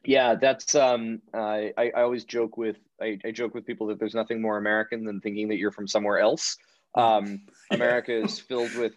Yeah, 0.03 0.35
that's 0.35 0.75
um, 0.75 1.21
I, 1.33 1.73
I 1.77 1.91
always 1.97 2.23
joke 2.23 2.57
with 2.57 2.77
I, 3.01 3.19
I 3.25 3.31
joke 3.31 3.53
with 3.53 3.65
people 3.65 3.87
that 3.87 3.99
there's 3.99 4.15
nothing 4.15 4.41
more 4.41 4.57
American 4.57 5.03
than 5.03 5.21
thinking 5.21 5.49
that 5.49 5.57
you're 5.57 5.71
from 5.71 5.87
somewhere 5.87 6.19
else. 6.19 6.57
Um, 6.95 7.41
America 7.69 8.11
is 8.11 8.39
filled 8.39 8.73
with 8.73 8.93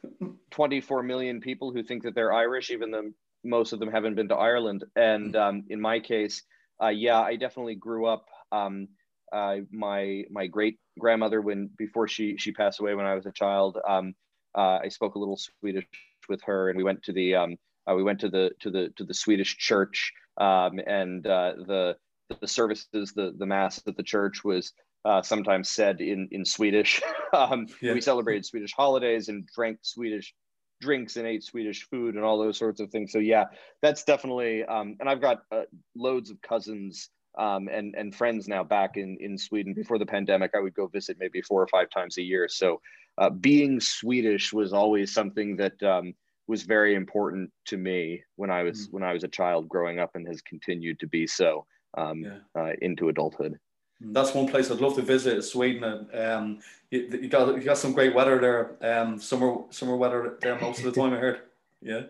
24 0.53 1.03
million 1.03 1.41
people 1.41 1.71
who 1.71 1.83
think 1.83 2.05
that 2.05 2.15
they're 2.15 2.33
Irish, 2.33 2.71
even 2.71 2.91
though 2.91 3.11
most 3.45 3.75
of 3.75 3.79
them 3.79 3.91
haven't 3.91 4.15
been 4.15 4.29
to 4.29 4.37
Ireland. 4.37 4.85
And 4.97 5.37
um, 5.37 5.65
in 5.69 5.83
my 5.83 6.01
case, 6.01 6.43
uh, 6.83 6.89
yeah, 6.89 7.21
I 7.21 7.37
definitely 7.37 7.75
grew 7.75 8.07
up. 8.07 8.27
Um, 8.53 8.89
uh, 9.33 9.59
my 9.71 10.25
my 10.31 10.47
great 10.47 10.79
grandmother, 10.99 11.41
when 11.41 11.71
before 11.79 12.09
she 12.09 12.37
she 12.37 12.53
passed 12.53 12.81
away 12.81 12.95
when 12.95 13.07
I 13.07 13.15
was 13.15 13.27
a 13.27 13.33
child, 13.33 13.79
um, 13.89 14.15
uh, 14.57 14.79
I 14.83 14.89
spoke 14.89 15.15
a 15.15 15.19
little 15.19 15.39
Swedish 15.61 15.87
with 16.29 16.43
her, 16.43 16.69
and 16.69 16.77
we 16.77 16.85
went 16.85 17.03
to 17.05 17.13
the 17.13 17.35
um, 17.35 17.57
uh, 17.89 17.95
we 17.95 18.03
went 18.03 18.21
to 18.21 18.29
the 18.29 18.51
to 18.61 18.71
the 18.71 18.93
to 18.97 19.05
the 19.05 19.15
Swedish 19.15 19.57
church, 19.57 20.13
um, 20.39 20.81
and 20.87 21.27
uh, 21.27 21.53
the 21.67 21.97
the 22.41 22.49
services, 22.49 23.13
the 23.15 23.35
the 23.39 23.47
mass 23.47 23.83
at 23.87 23.97
the 23.97 24.03
church 24.03 24.45
was 24.45 24.73
uh, 25.05 25.23
sometimes 25.23 25.69
said 25.69 26.01
in 26.01 26.29
in 26.33 26.45
Swedish. 26.45 27.01
um, 27.33 27.67
yeah. 27.81 27.93
We 27.93 28.01
celebrated 28.01 28.45
Swedish 28.47 28.73
holidays 28.73 29.29
and 29.29 29.49
drank 29.55 29.79
Swedish 29.83 30.35
drinks 30.81 31.17
and 31.17 31.27
ate 31.27 31.45
Swedish 31.45 31.89
food 31.89 32.15
and 32.15 32.25
all 32.25 32.39
those 32.39 32.59
sorts 32.59 32.81
of 32.81 32.91
things. 32.91 33.13
So 33.13 33.19
yeah, 33.19 33.45
that's 33.83 34.05
definitely. 34.05 34.65
Um, 34.65 34.97
and 35.01 35.09
I've 35.09 35.21
got 35.21 35.43
uh, 35.53 35.63
loads 35.95 36.31
of 36.31 36.41
cousins 36.43 37.11
um, 37.39 37.69
and 37.69 37.95
and 37.97 38.15
friends 38.15 38.49
now 38.49 38.65
back 38.65 38.97
in 38.97 39.17
in 39.21 39.39
Sweden. 39.39 39.75
Before 39.75 39.99
the 39.99 40.07
pandemic, 40.07 40.53
I 40.55 40.61
would 40.61 40.75
go 40.75 40.87
visit 40.87 41.17
maybe 41.21 41.43
four 41.43 41.63
or 41.63 41.69
five 41.69 41.91
times 41.91 42.19
a 42.19 42.23
year. 42.23 42.49
So 42.49 42.81
uh, 43.19 43.31
being 43.31 43.81
Swedish 43.81 44.53
was 44.53 44.73
always 44.73 45.13
something 45.13 45.57
that 45.57 45.81
um, 45.83 46.15
was 46.49 46.65
very 46.65 46.95
important 46.95 47.51
to 47.67 47.77
me 47.77 48.23
when 48.37 48.51
I 48.51 48.63
was 48.63 48.89
mm. 48.89 48.93
when 48.93 49.03
I 49.03 49.13
was 49.13 49.25
a 49.25 49.29
child 49.29 49.69
growing 49.69 49.99
up, 49.99 50.11
and 50.15 50.27
has 50.27 50.43
continued 50.43 50.99
to 51.01 51.07
be 51.07 51.27
so 51.27 51.67
um, 51.97 52.23
yeah. 52.23 52.39
uh, 52.61 52.73
into 52.83 53.09
adulthood. 53.09 53.59
Mm. 54.03 54.15
That's 54.15 54.35
one 54.35 54.49
place 54.49 54.71
I'd 54.71 54.81
love 54.81 54.97
to 54.97 55.03
visit 55.03 55.39
is 55.39 55.51
Sweden. 55.51 56.09
Um, 56.13 56.61
you, 56.91 57.09
you, 57.23 57.29
got 57.29 57.55
you 57.55 57.63
got 57.63 57.79
some 57.79 57.93
great 57.93 58.15
weather 58.15 58.41
there. 58.41 58.77
Um, 58.99 59.19
summer 59.21 59.59
summer 59.71 59.97
weather 59.97 60.39
there 60.41 60.59
most 60.61 60.79
of 60.79 60.85
the 60.85 60.93
time. 60.93 61.13
I 61.13 61.19
heard. 61.19 61.41
Yeah. 61.81 62.03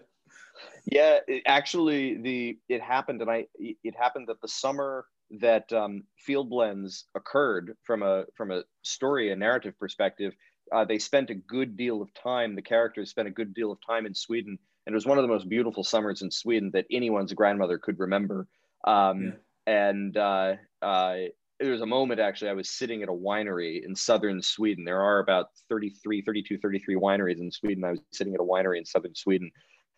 Yeah, 0.86 1.18
it, 1.28 1.42
actually, 1.46 2.16
the 2.20 2.58
it 2.68 2.80
happened, 2.80 3.20
and 3.20 3.30
I 3.30 3.46
it 3.58 3.94
happened 3.96 4.28
that 4.28 4.40
the 4.40 4.48
summer 4.48 5.06
that 5.40 5.72
um, 5.72 6.04
Field 6.16 6.50
Blends 6.50 7.04
occurred 7.14 7.76
from 7.84 8.02
a 8.02 8.24
from 8.34 8.50
a 8.50 8.64
story, 8.82 9.30
a 9.30 9.36
narrative 9.36 9.78
perspective, 9.78 10.34
uh, 10.72 10.84
they 10.84 10.98
spent 10.98 11.30
a 11.30 11.34
good 11.34 11.76
deal 11.76 12.02
of 12.02 12.12
time. 12.14 12.54
The 12.54 12.62
characters 12.62 13.10
spent 13.10 13.28
a 13.28 13.32
good 13.32 13.54
deal 13.54 13.70
of 13.70 13.78
time 13.86 14.06
in 14.06 14.14
Sweden, 14.14 14.58
and 14.86 14.92
it 14.92 14.96
was 14.96 15.06
one 15.06 15.18
of 15.18 15.22
the 15.22 15.28
most 15.28 15.48
beautiful 15.48 15.84
summers 15.84 16.22
in 16.22 16.30
Sweden 16.30 16.70
that 16.72 16.86
anyone's 16.90 17.32
grandmother 17.32 17.78
could 17.78 17.98
remember. 17.98 18.46
Um, 18.84 19.22
yeah. 19.22 19.30
And 19.66 20.16
uh, 20.16 20.54
uh, 20.82 21.16
there 21.60 21.72
was 21.72 21.82
a 21.82 21.86
moment 21.86 22.20
actually 22.20 22.50
i 22.50 22.54
was 22.54 22.70
sitting 22.70 23.02
at 23.02 23.08
a 23.08 23.12
winery 23.12 23.84
in 23.84 23.94
southern 23.94 24.42
sweden. 24.42 24.84
There 24.84 25.00
are 25.00 25.18
about 25.20 25.48
33 25.68 26.22
32 26.22 26.58
33 26.58 26.96
wineries 26.96 27.40
in 27.40 27.50
sweden. 27.50 27.84
I 27.84 27.90
was 27.90 28.00
sitting 28.12 28.34
at 28.34 28.40
a 28.40 28.44
winery 28.44 28.78
in 28.78 28.84
southern 28.84 29.14
sweden. 29.14 29.50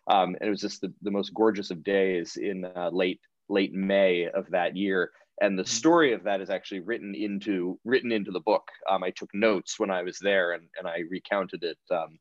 Um, 0.07 0.35
and 0.39 0.47
it 0.47 0.49
was 0.49 0.61
just 0.61 0.81
the, 0.81 0.93
the 1.01 1.11
most 1.11 1.33
gorgeous 1.33 1.71
of 1.71 1.83
days 1.83 2.35
in 2.35 2.65
uh, 2.75 2.89
late 2.91 3.21
late 3.49 3.73
may 3.73 4.27
of 4.27 4.49
that 4.51 4.75
year. 4.75 5.11
And 5.41 5.57
the 5.57 5.63
mm-hmm. 5.63 5.69
story 5.69 6.13
of 6.13 6.23
that 6.23 6.41
is 6.41 6.49
actually 6.49 6.81
written 6.81 7.15
into 7.15 7.79
written 7.85 8.11
into 8.11 8.31
the 8.31 8.41
book. 8.41 8.67
Um, 8.89 9.03
i 9.03 9.11
took 9.11 9.29
notes 9.33 9.79
when 9.79 9.89
i 9.89 10.03
was 10.03 10.19
there 10.19 10.53
and, 10.53 10.67
and 10.77 10.87
i 10.87 11.03
recounted 11.09 11.63
it 11.63 11.77
um, 11.91 12.19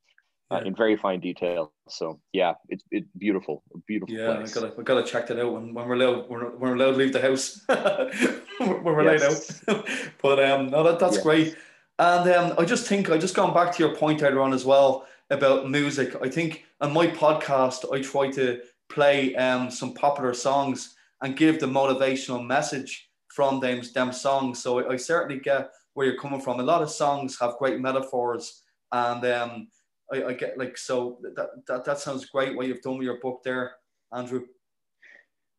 uh, 0.52 0.60
in 0.64 0.74
very 0.74 0.96
fine 0.96 1.20
detail. 1.20 1.72
So 1.88 2.20
yeah, 2.32 2.54
it's 2.68 2.84
it's 2.90 3.08
beautiful, 3.16 3.62
beautiful 3.86 4.14
yeah, 4.14 4.36
place. 4.36 4.56
I 4.56 4.60
gotta 4.60 4.74
we 4.76 4.84
gotta 4.84 5.04
check 5.04 5.26
that 5.28 5.38
out 5.38 5.52
when, 5.52 5.72
when 5.72 5.88
we're 5.88 5.94
allowed 5.94 6.28
when 6.28 6.40
we're, 6.40 6.50
when 6.50 6.70
we're 6.70 6.76
allowed 6.76 6.92
to 6.92 6.96
leave 6.98 7.12
the 7.12 7.20
house 7.20 7.62
when 8.58 8.84
we're 8.84 9.12
yes. 9.14 9.62
out. 9.68 9.86
but 10.22 10.42
um, 10.44 10.70
no, 10.70 10.82
that 10.82 10.98
that's 10.98 11.16
yes. 11.16 11.22
great. 11.22 11.56
And 11.98 12.30
um, 12.30 12.54
I 12.58 12.64
just 12.64 12.86
think 12.86 13.10
I 13.10 13.18
just 13.18 13.34
gone 13.34 13.54
back 13.54 13.74
to 13.74 13.82
your 13.82 13.94
point 13.96 14.22
earlier 14.22 14.40
on 14.40 14.52
as 14.52 14.64
well 14.64 15.06
about 15.30 15.70
music. 15.70 16.16
I 16.22 16.28
think 16.28 16.64
on 16.80 16.92
my 16.92 17.06
podcast 17.06 17.92
I 17.92 18.02
try 18.02 18.30
to 18.32 18.60
play 18.90 19.34
um 19.36 19.70
some 19.70 19.94
popular 19.94 20.34
songs 20.34 20.94
and 21.22 21.36
give 21.36 21.60
the 21.60 21.66
motivational 21.66 22.44
message 22.44 23.08
from 23.28 23.60
them 23.60 23.82
them 23.94 24.12
songs. 24.12 24.62
So 24.62 24.80
I, 24.80 24.94
I 24.94 24.96
certainly 24.96 25.40
get 25.40 25.70
where 25.94 26.06
you're 26.06 26.18
coming 26.18 26.40
from. 26.40 26.60
A 26.60 26.62
lot 26.62 26.82
of 26.82 26.90
songs 26.90 27.38
have 27.40 27.56
great 27.58 27.80
metaphors 27.80 28.62
and 28.90 29.24
um 29.24 29.68
I, 30.12 30.24
I 30.24 30.32
get 30.32 30.58
like 30.58 30.78
so 30.78 31.18
that, 31.22 31.48
that 31.66 31.84
that 31.84 31.98
sounds 31.98 32.26
great 32.26 32.56
what 32.56 32.66
you've 32.66 32.82
done 32.82 32.98
with 32.98 33.04
your 33.04 33.20
book 33.20 33.42
there, 33.44 33.72
Andrew. 34.12 34.46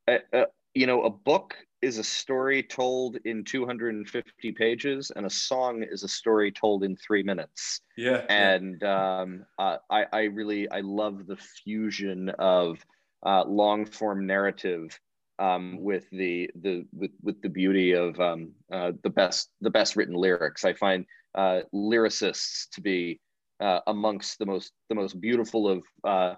Uh, 0.08 0.18
uh, 0.34 0.46
you 0.74 0.88
know, 0.88 1.04
a 1.04 1.10
book 1.10 1.56
is 1.82 1.98
a 1.98 2.04
story 2.04 2.64
told 2.64 3.18
in 3.26 3.44
250 3.44 4.52
pages, 4.54 5.12
and 5.16 5.26
a 5.26 5.30
song 5.30 5.84
is 5.84 6.04
a 6.04 6.08
story 6.08 6.52
told 6.52 6.84
in 6.84 6.96
three 6.96 7.24
minutes. 7.24 7.82
Yeah. 7.98 8.24
And 8.30 8.82
um, 8.84 9.46
uh, 9.60 9.78
I, 9.90 10.06
I 10.12 10.24
really 10.24 10.70
I 10.70 10.80
love 10.80 11.28
the 11.28 11.38
fusion 11.38 12.30
of 12.40 12.84
uh, 13.26 13.44
long 13.46 13.86
form 13.86 14.26
narrative 14.26 14.98
um, 15.40 15.78
with 15.82 16.10
the 16.12 16.50
the 16.62 16.86
with, 16.94 17.12
with 17.22 17.42
the 17.42 17.50
beauty 17.50 17.94
of 17.94 18.20
um, 18.20 18.52
uh, 18.72 18.94
the 19.04 19.10
best 19.10 19.50
the 19.62 19.70
best 19.70 19.96
written 19.96 20.16
lyrics. 20.16 20.64
I 20.64 20.74
find 20.74 21.06
uh, 21.36 21.62
lyricists 21.74 22.70
to 22.72 22.82
be 22.82 23.20
uh, 23.64 23.80
amongst 23.88 24.40
the 24.40 24.46
most 24.46 24.74
the 24.90 24.96
most 24.96 25.20
beautiful 25.22 25.70
of 25.70 25.84
uh, 26.04 26.36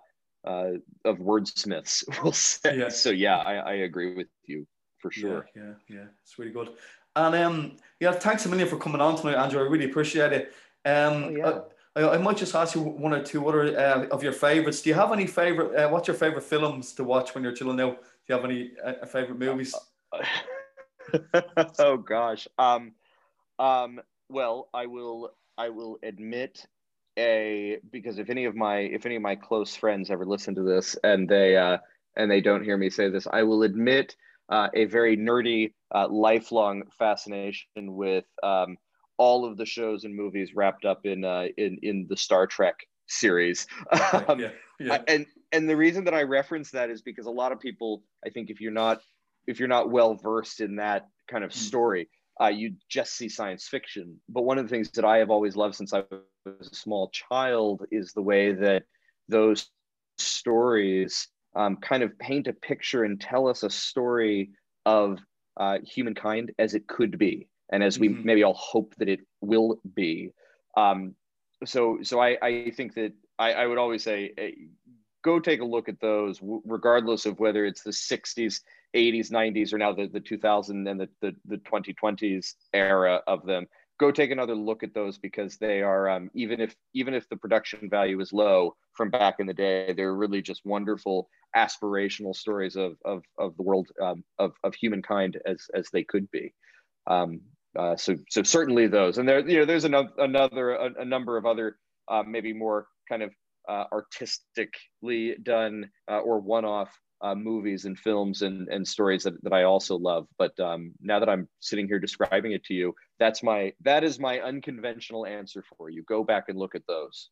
uh, 0.48 0.74
of 1.04 1.18
wordsmiths. 1.18 2.04
We'll 2.24 2.32
say. 2.32 2.78
Yeah. 2.78 2.90
So 2.90 3.10
yeah, 3.10 3.38
I, 3.38 3.56
I 3.56 3.74
agree 3.90 4.14
with 4.16 4.28
you 4.46 4.68
for 5.00 5.12
sure. 5.12 5.48
Yeah, 5.56 5.64
yeah, 5.64 5.96
yeah, 5.98 6.06
it's 6.24 6.38
really 6.38 6.52
good. 6.52 6.70
And 7.16 7.36
um, 7.36 7.78
yeah, 8.00 8.12
thanks 8.12 8.46
a 8.46 8.50
million 8.50 8.68
for 8.68 8.78
coming 8.78 9.02
on 9.02 9.16
tonight, 9.16 9.42
Andrew. 9.42 9.60
I 9.60 9.68
really 9.68 9.86
appreciate 9.86 10.34
it. 10.34 10.54
Um, 10.86 11.24
oh, 11.24 11.30
yeah. 11.30 11.60
I, 11.96 12.16
I, 12.16 12.18
might 12.18 12.38
just 12.38 12.54
ask 12.54 12.76
you 12.76 12.82
one 12.82 13.14
or 13.14 13.24
two 13.24 13.48
other 13.48 13.78
uh, 13.78 14.06
of 14.08 14.22
your 14.22 14.34
favorites. 14.34 14.82
Do 14.82 14.90
you 14.90 14.96
have 14.96 15.12
any 15.12 15.26
favorite? 15.26 15.76
Uh, 15.76 15.90
what's 15.90 16.08
your 16.08 16.18
favorite 16.18 16.44
films 16.44 16.94
to 16.94 17.04
watch 17.04 17.34
when 17.34 17.44
you're 17.44 17.54
chilling 17.54 17.80
out? 17.80 18.02
Do 18.02 18.08
you 18.28 18.36
have 18.36 18.46
any 18.46 18.72
uh, 18.84 19.06
favorite 19.06 19.40
movies? 19.40 19.74
oh 21.80 21.98
gosh. 21.98 22.48
Um, 22.60 22.92
um, 23.58 24.02
well, 24.30 24.70
I 24.74 24.86
will. 24.86 25.32
I 25.58 25.70
will 25.70 25.98
admit 26.04 26.66
a 27.18 27.78
because 27.92 28.20
if 28.20 28.30
any 28.30 28.46
of 28.46 28.56
my 28.56 28.78
if 28.80 29.06
any 29.06 29.16
of 29.16 29.22
my 29.22 29.36
close 29.36 29.76
friends 29.76 30.10
ever 30.12 30.26
listen 30.26 30.56
to 30.56 30.64
this 30.64 30.96
and 31.04 31.28
they 31.30 31.56
uh, 31.56 31.78
and 32.16 32.30
they 32.30 32.42
don't 32.42 32.64
hear 32.64 32.78
me 32.78 32.90
say 32.90 33.10
this, 33.10 33.28
I 33.32 33.44
will 33.44 33.64
admit 33.64 34.16
uh, 34.50 34.70
a 34.74 34.86
very 34.86 35.18
nerdy, 35.18 35.74
uh, 35.94 36.08
lifelong 36.10 36.84
fascination 36.98 37.68
with 37.78 38.26
um, 38.44 38.78
all 39.18 39.46
of 39.46 39.58
the 39.58 39.66
shows 39.66 40.04
and 40.04 40.16
movies 40.16 40.56
wrapped 40.56 40.86
up 40.86 41.06
in 41.06 41.24
uh, 41.24 41.46
in 41.58 41.80
in 41.82 42.08
the 42.10 42.18
Star 42.18 42.48
Trek 42.48 42.76
series. 43.08 43.68
um, 44.28 44.40
yeah, 44.40 44.50
yeah. 44.80 45.02
And 45.08 45.26
and 45.52 45.70
the 45.70 45.76
reason 45.76 46.06
that 46.06 46.14
I 46.14 46.24
reference 46.24 46.72
that 46.72 46.90
is 46.90 47.02
because 47.02 47.26
a 47.26 47.32
lot 47.32 47.52
of 47.52 47.60
people, 47.60 48.04
I 48.26 48.30
think, 48.30 48.50
if 48.50 48.62
you're 48.62 48.72
not 48.72 49.02
if 49.48 49.60
you're 49.60 49.68
not 49.68 49.90
well 49.90 50.16
versed 50.16 50.62
in 50.62 50.78
that 50.78 51.08
kind 51.28 51.44
of 51.44 51.52
hmm. 51.52 51.60
story, 51.60 52.10
uh, 52.42 52.48
you 52.48 52.76
just 52.90 53.14
see 53.14 53.30
science 53.30 53.68
fiction. 53.68 54.20
But 54.30 54.44
one 54.44 54.58
of 54.58 54.66
the 54.66 54.70
things 54.70 54.92
that 54.92 55.06
I 55.06 55.18
have 55.18 55.30
always 55.30 55.56
loved 55.56 55.76
since 55.76 55.94
I 55.94 56.04
was 56.46 56.70
a 56.72 56.76
small 56.76 57.10
child 57.10 57.86
is 57.92 58.14
the 58.14 58.22
way 58.22 58.54
that 58.54 58.84
those 59.28 59.70
stories 60.18 61.28
um, 61.56 61.78
kind 61.78 62.04
of 62.04 62.18
paint 62.20 62.48
a 62.48 62.54
picture 62.54 63.04
and 63.04 63.20
tell 63.20 63.48
us 63.48 63.64
a 63.64 63.70
story 63.70 64.52
of 64.86 65.20
uh, 65.58 65.80
humankind 65.84 66.52
as 66.60 66.74
it 66.74 66.88
could 66.88 67.18
be, 67.18 67.48
and 67.72 67.84
as 67.84 67.98
we 67.98 68.10
mm-hmm. 68.10 68.26
maybe 68.26 68.44
all 68.44 68.54
hope 68.54 68.94
that 68.98 69.10
it 69.10 69.22
will 69.42 69.80
be. 69.96 70.32
Um, 70.76 71.16
so, 71.64 72.00
so 72.04 72.20
I, 72.20 72.38
I 72.42 72.72
think 72.76 72.96
that 72.96 73.14
I, 73.40 73.54
I 73.54 73.66
would 73.66 73.78
always 73.78 74.04
say, 74.04 74.34
hey, 74.38 74.56
go 75.24 75.40
take 75.40 75.62
a 75.62 75.66
look 75.66 75.88
at 75.90 76.00
those, 76.02 76.40
regardless 76.42 77.26
of 77.26 77.40
whether 77.40 77.66
it's 77.66 77.84
the 77.84 77.92
'60s, 77.92 78.62
'80s, 78.94 79.32
'90s, 79.32 79.74
or 79.74 79.78
now 79.78 79.94
the 79.94 80.08
the 80.08 80.20
2000 80.20 80.88
and 80.88 81.00
the 81.00 81.10
the, 81.22 81.36
the 81.46 81.58
2020s 81.58 82.54
era 82.74 83.22
of 83.28 83.46
them 83.46 83.66
go 84.00 84.12
take 84.12 84.32
another 84.32 84.56
look 84.56 84.84
at 84.84 84.94
those 84.94 85.18
because 85.18 85.58
they 85.58 85.82
are 85.82 86.10
um, 86.10 86.30
even 86.34 86.60
if 86.60 86.76
even 86.94 87.14
if 87.14 87.28
the 87.30 87.38
production 87.38 87.90
value 87.90 88.20
is 88.20 88.34
low 88.34 88.76
from 88.94 89.10
back 89.10 89.36
in 89.40 89.48
the 89.48 89.54
day 89.54 89.94
they're 89.94 90.16
really 90.16 90.42
just 90.42 90.66
wonderful 90.66 91.30
aspirational 91.56 92.36
stories 92.36 92.76
of 92.76 92.98
of, 93.06 93.24
of 93.38 93.56
the 93.58 93.64
world 93.64 93.88
um, 94.02 94.24
of, 94.40 94.54
of 94.64 94.76
humankind 94.76 95.38
as 95.46 95.68
as 95.74 95.88
they 95.92 96.04
could 96.04 96.30
be 96.32 96.54
um, 97.08 97.42
uh, 97.78 97.96
so 97.96 98.16
so 98.30 98.44
certainly 98.44 98.88
those 98.88 99.18
and 99.18 99.28
there 99.28 99.48
you 99.48 99.60
know 99.60 99.66
there's 99.66 99.86
another 99.86 100.12
another 100.18 100.72
a, 100.72 101.02
a 101.02 101.06
number 101.06 101.38
of 101.38 101.46
other 101.46 101.78
uh, 102.08 102.24
maybe 102.24 102.54
more 102.54 102.88
kind 103.10 103.24
of 103.24 103.32
uh, 103.68 103.86
artistically 103.92 105.36
done 105.42 105.90
uh, 106.10 106.20
or 106.20 106.40
one-off 106.40 106.90
uh, 107.22 107.34
movies 107.34 107.86
and 107.86 107.98
films 107.98 108.42
and, 108.42 108.68
and 108.68 108.88
stories 108.88 109.24
that, 109.24 109.42
that 109.44 109.54
I 109.54 109.64
also 109.64 109.98
love. 109.98 110.28
But 110.38 110.60
um, 110.60 110.94
now 111.02 111.20
that 111.20 111.30
I'm 111.30 111.48
sitting 111.60 111.88
here 111.88 112.00
describing 112.00 112.52
it 112.52 112.64
to 112.66 112.74
you, 112.74 112.94
that's 113.20 113.44
my 113.44 113.74
that 113.82 114.04
is 114.04 114.20
my 114.20 114.40
unconventional 114.40 115.26
answer 115.26 115.64
for 115.78 115.90
you. 115.90 116.04
Go 116.04 116.24
back 116.24 116.50
and 116.50 116.58
look 116.58 116.76
at 116.76 116.88
those. 116.88 117.30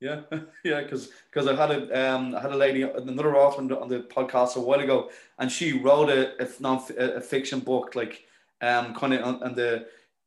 Yeah, 0.00 0.22
yeah, 0.64 0.82
because 0.82 1.10
because 1.30 1.48
I 1.48 1.54
had 1.54 1.70
a 1.70 2.08
um 2.08 2.34
I 2.34 2.40
had 2.40 2.52
a 2.52 2.56
lady 2.56 2.82
another 2.82 3.36
author 3.36 3.60
on 3.60 3.68
the, 3.68 3.80
on 3.80 3.88
the 3.88 4.00
podcast 4.00 4.56
a 4.56 4.60
while 4.60 4.80
ago, 4.80 5.10
and 5.38 5.50
she 5.50 5.78
wrote 5.78 6.10
a 6.10 6.42
a, 6.42 6.48
non, 6.60 6.82
a 6.98 7.20
fiction 7.20 7.60
book 7.60 7.94
like 7.94 8.24
um 8.60 8.94
kind 8.94 9.14
of 9.14 9.42
on, 9.42 9.54
the 9.54 9.86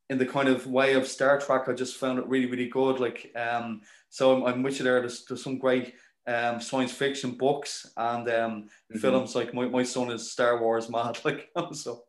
in 0.10 0.18
the 0.18 0.26
kind 0.26 0.50
of 0.50 0.66
way 0.68 0.94
of 0.94 1.08
Star 1.08 1.40
Trek. 1.40 1.68
I 1.68 1.74
just 1.74 1.98
found 1.98 2.20
it 2.20 2.28
really 2.28 2.48
really 2.48 2.70
good. 2.70 3.00
Like 3.00 3.32
um 3.36 3.82
so 4.10 4.36
I'm, 4.36 4.44
I'm 4.44 4.64
with 4.64 4.80
you 4.80 4.86
there. 4.86 5.00
There's, 5.00 5.26
there's 5.26 5.44
some 5.44 5.60
great 5.60 5.94
um, 6.28 6.62
science 6.62 6.92
fiction 6.92 7.32
books 7.32 7.92
and 7.98 8.28
um, 8.30 8.52
mm-hmm. 8.64 9.00
films. 9.00 9.36
Like 9.36 9.54
my, 9.54 9.68
my 9.68 9.84
son 9.84 10.12
is 10.12 10.32
Star 10.32 10.62
Wars 10.62 10.90
mad. 10.90 11.20
Like 11.26 11.50
so. 11.74 12.04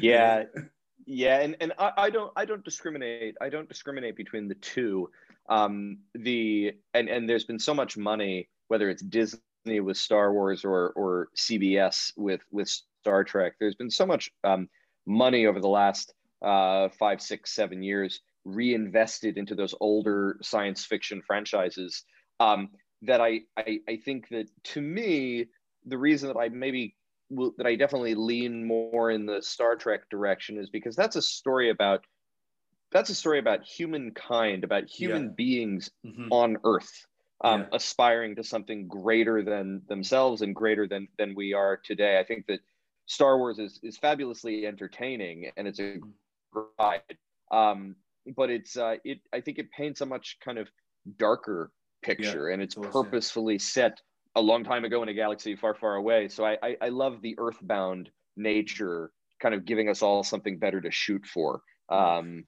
yeah, 0.00 0.44
yeah, 1.06 1.40
and 1.40 1.56
and 1.60 1.72
I, 1.78 1.92
I 1.96 2.10
don't 2.10 2.32
I 2.36 2.44
don't 2.44 2.64
discriminate. 2.64 3.36
I 3.40 3.48
don't 3.48 3.68
discriminate 3.68 4.16
between 4.16 4.48
the 4.48 4.56
two. 4.56 5.08
Um, 5.48 5.98
the 6.14 6.72
and 6.94 7.08
and 7.08 7.28
there's 7.28 7.44
been 7.44 7.60
so 7.60 7.72
much 7.72 7.96
money, 7.96 8.48
whether 8.68 8.90
it's 8.90 9.02
Disney 9.02 9.80
with 9.80 9.96
Star 9.96 10.32
Wars 10.32 10.64
or 10.64 10.90
or 10.96 11.28
CBS 11.36 12.12
with 12.16 12.42
with 12.50 12.68
Star 12.68 13.22
Trek. 13.22 13.54
There's 13.60 13.76
been 13.76 13.90
so 13.90 14.04
much 14.04 14.30
um, 14.42 14.68
money 15.06 15.46
over 15.46 15.60
the 15.60 15.68
last 15.68 16.12
uh, 16.42 16.88
five, 16.98 17.22
six, 17.22 17.54
seven 17.54 17.82
years 17.82 18.20
reinvested 18.44 19.38
into 19.38 19.54
those 19.54 19.74
older 19.80 20.38
science 20.42 20.84
fiction 20.84 21.22
franchises 21.24 22.04
um, 22.40 22.70
that 23.02 23.20
I, 23.20 23.42
I 23.56 23.78
I 23.88 23.96
think 24.04 24.28
that 24.30 24.48
to 24.64 24.80
me 24.80 25.46
the 25.84 25.98
reason 25.98 26.28
that 26.28 26.38
I 26.38 26.48
maybe 26.48 26.95
that 27.30 27.66
I 27.66 27.74
definitely 27.74 28.14
lean 28.14 28.66
more 28.66 29.10
in 29.10 29.26
the 29.26 29.42
Star 29.42 29.76
Trek 29.76 30.08
direction 30.10 30.58
is 30.58 30.70
because 30.70 30.94
that's 30.94 31.16
a 31.16 31.22
story 31.22 31.70
about 31.70 32.04
that's 32.92 33.10
a 33.10 33.14
story 33.14 33.38
about 33.38 33.64
humankind 33.64 34.64
about 34.64 34.84
human 34.84 35.24
yeah. 35.24 35.30
beings 35.36 35.90
mm-hmm. 36.04 36.28
on 36.30 36.56
Earth 36.64 37.06
um, 37.42 37.62
yeah. 37.62 37.66
aspiring 37.72 38.36
to 38.36 38.44
something 38.44 38.86
greater 38.88 39.42
than 39.42 39.82
themselves 39.88 40.42
and 40.42 40.54
greater 40.54 40.86
than 40.86 41.08
than 41.18 41.34
we 41.34 41.52
are 41.52 41.76
today. 41.76 42.18
I 42.18 42.24
think 42.24 42.46
that 42.46 42.60
Star 43.06 43.38
Wars 43.38 43.58
is 43.58 43.80
is 43.82 43.98
fabulously 43.98 44.66
entertaining 44.66 45.50
and 45.56 45.66
it's 45.66 45.78
a 45.78 45.98
mm-hmm. 45.98 46.60
ride. 46.78 47.18
Um, 47.50 47.96
but 48.36 48.50
it's 48.50 48.76
uh, 48.76 48.96
it 49.04 49.20
I 49.32 49.40
think 49.40 49.58
it 49.58 49.70
paints 49.70 50.00
a 50.00 50.06
much 50.06 50.38
kind 50.44 50.58
of 50.58 50.68
darker 51.18 51.70
picture 52.02 52.48
yeah, 52.48 52.54
and 52.54 52.62
it's 52.62 52.74
purposefully 52.74 53.58
set 53.58 54.00
a 54.36 54.40
long 54.40 54.64
time 54.64 54.84
ago 54.84 55.02
in 55.02 55.08
a 55.08 55.14
galaxy 55.14 55.56
far 55.56 55.74
far 55.74 55.96
away 55.96 56.28
so 56.28 56.44
I, 56.44 56.56
I, 56.62 56.76
I 56.82 56.88
love 56.88 57.20
the 57.22 57.34
earthbound 57.38 58.10
nature 58.36 59.10
kind 59.40 59.54
of 59.54 59.64
giving 59.64 59.88
us 59.88 60.02
all 60.02 60.22
something 60.22 60.58
better 60.58 60.80
to 60.80 60.90
shoot 60.90 61.26
for 61.26 61.62
um 61.88 62.44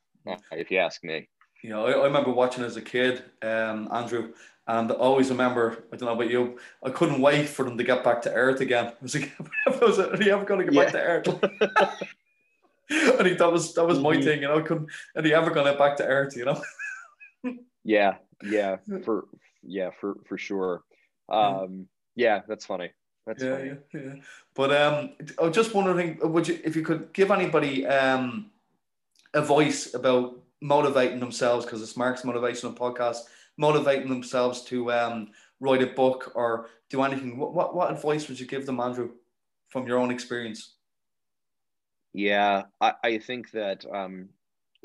if 0.53 0.71
you 0.71 0.79
ask 0.79 1.03
me 1.03 1.29
you 1.63 1.71
know 1.71 1.87
I, 1.87 1.93
I 1.93 2.05
remember 2.05 2.31
watching 2.31 2.65
as 2.65 2.77
a 2.77 2.83
kid 2.83 3.25
um 3.43 3.89
andrew 3.91 4.33
and 4.69 4.93
I 4.93 4.95
always 4.97 5.31
remember, 5.31 5.87
I 5.91 5.97
don't 5.97 6.07
know 6.07 6.13
about 6.13 6.31
you, 6.31 6.59
I 6.85 6.91
couldn't 6.91 7.23
wait 7.23 7.49
for 7.49 7.65
them 7.65 7.79
to 7.79 7.85
get 7.85 8.05
back 8.05 8.21
to 8.23 8.33
Earth 8.33 8.61
again. 8.61 8.93
I 9.03 9.71
was 9.81 9.99
like, 9.99 10.13
are 10.13 10.23
you 10.23 10.31
ever 10.31 10.45
going 10.45 10.67
to 10.67 10.71
get 10.71 10.75
yeah. 10.75 10.85
back 10.85 10.93
to 10.93 11.01
Earth? 11.01 11.99
I 12.91 13.23
think 13.23 13.39
that 13.39 13.51
was 13.51 13.75
that 13.75 13.87
was 13.87 13.99
my 13.99 14.15
mm-hmm. 14.15 14.23
thing, 14.23 14.43
you 14.43 14.49
know. 14.49 14.59
I 14.59 14.63
couldn't, 14.63 14.91
are 15.17 15.27
you 15.27 15.35
ever 15.35 15.51
get 15.51 15.79
back 15.79 15.97
to 15.97 16.05
Earth, 16.05 16.37
you 16.37 16.45
know? 16.45 16.63
yeah, 17.83 18.17
yeah, 18.45 18.77
for 19.05 19.25
yeah, 19.63 19.89
for 19.99 20.17
for 20.27 20.37
sure. 20.37 20.83
Um, 21.29 21.87
yeah, 22.15 22.43
that's 22.49 22.67
funny. 22.67 22.91
That's 23.27 23.43
yeah, 23.43 23.57
funny. 23.57 23.69
yeah, 23.69 24.01
yeah. 24.01 24.15
But 24.55 24.75
um, 24.75 25.11
I 25.39 25.45
was 25.45 25.55
just 25.55 25.75
wondering, 25.75 26.19
would 26.23 26.49
you, 26.49 26.59
if 26.65 26.75
you 26.75 26.83
could 26.83 27.13
give 27.13 27.31
anybody 27.31 27.87
um, 27.87 28.51
a 29.35 29.43
voice 29.43 29.95
about 29.95 30.39
motivating 30.61 31.21
themselves, 31.21 31.65
because 31.65 31.83
it's 31.83 31.97
Mark's 31.97 32.23
motivational 32.23 32.77
podcast, 32.77 33.25
motivating 33.57 34.09
themselves 34.09 34.63
to 34.65 34.91
um, 34.93 35.31
write 35.61 35.83
a 35.83 35.87
book 35.87 36.33
or 36.35 36.69
do 36.89 37.03
anything. 37.03 37.37
What, 37.37 37.55
what 37.55 37.75
what 37.75 37.91
advice 37.91 38.29
would 38.29 38.41
you 38.41 38.47
give 38.47 38.67
them, 38.67 38.81
Andrew, 38.81 39.11
from 39.69 39.87
your 39.87 39.99
own 39.99 40.11
experience? 40.11 40.75
Yeah, 42.13 42.65
I, 42.81 42.95
I 43.05 43.19
think 43.19 43.51
that 43.53 43.85
um, 43.93 44.31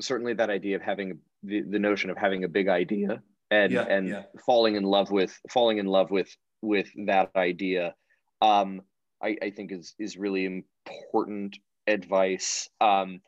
certainly 0.00 0.34
that 0.34 0.50
idea 0.50 0.76
of 0.76 0.82
having 0.82 1.18
the, 1.42 1.62
the 1.62 1.78
notion 1.78 2.10
of 2.10 2.16
having 2.16 2.44
a 2.44 2.48
big 2.48 2.68
idea 2.68 3.22
and 3.54 3.72
yeah, 3.72 3.86
and 3.88 4.08
yeah. 4.08 4.22
falling 4.46 4.76
in 4.76 4.82
love 4.82 5.10
with 5.10 5.38
falling 5.50 5.78
in 5.78 5.86
love 5.86 6.10
with 6.10 6.28
with 6.62 6.88
that 7.06 7.30
idea 7.36 7.94
um, 8.42 8.82
I, 9.22 9.36
I 9.42 9.50
think 9.50 9.72
is 9.72 9.94
is 9.98 10.16
really 10.16 10.44
important 10.44 11.56
advice 11.86 12.68
um, 12.80 13.20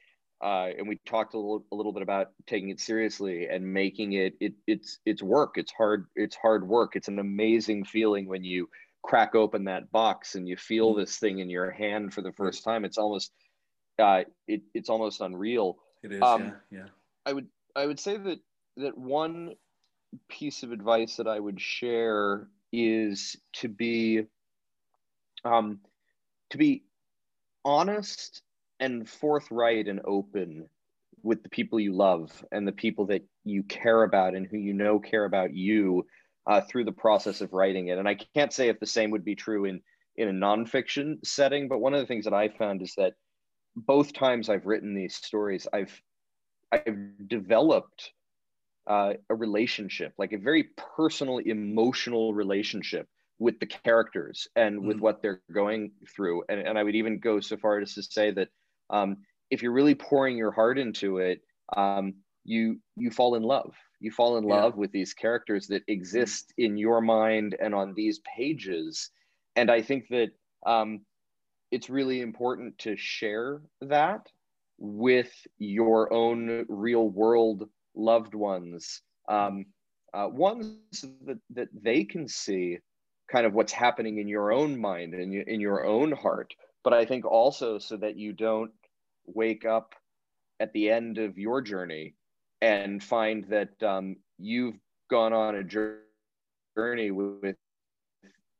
uh, 0.42 0.68
and 0.76 0.86
we 0.86 1.00
talked 1.06 1.32
a 1.32 1.38
little, 1.38 1.64
a 1.72 1.74
little 1.74 1.92
bit 1.92 2.02
about 2.02 2.28
taking 2.46 2.68
it 2.68 2.78
seriously 2.78 3.46
and 3.46 3.64
making 3.64 4.12
it, 4.12 4.34
it 4.40 4.54
it's 4.66 4.98
it's 5.06 5.22
work 5.22 5.54
it's 5.56 5.72
hard 5.72 6.06
it's 6.14 6.36
hard 6.36 6.66
work 6.68 6.96
it's 6.96 7.08
an 7.08 7.18
amazing 7.18 7.84
feeling 7.84 8.26
when 8.26 8.44
you 8.44 8.68
crack 9.02 9.34
open 9.34 9.64
that 9.64 9.90
box 9.92 10.34
and 10.34 10.48
you 10.48 10.56
feel 10.56 10.90
mm-hmm. 10.90 11.00
this 11.00 11.18
thing 11.18 11.38
in 11.38 11.48
your 11.48 11.70
hand 11.70 12.12
for 12.12 12.22
the 12.22 12.32
first 12.32 12.64
time 12.64 12.84
it's 12.84 12.98
almost 12.98 13.32
uh, 13.98 14.22
it, 14.46 14.62
it's 14.74 14.88
almost 14.88 15.20
unreal. 15.20 15.78
It 16.02 16.12
is, 16.12 16.22
um, 16.22 16.54
yeah, 16.70 16.78
yeah. 16.78 16.86
I 17.24 17.32
would 17.32 17.46
I 17.74 17.86
would 17.86 18.00
say 18.00 18.16
that 18.16 18.38
that 18.76 18.96
one 18.96 19.54
piece 20.28 20.62
of 20.62 20.72
advice 20.72 21.16
that 21.16 21.28
I 21.28 21.38
would 21.40 21.60
share 21.60 22.48
is 22.72 23.36
to 23.54 23.68
be 23.68 24.22
um, 25.44 25.80
to 26.50 26.58
be 26.58 26.84
honest 27.64 28.42
and 28.80 29.08
forthright 29.08 29.88
and 29.88 30.00
open 30.04 30.68
with 31.22 31.42
the 31.42 31.48
people 31.48 31.80
you 31.80 31.92
love 31.92 32.44
and 32.52 32.66
the 32.66 32.72
people 32.72 33.06
that 33.06 33.24
you 33.44 33.62
care 33.64 34.04
about 34.04 34.34
and 34.34 34.46
who 34.46 34.58
you 34.58 34.72
know 34.72 34.98
care 34.98 35.24
about 35.24 35.52
you 35.52 36.06
uh, 36.46 36.60
through 36.60 36.84
the 36.84 36.92
process 36.92 37.40
of 37.40 37.52
writing 37.52 37.88
it. 37.88 37.98
And 37.98 38.08
I 38.08 38.16
can't 38.34 38.52
say 38.52 38.68
if 38.68 38.78
the 38.78 38.86
same 38.86 39.10
would 39.10 39.24
be 39.24 39.34
true 39.34 39.64
in 39.64 39.80
in 40.16 40.28
a 40.28 40.32
nonfiction 40.32 41.18
setting, 41.24 41.68
but 41.68 41.80
one 41.80 41.92
of 41.92 42.00
the 42.00 42.06
things 42.06 42.24
that 42.24 42.32
I 42.32 42.48
found 42.48 42.80
is 42.80 42.94
that 42.96 43.14
both 43.74 44.14
times 44.14 44.48
I've 44.48 44.64
written 44.64 44.94
these 44.94 45.16
stories, 45.16 45.66
I've 45.72 46.00
I've 46.72 46.96
developed 47.28 48.12
uh, 48.86 49.14
a 49.30 49.34
relationship, 49.34 50.12
like 50.18 50.32
a 50.32 50.38
very 50.38 50.70
personal, 50.96 51.38
emotional 51.38 52.34
relationship 52.34 53.08
with 53.38 53.58
the 53.60 53.66
characters 53.66 54.48
and 54.56 54.86
with 54.86 54.98
mm. 54.98 55.00
what 55.00 55.22
they're 55.22 55.42
going 55.52 55.92
through. 56.14 56.44
And, 56.48 56.60
and 56.60 56.78
I 56.78 56.82
would 56.82 56.94
even 56.94 57.18
go 57.18 57.40
so 57.40 57.56
far 57.56 57.78
as 57.80 57.94
to 57.94 58.02
say 58.02 58.30
that 58.32 58.48
um, 58.90 59.18
if 59.50 59.62
you're 59.62 59.72
really 59.72 59.94
pouring 59.94 60.36
your 60.36 60.52
heart 60.52 60.78
into 60.78 61.18
it, 61.18 61.40
um, 61.76 62.14
you 62.44 62.78
you 62.96 63.10
fall 63.10 63.34
in 63.34 63.42
love. 63.42 63.74
You 63.98 64.10
fall 64.10 64.36
in 64.36 64.44
love 64.44 64.76
with 64.76 64.92
these 64.92 65.14
characters 65.14 65.66
that 65.68 65.82
exist 65.88 66.52
in 66.58 66.76
your 66.76 67.00
mind 67.00 67.56
and 67.60 67.74
on 67.74 67.94
these 67.94 68.20
pages. 68.36 69.10
And 69.56 69.70
I 69.70 69.82
think 69.82 70.08
that 70.10 70.28
um, 70.66 71.00
it's 71.70 71.88
really 71.88 72.20
important 72.20 72.78
to 72.78 72.96
share 72.96 73.62
that 73.80 74.28
with 74.78 75.32
your 75.58 76.12
own 76.12 76.66
real 76.68 77.08
world 77.08 77.68
loved 77.96 78.34
ones, 78.34 79.02
um, 79.28 79.66
uh, 80.14 80.28
ones 80.30 81.04
that, 81.24 81.38
that 81.50 81.68
they 81.82 82.04
can 82.04 82.28
see 82.28 82.78
kind 83.30 83.46
of 83.46 83.54
what's 83.54 83.72
happening 83.72 84.18
in 84.18 84.28
your 84.28 84.52
own 84.52 84.78
mind 84.78 85.14
and 85.14 85.34
in 85.34 85.60
your 85.60 85.84
own 85.84 86.12
heart. 86.12 86.54
But 86.84 86.92
I 86.92 87.04
think 87.04 87.24
also 87.24 87.78
so 87.78 87.96
that 87.96 88.16
you 88.16 88.32
don't 88.32 88.70
wake 89.26 89.64
up 89.64 89.94
at 90.60 90.72
the 90.72 90.90
end 90.90 91.18
of 91.18 91.36
your 91.36 91.60
journey 91.60 92.14
and 92.62 93.02
find 93.02 93.44
that 93.48 93.82
um, 93.82 94.16
you've 94.38 94.76
gone 95.10 95.32
on 95.32 95.56
a 95.56 95.64
journey 95.64 97.10
with 97.10 97.56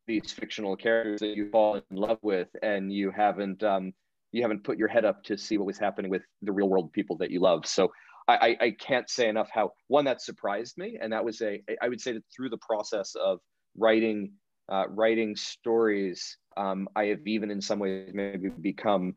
these 0.07 0.31
fictional 0.31 0.75
characters 0.75 1.19
that 1.19 1.35
you 1.35 1.49
fall 1.49 1.75
in 1.75 1.97
love 1.97 2.19
with 2.21 2.47
and 2.61 2.91
you 2.91 3.11
haven't 3.11 3.63
um, 3.63 3.93
you 4.31 4.41
haven't 4.41 4.63
put 4.63 4.77
your 4.77 4.87
head 4.87 5.05
up 5.05 5.23
to 5.23 5.37
see 5.37 5.57
what 5.57 5.67
was 5.67 5.77
happening 5.77 6.09
with 6.09 6.21
the 6.41 6.51
real 6.51 6.69
world 6.69 6.91
people 6.93 7.17
that 7.17 7.31
you 7.31 7.39
love 7.39 7.65
so 7.65 7.91
I, 8.27 8.57
I 8.59 8.71
can't 8.71 9.09
say 9.09 9.29
enough 9.29 9.49
how 9.51 9.71
one 9.87 10.05
that 10.05 10.21
surprised 10.21 10.77
me 10.77 10.97
and 11.01 11.13
that 11.13 11.23
was 11.23 11.41
a 11.41 11.61
i 11.81 11.87
would 11.87 12.01
say 12.01 12.13
that 12.13 12.23
through 12.35 12.49
the 12.49 12.57
process 12.57 13.15
of 13.15 13.39
writing 13.77 14.31
uh, 14.69 14.85
writing 14.89 15.35
stories 15.35 16.37
um, 16.57 16.89
i 16.95 17.05
have 17.05 17.25
even 17.25 17.51
in 17.51 17.61
some 17.61 17.79
ways 17.79 18.11
maybe 18.13 18.49
become 18.49 19.15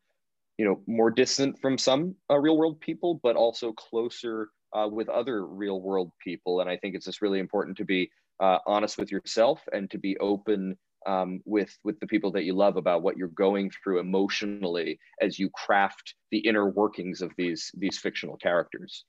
you 0.58 0.64
know 0.64 0.80
more 0.86 1.10
distant 1.10 1.58
from 1.58 1.76
some 1.76 2.14
uh, 2.30 2.38
real 2.38 2.56
world 2.56 2.80
people 2.80 3.18
but 3.22 3.36
also 3.36 3.72
closer 3.72 4.50
uh, 4.72 4.86
with 4.88 5.08
other 5.08 5.46
real 5.46 5.80
world 5.80 6.12
people. 6.22 6.60
And 6.60 6.70
i 6.70 6.76
think 6.76 6.94
it's 6.94 7.06
just 7.06 7.22
really 7.22 7.40
important 7.40 7.76
to 7.78 7.84
be 7.84 8.10
uh, 8.40 8.58
honest 8.66 8.98
with 8.98 9.10
yourself 9.10 9.60
and 9.72 9.90
to 9.90 9.98
be 9.98 10.16
open 10.18 10.76
um, 11.06 11.40
with 11.44 11.76
with 11.84 11.98
the 12.00 12.06
people 12.06 12.30
that 12.32 12.44
you 12.44 12.54
love 12.54 12.76
about 12.76 13.02
what 13.02 13.16
you're 13.16 13.28
going 13.28 13.70
through 13.70 14.00
emotionally 14.00 14.98
as 15.20 15.38
you 15.38 15.50
craft 15.50 16.14
the 16.30 16.38
inner 16.38 16.68
workings 16.68 17.22
of 17.22 17.30
these 17.36 17.70
these 17.78 17.98
fictional 17.98 18.36
characters 18.36 19.04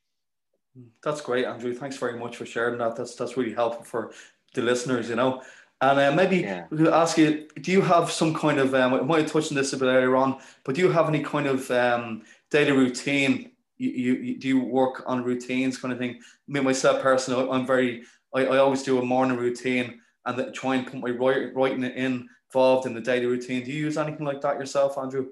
that's 1.04 1.22
great 1.22 1.46
andrew 1.46 1.74
thanks 1.74 1.98
very 1.98 2.18
much 2.18 2.38
for 2.38 2.46
sharing 2.46 2.78
that 2.78 2.96
that's 2.96 3.16
that's 3.16 3.36
really 3.36 3.54
helpful 3.54 3.84
for 3.84 4.14
the 4.54 4.62
listeners 4.62 5.10
you 5.10 5.16
know 5.16 5.42
and 5.82 6.00
uh, 6.00 6.12
maybe 6.12 6.38
yeah. 6.38 6.66
we'll 6.70 6.94
ask 6.94 7.18
you, 7.18 7.48
do 7.60 7.72
you 7.72 7.82
have 7.82 8.12
some 8.12 8.36
kind 8.36 8.60
of, 8.60 8.76
um, 8.76 8.94
I 8.94 9.02
might 9.02 9.22
have 9.24 9.32
touched 9.32 9.52
on 9.52 9.56
this 9.56 9.74
a 9.74 9.78
bit 9.78 9.88
earlier 9.88 10.16
on, 10.16 10.40
but 10.64 10.76
do 10.76 10.82
you 10.82 10.92
have 10.92 11.10
any 11.10 11.24
kind 11.24 11.48
of 11.48 11.72
um, 11.72 12.22
daily 12.52 12.72
routine? 12.72 13.52
You, 13.80 13.90
you, 13.90 14.14
you, 14.14 14.38
do 14.38 14.48
you 14.48 14.60
work 14.64 15.04
on 15.08 15.24
routines 15.24 15.80
kind 15.80 15.92
of 15.92 15.98
thing? 15.98 16.20
Me, 16.48 16.60
myself 16.60 17.02
personally, 17.02 17.50
I'm 17.50 17.66
very, 17.66 18.04
I, 18.32 18.46
I 18.46 18.58
always 18.58 18.84
do 18.84 19.00
a 19.00 19.04
morning 19.04 19.38
routine 19.38 20.02
and 20.26 20.38
that, 20.38 20.54
try 20.54 20.76
and 20.76 20.88
put 20.88 21.00
my 21.00 21.10
writing 21.10 21.84
in, 21.84 22.28
involved 22.54 22.86
in 22.86 22.94
the 22.94 23.02
daily 23.02 23.26
routine. 23.26 23.64
Do 23.64 23.72
you 23.72 23.86
use 23.86 23.98
anything 23.98 24.26
like 24.26 24.42
that 24.42 24.60
yourself, 24.60 24.98
Andrew? 24.98 25.28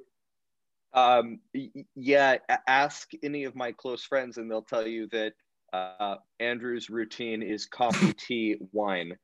Um, 0.94 1.40
yeah, 1.96 2.38
ask 2.68 3.12
any 3.22 3.44
of 3.44 3.56
my 3.56 3.72
close 3.72 4.04
friends 4.04 4.38
and 4.38 4.50
they'll 4.50 4.64
tell 4.64 4.88
you 4.88 5.08
that 5.12 5.34
uh, 5.72 6.16
Andrew's 6.40 6.90
routine 6.90 7.44
is 7.44 7.66
coffee, 7.66 8.14
tea, 8.18 8.58
wine. 8.72 9.16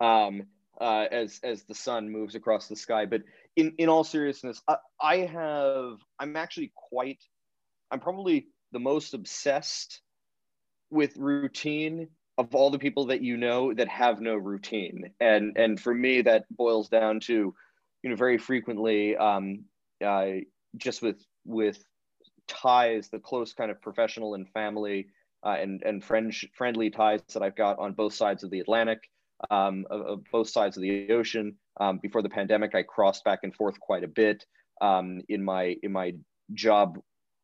Um, 0.00 0.42
uh, 0.80 1.06
as 1.10 1.40
as 1.44 1.62
the 1.64 1.74
sun 1.74 2.10
moves 2.10 2.34
across 2.34 2.68
the 2.68 2.76
sky. 2.76 3.06
But 3.06 3.22
in 3.56 3.74
in 3.78 3.88
all 3.88 4.04
seriousness, 4.04 4.62
I, 4.68 4.76
I 5.00 5.16
have 5.18 5.98
I'm 6.18 6.36
actually 6.36 6.72
quite 6.74 7.22
I'm 7.90 8.00
probably 8.00 8.48
the 8.72 8.80
most 8.80 9.14
obsessed 9.14 10.00
with 10.90 11.16
routine 11.16 12.08
of 12.36 12.54
all 12.54 12.70
the 12.70 12.78
people 12.78 13.06
that 13.06 13.22
you 13.22 13.36
know 13.36 13.72
that 13.74 13.88
have 13.88 14.20
no 14.20 14.34
routine 14.34 15.10
and 15.20 15.56
and 15.56 15.80
for 15.80 15.94
me 15.94 16.22
that 16.22 16.44
boils 16.50 16.88
down 16.88 17.20
to 17.20 17.54
you 18.02 18.10
know 18.10 18.16
very 18.16 18.38
frequently 18.38 19.16
um, 19.16 19.64
uh, 20.04 20.26
just 20.76 21.02
with 21.02 21.24
with 21.44 21.82
ties 22.46 23.08
the 23.08 23.18
close 23.18 23.52
kind 23.52 23.70
of 23.70 23.80
professional 23.80 24.34
and 24.34 24.48
family 24.50 25.08
uh, 25.44 25.56
and 25.60 25.82
and 25.82 26.04
friend 26.04 26.34
friendly 26.54 26.90
ties 26.90 27.20
that 27.32 27.42
I've 27.42 27.56
got 27.56 27.78
on 27.78 27.92
both 27.92 28.14
sides 28.14 28.42
of 28.42 28.50
the 28.50 28.60
Atlantic 28.60 29.10
um, 29.50 29.86
of, 29.90 30.00
of, 30.02 30.24
both 30.30 30.48
sides 30.48 30.76
of 30.76 30.82
the 30.82 31.10
ocean. 31.10 31.56
Um, 31.80 31.98
before 31.98 32.22
the 32.22 32.28
pandemic, 32.28 32.74
I 32.74 32.82
crossed 32.82 33.24
back 33.24 33.40
and 33.42 33.54
forth 33.54 33.78
quite 33.80 34.04
a 34.04 34.08
bit 34.08 34.44
um, 34.80 35.20
in 35.28 35.44
my 35.44 35.76
in 35.82 35.92
my 35.92 36.14
job 36.52 36.98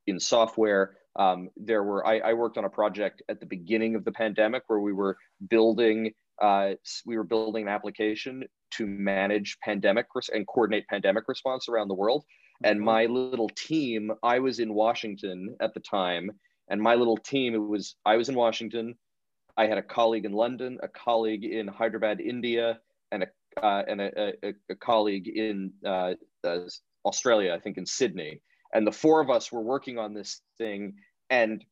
in 0.06 0.20
software. 0.20 0.96
Um, 1.16 1.50
there 1.56 1.82
were 1.82 2.06
I, 2.06 2.18
I, 2.18 2.32
worked 2.34 2.56
on 2.56 2.64
a 2.64 2.70
project 2.70 3.22
at 3.28 3.40
the 3.40 3.46
beginning 3.46 3.96
of 3.96 4.04
the 4.04 4.12
pandemic 4.12 4.62
where 4.68 4.78
we 4.78 4.92
were 4.92 5.16
building 5.48 6.12
uh, 6.40 6.74
we 7.04 7.16
were 7.16 7.24
building 7.24 7.64
an 7.64 7.68
application 7.68 8.44
to 8.72 8.86
manage 8.86 9.58
pandemic 9.62 10.06
res- 10.14 10.30
and 10.32 10.46
coordinate 10.46 10.86
pandemic 10.88 11.24
response 11.26 11.68
around 11.68 11.88
the 11.88 11.94
world. 11.94 12.24
And 12.62 12.78
mm-hmm. 12.78 12.86
my 12.86 13.06
little 13.06 13.48
team, 13.50 14.12
I 14.22 14.38
was 14.38 14.60
in 14.60 14.72
Washington 14.72 15.56
at 15.60 15.74
the 15.74 15.80
time, 15.80 16.30
and 16.68 16.80
my 16.80 16.94
little 16.94 17.16
team, 17.16 17.54
it 17.54 17.58
was 17.58 17.96
I 18.06 18.16
was 18.16 18.28
in 18.28 18.36
Washington, 18.36 18.94
I 19.56 19.66
had 19.66 19.78
a 19.78 19.82
colleague 19.82 20.24
in 20.24 20.32
London, 20.32 20.78
a 20.82 20.88
colleague 20.88 21.44
in 21.44 21.66
Hyderabad, 21.68 22.20
India, 22.20 22.78
and 23.12 23.24
a 23.24 23.26
uh, 23.62 23.82
and 23.88 24.00
a, 24.00 24.32
a, 24.44 24.54
a, 24.70 24.74
colleague 24.76 25.26
in 25.26 25.72
uh, 25.84 26.14
uh, 26.44 26.60
Australia, 27.04 27.52
I 27.52 27.58
think 27.58 27.78
in 27.78 27.84
Sydney. 27.84 28.40
And 28.72 28.86
the 28.86 28.92
four 28.92 29.20
of 29.20 29.30
us 29.30 29.50
were 29.50 29.62
working 29.62 29.98
on 29.98 30.14
this 30.14 30.40
thing 30.58 30.94
and 31.28 31.64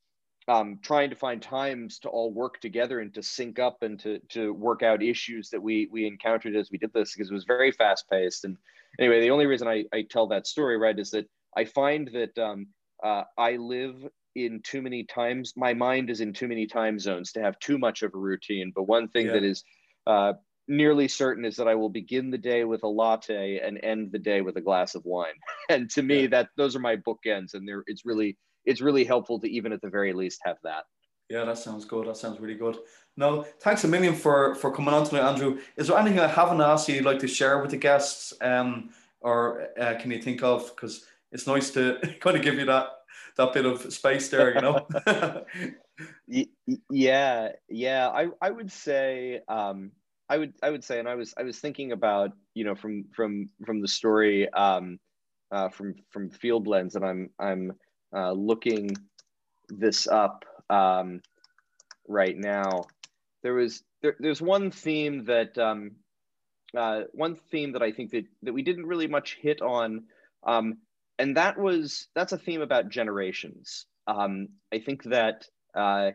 um, 0.48 0.78
trying 0.82 1.10
to 1.10 1.16
find 1.16 1.42
times 1.42 1.98
to 2.00 2.08
all 2.08 2.32
work 2.32 2.60
together 2.60 3.00
and 3.00 3.12
to 3.14 3.22
sync 3.22 3.58
up 3.58 3.82
and 3.82 4.00
to 4.00 4.18
to 4.30 4.52
work 4.54 4.82
out 4.82 5.02
issues 5.02 5.50
that 5.50 5.62
we 5.62 5.88
we 5.92 6.06
encountered 6.06 6.56
as 6.56 6.70
we 6.70 6.78
did 6.78 6.92
this 6.92 7.12
because 7.12 7.30
it 7.30 7.34
was 7.34 7.44
very 7.44 7.70
fast 7.70 8.08
paced. 8.10 8.44
And 8.44 8.56
anyway, 8.98 9.20
the 9.20 9.30
only 9.30 9.46
reason 9.46 9.68
I, 9.68 9.84
I 9.92 10.02
tell 10.08 10.26
that 10.28 10.46
story 10.46 10.78
right 10.78 10.98
is 10.98 11.10
that 11.10 11.28
I 11.56 11.66
find 11.66 12.08
that 12.14 12.38
um, 12.38 12.68
uh, 13.04 13.24
I 13.36 13.56
live 13.56 14.08
in 14.34 14.60
too 14.62 14.80
many 14.80 15.04
times 15.04 15.52
my 15.56 15.74
mind 15.74 16.10
is 16.10 16.20
in 16.20 16.32
too 16.32 16.48
many 16.48 16.66
time 16.66 16.98
zones 16.98 17.32
to 17.32 17.40
have 17.40 17.58
too 17.58 17.78
much 17.78 18.02
of 18.02 18.14
a 18.14 18.18
routine 18.18 18.70
but 18.74 18.84
one 18.84 19.08
thing 19.08 19.26
yeah. 19.26 19.32
that 19.32 19.42
is 19.42 19.64
uh, 20.06 20.32
nearly 20.68 21.08
certain 21.08 21.44
is 21.44 21.56
that 21.56 21.68
i 21.68 21.74
will 21.74 21.88
begin 21.88 22.30
the 22.30 22.38
day 22.38 22.64
with 22.64 22.82
a 22.82 22.88
latte 22.88 23.58
and 23.58 23.80
end 23.82 24.10
the 24.12 24.18
day 24.18 24.40
with 24.40 24.56
a 24.56 24.60
glass 24.60 24.94
of 24.94 25.04
wine 25.04 25.34
and 25.68 25.90
to 25.90 26.02
me 26.02 26.22
yeah. 26.22 26.28
that 26.28 26.48
those 26.56 26.76
are 26.76 26.80
my 26.80 26.96
bookends 26.96 27.54
and 27.54 27.66
they're 27.66 27.84
it's 27.86 28.04
really 28.04 28.36
it's 28.64 28.80
really 28.80 29.04
helpful 29.04 29.40
to 29.40 29.48
even 29.48 29.72
at 29.72 29.80
the 29.80 29.88
very 29.88 30.12
least 30.12 30.40
have 30.44 30.56
that 30.62 30.84
yeah 31.28 31.44
that 31.44 31.58
sounds 31.58 31.84
good 31.84 32.06
that 32.06 32.16
sounds 32.16 32.38
really 32.40 32.54
good 32.54 32.76
no 33.16 33.42
thanks 33.60 33.84
a 33.84 33.88
million 33.88 34.14
for 34.14 34.54
for 34.56 34.70
coming 34.70 34.94
on 34.94 35.04
tonight 35.04 35.28
andrew 35.28 35.58
is 35.76 35.88
there 35.88 35.98
anything 35.98 36.20
i 36.20 36.26
haven't 36.26 36.60
asked 36.60 36.88
you 36.88 36.96
you'd 36.96 37.04
like 37.04 37.18
to 37.18 37.28
share 37.28 37.60
with 37.60 37.70
the 37.70 37.76
guests 37.76 38.32
um 38.40 38.90
or 39.20 39.68
uh, 39.80 39.94
can 40.00 40.10
you 40.10 40.22
think 40.22 40.42
of 40.42 40.68
because 40.74 41.04
it's 41.32 41.46
nice 41.46 41.70
to 41.70 41.98
kind 42.20 42.36
of 42.36 42.42
give 42.42 42.54
you 42.54 42.64
that 42.66 42.88
that 43.38 43.52
bit 43.52 43.64
of 43.64 43.92
space 43.92 44.28
there, 44.28 44.54
you 44.54 44.60
know. 44.60 44.86
yeah, 46.90 47.52
yeah. 47.68 48.08
I 48.08 48.28
I 48.42 48.50
would 48.50 48.70
say 48.70 49.40
um, 49.48 49.92
I 50.28 50.38
would 50.38 50.54
I 50.62 50.70
would 50.70 50.84
say, 50.84 50.98
and 50.98 51.08
I 51.08 51.14
was 51.14 51.34
I 51.36 51.42
was 51.42 51.58
thinking 51.58 51.92
about 51.92 52.32
you 52.54 52.64
know 52.64 52.74
from 52.74 53.04
from 53.14 53.48
from 53.64 53.80
the 53.80 53.88
story 53.88 54.48
um, 54.52 54.98
uh, 55.50 55.68
from 55.68 55.94
from 56.10 56.30
Field 56.30 56.64
Blends, 56.64 56.96
and 56.96 57.04
I'm 57.04 57.30
I'm 57.38 57.72
uh, 58.14 58.32
looking 58.32 58.90
this 59.68 60.06
up 60.06 60.44
um, 60.70 61.20
right 62.06 62.36
now. 62.36 62.84
There 63.42 63.54
was 63.54 63.82
there, 64.02 64.16
there's 64.18 64.42
one 64.42 64.70
theme 64.70 65.24
that 65.24 65.56
um, 65.56 65.92
uh, 66.76 67.02
one 67.12 67.36
theme 67.50 67.72
that 67.72 67.82
I 67.82 67.92
think 67.92 68.10
that 68.10 68.26
that 68.42 68.52
we 68.52 68.62
didn't 68.62 68.86
really 68.86 69.08
much 69.08 69.38
hit 69.40 69.62
on. 69.62 70.04
Um, 70.46 70.78
and 71.18 71.36
that 71.36 71.58
was 71.58 72.08
that's 72.14 72.32
a 72.32 72.38
theme 72.38 72.60
about 72.60 72.90
generations. 72.90 73.86
Um, 74.06 74.48
I 74.72 74.78
think 74.78 75.04
that 75.04 75.46
uh, 75.74 76.12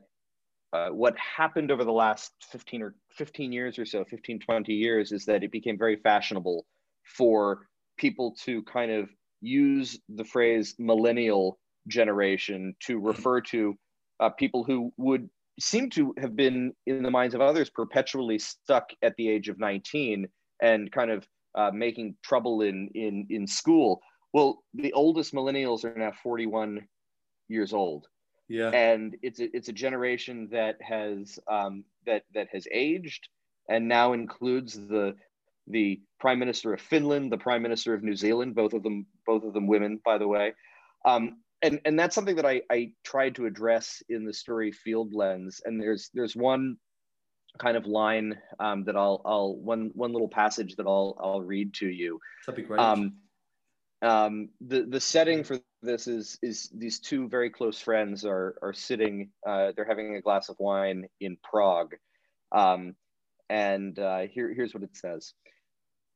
uh, 0.73 0.89
what 0.89 1.15
happened 1.17 1.71
over 1.71 1.83
the 1.83 1.91
last 1.91 2.31
15 2.51 2.81
or 2.81 2.95
15 3.11 3.51
years 3.51 3.77
or 3.77 3.85
so, 3.85 4.03
15, 4.03 4.39
20 4.39 4.73
years, 4.73 5.11
is 5.11 5.23
that 5.25 5.43
it 5.43 5.51
became 5.51 5.77
very 5.77 5.97
fashionable 5.97 6.65
for 7.03 7.67
people 7.97 8.35
to 8.43 8.63
kind 8.63 8.91
of 8.91 9.09
use 9.39 9.99
the 10.09 10.23
phrase 10.23 10.73
millennial 10.79 11.59
generation 11.87 12.75
to 12.79 12.97
refer 12.97 13.39
to 13.39 13.77
uh, 14.19 14.29
people 14.29 14.63
who 14.63 14.91
would 14.97 15.29
seem 15.59 15.89
to 15.91 16.13
have 16.17 16.35
been 16.35 16.73
in 16.87 17.03
the 17.03 17.11
minds 17.11 17.35
of 17.35 17.41
others 17.41 17.69
perpetually 17.69 18.39
stuck 18.39 18.89
at 19.03 19.15
the 19.17 19.29
age 19.29 19.49
of 19.49 19.59
19 19.59 20.27
and 20.61 20.91
kind 20.91 21.11
of 21.11 21.27
uh, 21.55 21.69
making 21.71 22.15
trouble 22.23 22.61
in, 22.61 22.89
in, 22.95 23.27
in 23.29 23.45
school. 23.45 24.01
Well, 24.33 24.63
the 24.73 24.91
oldest 24.93 25.35
millennials 25.35 25.85
are 25.85 25.93
now 25.95 26.13
41 26.23 26.81
years 27.47 27.73
old. 27.73 28.07
Yeah. 28.47 28.69
And 28.69 29.15
it's 29.21 29.39
a, 29.39 29.55
it's 29.55 29.69
a 29.69 29.73
generation 29.73 30.49
that 30.51 30.77
has 30.81 31.39
um, 31.47 31.83
that 32.05 32.23
that 32.33 32.47
has 32.51 32.67
aged 32.71 33.27
and 33.69 33.87
now 33.87 34.13
includes 34.13 34.73
the 34.73 35.15
the 35.67 36.01
prime 36.19 36.39
minister 36.39 36.73
of 36.73 36.81
Finland, 36.81 37.31
the 37.31 37.37
prime 37.37 37.61
minister 37.61 37.93
of 37.93 38.03
New 38.03 38.15
Zealand, 38.15 38.55
both 38.55 38.73
of 38.73 38.83
them 38.83 39.05
both 39.25 39.43
of 39.43 39.53
them 39.53 39.67
women, 39.67 39.99
by 40.03 40.17
the 40.17 40.27
way. 40.27 40.53
Um, 41.05 41.37
and 41.61 41.79
and 41.85 41.97
that's 41.97 42.13
something 42.13 42.35
that 42.35 42.45
I, 42.45 42.61
I 42.69 42.91
tried 43.03 43.35
to 43.35 43.45
address 43.45 44.03
in 44.09 44.25
the 44.25 44.33
story 44.33 44.71
Field 44.71 45.11
Blends 45.11 45.61
and 45.65 45.81
there's 45.81 46.09
there's 46.13 46.35
one 46.35 46.77
kind 47.57 47.77
of 47.77 47.85
line 47.85 48.37
um, 48.59 48.83
that 48.85 48.97
I'll 48.97 49.21
I'll 49.25 49.55
one 49.55 49.91
one 49.93 50.11
little 50.11 50.27
passage 50.27 50.75
that 50.75 50.87
I'll 50.87 51.17
I'll 51.19 51.41
read 51.41 51.73
to 51.75 51.87
you 51.87 52.19
that'd 52.45 52.61
be 52.61 52.67
great 52.67 52.79
um, 52.79 53.13
um, 54.03 54.49
the 54.61 54.83
the 54.83 54.99
setting 54.99 55.43
for 55.43 55.59
this 55.81 56.07
is 56.07 56.37
is 56.41 56.69
these 56.73 56.99
two 56.99 57.27
very 57.29 57.49
close 57.49 57.79
friends 57.79 58.25
are 58.25 58.55
are 58.61 58.73
sitting 58.73 59.31
uh, 59.47 59.71
they're 59.75 59.85
having 59.85 60.15
a 60.15 60.21
glass 60.21 60.49
of 60.49 60.55
wine 60.59 61.07
in 61.19 61.37
Prague 61.43 61.95
um, 62.51 62.95
and 63.49 63.97
uh, 63.97 64.21
here 64.21 64.53
here's 64.53 64.73
what 64.73 64.83
it 64.83 64.95
says 64.95 65.33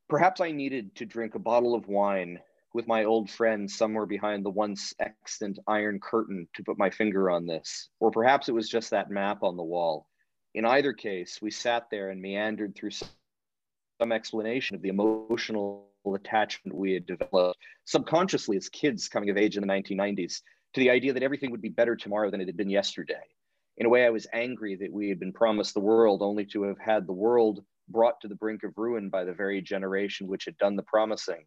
perhaps 0.10 0.42
I 0.42 0.52
needed 0.52 0.96
to 0.96 1.06
drink 1.06 1.36
a 1.36 1.40
bottle 1.40 1.76
of 1.76 1.88
wine 1.88 2.40
with 2.74 2.88
my 2.88 3.06
old 3.06 3.30
friend 3.30 3.70
somewhere 3.70 4.06
behind 4.06 4.46
the 4.46 4.50
once 4.50 4.94
extant 5.00 5.60
iron 5.68 6.00
curtain 6.00 6.48
to 6.56 6.64
put 6.64 6.78
my 6.78 6.90
finger 6.90 7.30
on 7.30 7.46
this. 7.46 7.90
Or 8.00 8.12
perhaps 8.12 8.50
it 8.50 8.54
was 8.54 8.70
just 8.70 8.92
that 8.92 9.10
map 9.10 9.44
on 9.44 9.58
the 9.58 9.64
wall. 9.64 10.08
In 10.54 10.66
either 10.66 10.94
case, 10.94 11.40
we 11.42 11.52
sat 11.52 11.90
there 11.90 12.10
and 12.10 12.22
meandered 12.22 12.76
through 12.76 12.92
some 12.92 14.12
explanation 14.12 14.76
of 14.76 14.82
the 14.82 14.90
emotional 14.90 15.87
attachment 16.16 16.78
we 16.78 16.94
had 16.94 17.06
developed 17.06 17.60
subconsciously 17.86 18.58
as 18.58 18.70
kids 18.70 19.08
coming 19.08 19.30
of 19.30 19.38
age 19.38 19.58
in 19.58 19.62
the 19.62 19.74
1990s 19.74 20.42
to 20.74 20.80
the 20.80 20.90
idea 20.90 21.14
that 21.14 21.24
everything 21.24 21.52
would 21.52 21.62
be 21.62 21.70
better 21.70 21.96
tomorrow 21.96 22.30
than 22.30 22.42
it 22.42 22.48
had 22.48 22.58
been 22.58 22.70
yesterday. 22.70 23.24
In 23.78 23.86
a 23.86 23.90
way, 23.90 24.06
I 24.06 24.10
was 24.10 24.28
angry 24.34 24.76
that 24.76 24.92
we 24.92 25.10
had 25.10 25.20
been 25.20 25.34
promised 25.34 25.74
the 25.74 25.80
world 25.80 26.22
only 26.22 26.46
to 26.48 26.64
have 26.64 26.80
had 26.80 27.06
the 27.06 27.14
world 27.14 27.64
brought 27.90 28.20
to 28.22 28.28
the 28.28 28.36
brink 28.36 28.64
of 28.64 28.78
ruin 28.78 29.10
by 29.10 29.24
the 29.24 29.34
very 29.34 29.62
generation 29.62 30.28
which 30.28 30.46
had 30.46 30.58
done 30.58 30.76
the 30.76 30.84
promising. 30.84 31.46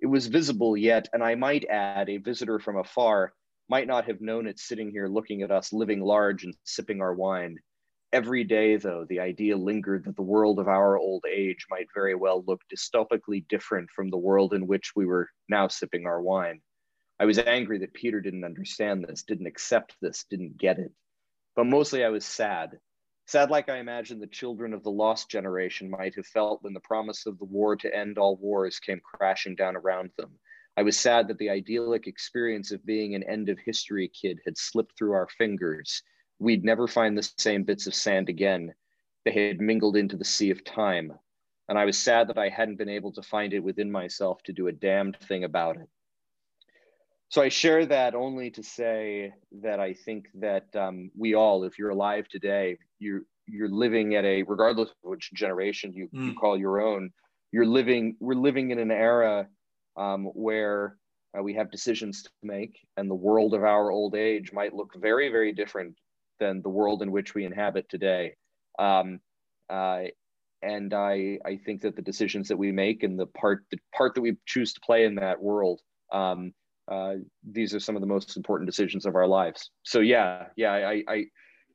It 0.00 0.06
was 0.06 0.26
visible 0.26 0.76
yet, 0.76 1.08
and 1.12 1.22
I 1.22 1.34
might 1.34 1.64
add, 1.66 2.08
a 2.08 2.16
visitor 2.18 2.58
from 2.58 2.76
afar 2.76 3.32
might 3.68 3.86
not 3.86 4.06
have 4.06 4.20
known 4.20 4.46
it 4.46 4.58
sitting 4.58 4.90
here 4.90 5.08
looking 5.08 5.42
at 5.42 5.50
us 5.50 5.72
living 5.72 6.00
large 6.00 6.44
and 6.44 6.54
sipping 6.64 7.00
our 7.00 7.14
wine. 7.14 7.58
Every 8.12 8.44
day, 8.44 8.76
though, 8.76 9.04
the 9.08 9.20
idea 9.20 9.56
lingered 9.56 10.04
that 10.04 10.16
the 10.16 10.22
world 10.22 10.58
of 10.58 10.68
our 10.68 10.96
old 10.96 11.24
age 11.30 11.66
might 11.70 11.88
very 11.94 12.14
well 12.14 12.44
look 12.46 12.62
dystopically 12.72 13.46
different 13.48 13.90
from 13.90 14.10
the 14.10 14.16
world 14.16 14.54
in 14.54 14.66
which 14.66 14.92
we 14.94 15.06
were 15.06 15.28
now 15.48 15.68
sipping 15.68 16.06
our 16.06 16.22
wine. 16.22 16.60
I 17.18 17.24
was 17.24 17.38
angry 17.38 17.78
that 17.78 17.94
Peter 17.94 18.20
didn't 18.20 18.44
understand 18.44 19.04
this, 19.04 19.22
didn't 19.22 19.46
accept 19.46 19.96
this, 20.00 20.24
didn't 20.30 20.56
get 20.56 20.78
it. 20.78 20.92
But 21.54 21.64
mostly 21.64 22.04
I 22.04 22.10
was 22.10 22.24
sad 22.24 22.78
Sad 23.28 23.50
like 23.50 23.68
I 23.68 23.78
imagine 23.78 24.20
the 24.20 24.28
children 24.28 24.72
of 24.72 24.84
the 24.84 24.90
lost 24.90 25.28
generation 25.28 25.90
might 25.90 26.14
have 26.14 26.28
felt 26.28 26.62
when 26.62 26.72
the 26.72 26.80
promise 26.80 27.26
of 27.26 27.36
the 27.38 27.44
war 27.44 27.74
to 27.74 27.92
end 27.92 28.18
all 28.18 28.36
wars 28.36 28.78
came 28.78 29.00
crashing 29.00 29.56
down 29.56 29.74
around 29.74 30.12
them. 30.16 30.38
I 30.76 30.84
was 30.84 30.96
sad 30.96 31.26
that 31.26 31.38
the 31.38 31.50
idyllic 31.50 32.06
experience 32.06 32.70
of 32.70 32.86
being 32.86 33.16
an 33.16 33.24
end 33.24 33.48
of 33.48 33.58
history 33.58 34.08
kid 34.08 34.38
had 34.44 34.56
slipped 34.56 34.96
through 34.96 35.14
our 35.14 35.26
fingers. 35.26 36.04
We'd 36.38 36.64
never 36.64 36.86
find 36.86 37.16
the 37.16 37.28
same 37.38 37.64
bits 37.64 37.86
of 37.86 37.94
sand 37.94 38.28
again. 38.28 38.74
They 39.24 39.48
had 39.48 39.60
mingled 39.60 39.96
into 39.96 40.16
the 40.16 40.24
sea 40.24 40.50
of 40.50 40.64
time. 40.64 41.12
And 41.68 41.78
I 41.78 41.84
was 41.84 41.98
sad 41.98 42.28
that 42.28 42.38
I 42.38 42.48
hadn't 42.48 42.76
been 42.76 42.88
able 42.88 43.12
to 43.12 43.22
find 43.22 43.52
it 43.52 43.60
within 43.60 43.90
myself 43.90 44.42
to 44.44 44.52
do 44.52 44.68
a 44.68 44.72
damned 44.72 45.16
thing 45.26 45.44
about 45.44 45.76
it. 45.76 45.88
So 47.28 47.42
I 47.42 47.48
share 47.48 47.84
that 47.86 48.14
only 48.14 48.50
to 48.52 48.62
say 48.62 49.32
that 49.62 49.80
I 49.80 49.94
think 49.94 50.28
that 50.34 50.74
um, 50.76 51.10
we 51.16 51.34
all, 51.34 51.64
if 51.64 51.78
you're 51.78 51.90
alive 51.90 52.28
today, 52.28 52.78
you're 52.98 53.22
you're 53.48 53.68
living 53.68 54.16
at 54.16 54.24
a 54.24 54.42
regardless 54.42 54.90
of 54.90 54.96
which 55.02 55.32
generation 55.32 55.92
you, 55.92 56.08
mm. 56.08 56.26
you 56.26 56.34
call 56.34 56.58
your 56.58 56.80
own, 56.80 57.10
you're 57.52 57.66
living. 57.66 58.16
We're 58.20 58.34
living 58.34 58.70
in 58.70 58.78
an 58.78 58.90
era 58.90 59.48
um, 59.96 60.26
where 60.26 60.96
uh, 61.36 61.42
we 61.42 61.54
have 61.54 61.70
decisions 61.70 62.22
to 62.22 62.30
make, 62.42 62.78
and 62.96 63.10
the 63.10 63.14
world 63.14 63.54
of 63.54 63.64
our 63.64 63.90
old 63.90 64.14
age 64.14 64.52
might 64.52 64.74
look 64.74 64.92
very, 64.96 65.28
very 65.30 65.52
different 65.52 65.96
than 66.38 66.62
the 66.62 66.68
world 66.68 67.02
in 67.02 67.10
which 67.10 67.34
we 67.34 67.44
inhabit 67.44 67.88
today. 67.88 68.34
Um, 68.78 69.20
uh, 69.68 70.04
and 70.62 70.94
I, 70.94 71.38
I 71.44 71.56
think 71.56 71.82
that 71.82 71.96
the 71.96 72.02
decisions 72.02 72.48
that 72.48 72.56
we 72.56 72.72
make 72.72 73.02
and 73.02 73.18
the 73.18 73.26
part, 73.26 73.64
the 73.70 73.78
part 73.94 74.14
that 74.14 74.20
we 74.20 74.36
choose 74.46 74.72
to 74.74 74.80
play 74.80 75.04
in 75.04 75.16
that 75.16 75.40
world, 75.40 75.80
um, 76.12 76.52
uh, 76.90 77.14
these 77.48 77.74
are 77.74 77.80
some 77.80 77.96
of 77.96 78.00
the 78.00 78.06
most 78.06 78.36
important 78.36 78.68
decisions 78.68 79.06
of 79.06 79.16
our 79.16 79.26
lives. 79.26 79.70
So 79.82 80.00
yeah, 80.00 80.46
yeah, 80.56 80.72
I, 80.72 81.02
I 81.08 81.24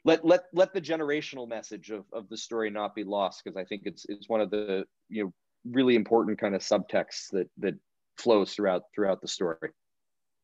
let 0.03 0.25
let 0.25 0.43
let 0.53 0.73
the 0.73 0.81
generational 0.81 1.47
message 1.47 1.91
of, 1.91 2.05
of 2.13 2.27
the 2.29 2.37
story 2.37 2.69
not 2.69 2.95
be 2.95 3.03
lost 3.03 3.43
because 3.43 3.57
I 3.57 3.65
think 3.65 3.83
it's 3.85 4.05
it's 4.09 4.29
one 4.29 4.41
of 4.41 4.49
the 4.49 4.85
you 5.09 5.25
know 5.25 5.33
really 5.65 5.95
important 5.95 6.39
kind 6.39 6.55
of 6.55 6.61
subtexts 6.61 7.29
that 7.31 7.49
that 7.57 7.75
flows 8.17 8.53
throughout 8.53 8.83
throughout 8.95 9.21
the 9.21 9.27
story. 9.27 9.57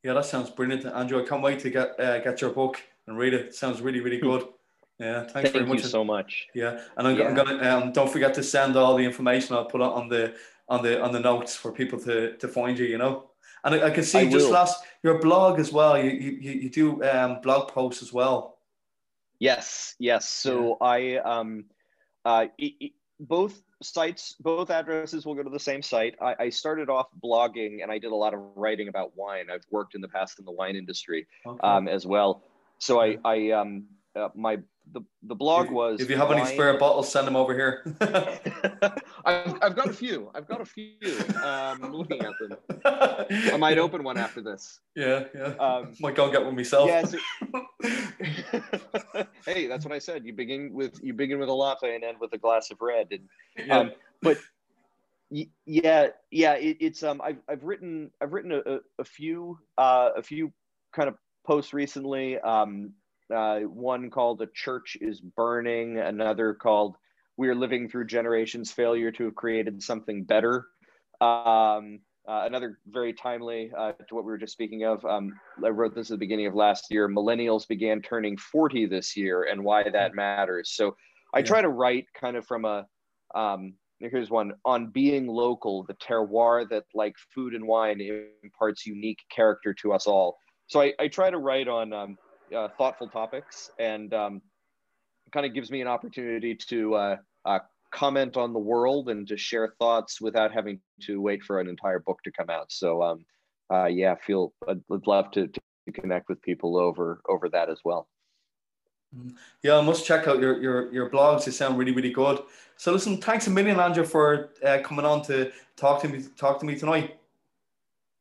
Yeah, 0.03 0.13
that 0.13 0.25
sounds 0.25 0.49
brilliant, 0.49 0.85
Andrew. 0.85 1.21
I 1.21 1.27
can't 1.27 1.41
wait 1.41 1.59
to 1.59 1.69
get 1.69 1.99
uh, 1.99 2.19
get 2.19 2.41
your 2.41 2.51
book 2.51 2.81
and 3.07 3.17
read 3.17 3.33
it. 3.33 3.47
it 3.47 3.55
sounds 3.55 3.81
really 3.81 3.99
really 3.99 4.19
good. 4.19 4.47
Yeah, 4.99 5.19
thanks 5.19 5.51
Thank 5.51 5.53
very 5.53 5.65
much. 5.67 5.83
you 5.83 5.89
so 5.89 6.03
much. 6.03 6.47
Yeah, 6.55 6.81
and 6.97 7.07
I'm, 7.07 7.15
yeah. 7.15 7.27
I'm 7.27 7.35
gonna 7.35 7.69
um, 7.69 7.91
don't 7.91 8.11
forget 8.11 8.33
to 8.33 8.41
send 8.41 8.75
all 8.75 8.97
the 8.97 9.03
information. 9.03 9.55
I'll 9.55 9.65
put 9.65 9.79
on 9.79 10.09
the 10.09 10.33
on 10.69 10.81
the 10.81 10.99
on 11.03 11.11
the 11.11 11.19
notes 11.19 11.55
for 11.55 11.71
people 11.71 11.99
to 11.99 12.35
to 12.35 12.47
find 12.47 12.79
you. 12.79 12.87
You 12.87 12.97
know. 12.97 13.29
And 13.63 13.75
I, 13.75 13.87
I 13.87 13.89
can 13.91 14.03
see 14.03 14.17
I 14.17 14.25
just 14.27 14.47
will. 14.47 14.53
last 14.53 14.83
your 15.03 15.19
blog 15.19 15.59
as 15.59 15.71
well. 15.71 16.03
You 16.03 16.09
you, 16.09 16.51
you 16.51 16.69
do 16.71 17.03
um, 17.03 17.41
blog 17.41 17.67
posts 17.67 18.01
as 18.01 18.11
well. 18.11 18.57
Yes, 19.37 19.93
yes. 19.99 20.27
So 20.27 20.79
yeah. 20.81 20.87
I 20.87 21.17
um, 21.17 21.65
uh, 22.25 22.47
it, 22.57 22.73
it, 22.79 22.91
both 23.19 23.61
sites, 23.81 24.35
both 24.39 24.69
addresses 24.69 25.25
will 25.25 25.35
go 25.35 25.43
to 25.43 25.49
the 25.49 25.59
same 25.59 25.81
site. 25.81 26.15
I, 26.21 26.35
I, 26.39 26.49
started 26.49 26.89
off 26.89 27.07
blogging 27.23 27.83
and 27.83 27.91
I 27.91 27.97
did 27.99 28.11
a 28.11 28.15
lot 28.15 28.33
of 28.33 28.39
writing 28.55 28.87
about 28.87 29.15
wine. 29.15 29.47
I've 29.51 29.65
worked 29.71 29.95
in 29.95 30.01
the 30.01 30.07
past 30.07 30.39
in 30.39 30.45
the 30.45 30.51
wine 30.51 30.75
industry 30.75 31.27
okay. 31.45 31.59
um, 31.63 31.87
as 31.87 32.05
well. 32.05 32.43
So 32.79 33.01
I 33.01 33.17
I 33.23 33.51
um 33.51 33.85
uh, 34.15 34.29
my 34.35 34.59
the, 34.93 35.01
the 35.23 35.35
blog 35.35 35.69
was. 35.69 35.99
If 35.99 36.09
you 36.09 36.17
have 36.17 36.31
any 36.31 36.45
spare 36.45 36.77
bottles, 36.77 37.11
send 37.11 37.27
them 37.27 37.35
over 37.35 37.53
here. 37.53 37.83
I've, 39.25 39.57
I've 39.61 39.75
got 39.75 39.89
a 39.89 39.93
few. 39.93 40.31
I've 40.33 40.47
got 40.47 40.61
a 40.61 40.65
few. 40.65 40.93
Um, 41.43 41.83
I'm 41.83 41.93
looking 41.93 42.21
at 42.21 42.33
them. 42.39 42.57
I 42.85 43.57
might 43.57 43.77
open 43.85 44.03
one 44.03 44.17
after 44.17 44.41
this. 44.41 44.79
Yeah, 44.95 45.25
yeah. 45.35 45.53
Um, 45.59 45.93
might 45.99 46.15
go 46.15 46.23
and 46.25 46.33
get 46.33 46.43
one 46.43 46.55
myself. 46.55 46.89
Yeah. 46.89 47.03
So, 47.05 47.17
hey, 49.45 49.67
that's 49.67 49.85
what 49.85 49.93
I 49.93 49.99
said. 49.99 50.25
You 50.25 50.33
begin 50.33 50.73
with 50.73 50.99
you 51.03 51.13
begin 51.13 51.39
with 51.39 51.49
a 51.49 51.53
latte 51.53 51.93
and 51.95 52.03
end 52.03 52.17
with 52.19 52.33
a 52.33 52.37
glass 52.37 52.71
of 52.71 52.81
red. 52.81 53.07
And, 53.11 53.67
yeah. 53.67 53.77
Um, 53.77 53.91
but 54.21 54.37
yeah, 55.65 56.07
yeah. 56.31 56.53
It, 56.53 56.77
it's 56.79 57.03
um. 57.03 57.21
I've 57.23 57.39
I've 57.49 57.63
written 57.63 58.11
I've 58.21 58.33
written 58.33 58.51
a, 58.53 58.79
a 58.99 59.03
few 59.03 59.59
uh 59.77 60.11
a 60.15 60.23
few 60.23 60.53
kind 60.93 61.09
of 61.09 61.15
posts 61.47 61.73
recently. 61.73 62.37
Um, 62.39 62.91
uh, 63.33 63.61
one 63.61 64.09
called 64.09 64.39
"The 64.39 64.49
Church 64.53 64.97
Is 65.01 65.19
Burning," 65.21 65.97
another 65.97 66.53
called 66.53 66.97
"We 67.37 67.47
Are 67.47 67.55
Living 67.55 67.89
Through 67.89 68.07
Generations' 68.07 68.71
Failure 68.71 69.11
to 69.13 69.25
Have 69.25 69.35
Created 69.35 69.81
Something 69.81 70.25
Better." 70.25 70.67
Um, 71.21 72.01
uh, 72.27 72.43
another 72.45 72.79
very 72.87 73.13
timely 73.13 73.71
uh, 73.75 73.93
to 73.93 74.15
what 74.15 74.25
we 74.25 74.31
were 74.31 74.37
just 74.37 74.51
speaking 74.51 74.83
of. 74.83 75.03
Um, 75.05 75.33
I 75.63 75.69
wrote 75.69 75.95
this 75.95 76.11
at 76.11 76.15
the 76.15 76.17
beginning 76.17 76.47
of 76.47 76.55
last 76.55 76.91
year. 76.91 77.07
Millennials 77.07 77.65
began 77.67 78.01
turning 78.01 78.37
40 78.37 78.85
this 78.87 79.15
year, 79.15 79.43
and 79.43 79.63
why 79.63 79.89
that 79.89 80.13
matters. 80.13 80.71
So 80.75 80.97
I 81.33 81.39
yeah. 81.39 81.45
try 81.45 81.61
to 81.61 81.69
write 81.69 82.05
kind 82.19 82.35
of 82.35 82.45
from 82.45 82.65
a 82.65 82.85
um, 83.33 83.73
here's 83.99 84.29
one 84.29 84.53
on 84.65 84.87
being 84.87 85.27
local, 85.27 85.83
the 85.83 85.95
terroir 85.95 86.67
that, 86.69 86.83
like 86.93 87.15
food 87.33 87.53
and 87.53 87.65
wine, 87.65 88.01
imparts 88.43 88.85
unique 88.85 89.19
character 89.33 89.73
to 89.75 89.93
us 89.93 90.07
all. 90.07 90.37
So 90.67 90.81
I, 90.81 90.93
I 90.99 91.07
try 91.07 91.29
to 91.29 91.37
write 91.37 91.67
on 91.67 91.93
um, 91.93 92.17
uh, 92.55 92.67
thoughtful 92.77 93.07
topics 93.07 93.71
and 93.79 94.13
um, 94.13 94.41
kind 95.33 95.45
of 95.45 95.53
gives 95.53 95.71
me 95.71 95.81
an 95.81 95.87
opportunity 95.87 96.55
to 96.55 96.93
uh, 96.95 97.17
uh, 97.45 97.59
comment 97.91 98.37
on 98.37 98.53
the 98.53 98.59
world 98.59 99.09
and 99.09 99.27
to 99.27 99.37
share 99.37 99.73
thoughts 99.79 100.19
without 100.21 100.53
having 100.53 100.79
to 101.01 101.21
wait 101.21 101.43
for 101.43 101.59
an 101.59 101.67
entire 101.67 101.99
book 101.99 102.19
to 102.23 102.31
come 102.31 102.49
out. 102.49 102.71
So 102.71 103.01
um, 103.01 103.25
uh, 103.71 103.85
yeah, 103.85 104.15
feel 104.15 104.53
I'd, 104.67 104.81
I'd 104.91 105.07
love 105.07 105.31
to, 105.31 105.47
to 105.47 105.91
connect 105.93 106.29
with 106.29 106.41
people 106.41 106.77
over 106.77 107.21
over 107.29 107.49
that 107.49 107.69
as 107.69 107.79
well. 107.83 108.07
Mm-hmm. 109.15 109.29
Yeah, 109.63 109.77
I 109.77 109.81
must 109.81 110.05
check 110.05 110.27
out 110.27 110.39
your 110.39 110.61
your 110.61 110.93
your 110.93 111.09
blogs. 111.09 111.45
They 111.45 111.51
sound 111.51 111.77
really 111.77 111.93
really 111.93 112.11
good. 112.11 112.39
So 112.75 112.91
listen, 112.91 113.17
thanks 113.21 113.47
a 113.47 113.49
million, 113.49 113.79
Andrew, 113.79 114.03
for 114.03 114.49
uh, 114.65 114.79
coming 114.83 115.05
on 115.05 115.21
to 115.23 115.51
talk 115.77 116.01
to 116.01 116.09
me 116.09 116.25
talk 116.37 116.59
to 116.59 116.65
me 116.65 116.77
tonight. 116.77 117.17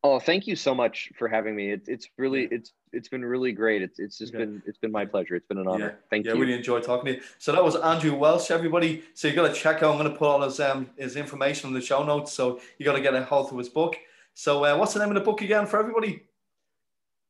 Oh, 0.03 0.19
thank 0.19 0.45
you 0.45 0.55
so 0.55 0.75
much 0.75 1.11
for 1.17 1.27
having 1.27 1.55
me. 1.55 1.71
It's 1.71 1.89
it's 1.89 2.07
really 2.17 2.47
it's 2.51 2.71
it's 2.93 3.09
been 3.09 3.25
really 3.25 3.51
great. 3.51 3.81
It's 3.81 3.99
it's 3.99 4.17
just 4.17 4.31
yeah. 4.31 4.39
been 4.39 4.63
it's 4.65 4.77
been 4.77 4.91
my 4.91 5.05
pleasure. 5.05 5.35
It's 5.35 5.47
been 5.47 5.57
an 5.57 5.67
honor. 5.67 5.85
Yeah. 5.85 6.05
Thank 6.09 6.25
yeah, 6.25 6.33
you. 6.33 6.37
Yeah, 6.37 6.43
really 6.45 6.57
enjoyed 6.57 6.83
talking 6.83 7.05
to 7.07 7.13
you. 7.15 7.21
So 7.39 7.51
that 7.51 7.63
was 7.63 7.75
Andrew 7.75 8.15
Welch, 8.15 8.51
everybody. 8.51 9.03
So 9.15 9.27
you 9.27 9.33
got 9.33 9.47
to 9.47 9.53
check 9.53 9.77
out. 9.77 9.91
I'm 9.91 9.97
going 9.97 10.11
to 10.11 10.17
put 10.17 10.27
all 10.27 10.41
his 10.41 10.59
um 10.59 10.89
his 10.97 11.15
information 11.15 11.69
in 11.69 11.73
the 11.73 11.81
show 11.81 12.03
notes. 12.03 12.31
So 12.31 12.61
you 12.77 12.85
got 12.85 12.93
to 12.93 13.01
get 13.01 13.15
a 13.15 13.23
hold 13.23 13.51
of 13.51 13.57
his 13.57 13.69
book. 13.69 13.97
So 14.35 14.63
uh, 14.63 14.77
what's 14.77 14.93
the 14.93 14.99
name 14.99 15.09
of 15.09 15.15
the 15.15 15.21
book 15.21 15.41
again 15.41 15.65
for 15.65 15.79
everybody? 15.79 16.23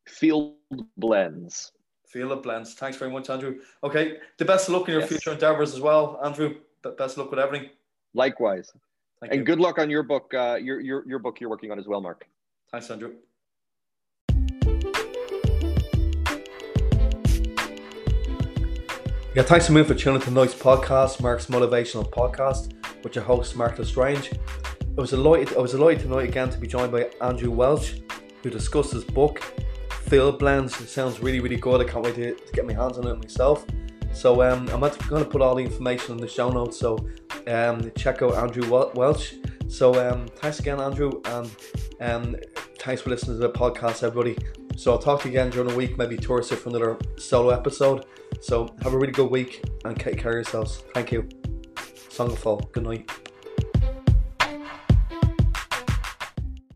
Field 0.05 0.55
Blends. 0.97 1.72
Field 2.05 2.32
of 2.34 2.43
Blends. 2.43 2.74
Thanks 2.74 2.97
very 2.97 3.11
much, 3.11 3.30
Andrew. 3.30 3.59
Okay, 3.84 4.18
the 4.38 4.45
best 4.45 4.68
of 4.68 4.74
luck 4.74 4.88
in 4.89 4.93
your 4.93 5.01
yes. 5.01 5.09
future 5.09 5.32
endeavors 5.32 5.74
as 5.74 5.80
well, 5.80 6.20
Andrew. 6.24 6.55
Best 6.84 7.13
of 7.13 7.18
luck 7.20 7.32
with 7.32 7.39
everything. 7.39 7.70
Likewise. 8.13 8.72
Thank 9.22 9.32
and 9.32 9.39
you. 9.39 9.45
good 9.45 9.59
luck 9.59 9.80
on 9.80 9.89
your 9.89 10.03
book. 10.03 10.34
Uh, 10.34 10.57
your 10.61 10.80
your 10.80 11.07
your 11.07 11.20
book 11.20 11.39
you're 11.39 11.49
working 11.49 11.72
on 11.72 11.80
as 11.80 11.88
well, 11.88 12.01
Mark. 12.01 12.28
Thanks, 12.72 12.89
Andrew. 12.91 13.13
Yeah, 19.36 19.43
thanks 19.43 19.70
a 19.70 19.72
million 19.72 19.88
for 19.88 19.93
tuning 19.93 20.22
to 20.22 20.32
Nice 20.32 20.53
Podcast, 20.53 21.22
Mark's 21.22 21.45
motivational 21.45 22.09
podcast, 22.09 22.74
with 23.03 23.15
your 23.15 23.24
host 23.24 23.55
Mark 23.55 23.78
Lestrange. 23.78 24.32
I 24.97 25.01
was 25.01 25.11
delighted. 25.11 25.55
I 25.55 25.59
was 25.59 25.72
delighted 25.72 26.03
tonight 26.03 26.28
again 26.28 26.49
to 26.49 26.57
be 26.57 26.68
joined 26.68 26.91
by 26.91 27.11
Andrew 27.22 27.51
Welch, 27.51 28.01
who 28.41 28.49
discussed 28.49 28.93
his 28.93 29.03
book, 29.03 29.41
Field 30.07 30.39
Blends. 30.39 30.82
It 30.82 30.88
sounds 30.88 31.22
really, 31.22 31.39
really 31.39 31.55
good. 31.55 31.80
I 31.80 31.89
can't 31.89 32.03
wait 32.03 32.15
to, 32.15 32.34
to 32.34 32.51
get 32.51 32.65
my 32.65 32.74
hands 32.74 32.97
on 32.97 33.07
it 33.07 33.15
myself. 33.15 33.63
So 34.11 34.41
um, 34.41 34.68
I'm 34.70 34.80
going 34.80 35.24
to 35.24 35.30
put 35.30 35.41
all 35.41 35.55
the 35.55 35.63
information 35.63 36.15
in 36.15 36.18
the 36.18 36.28
show 36.28 36.49
notes. 36.49 36.80
So 36.80 36.97
um, 37.45 37.91
check 37.95 38.24
out 38.24 38.34
Andrew 38.34 38.68
Welch. 38.95 39.36
So 39.68 39.93
um, 40.09 40.28
thanks 40.38 40.59
again, 40.59 40.82
Andrew, 40.82 41.22
and 41.26 41.55
um, 42.00 42.36
thanks 42.80 43.02
for 43.02 43.10
listening 43.10 43.39
to 43.39 43.48
the 43.48 43.54
podcast, 43.54 44.04
everybody. 44.04 44.38
So 44.76 44.91
I'll 44.91 45.00
talk 45.00 45.22
to 45.22 45.30
you 45.30 45.34
again 45.34 45.50
during 45.50 45.70
the 45.70 45.76
week, 45.76 45.98
maybe 45.98 46.18
Thursday 46.18 46.56
for 46.56 46.70
another 46.70 46.98
solo 47.18 47.50
episode. 47.50 48.06
So 48.41 48.76
have 48.82 48.93
a 48.93 48.98
really 48.98 49.14
good 49.14 49.32
week 49.32 49.64
and 49.86 50.00
take 50.00 50.18
care 50.18 50.32
of 50.32 50.36
yourselves. 50.36 50.84
Thank 50.93 51.12
you. 51.12 51.28
Song 52.10 52.32
of 52.32 52.39
Fall. 52.39 52.58
Good 52.72 52.84
night. 52.84 53.12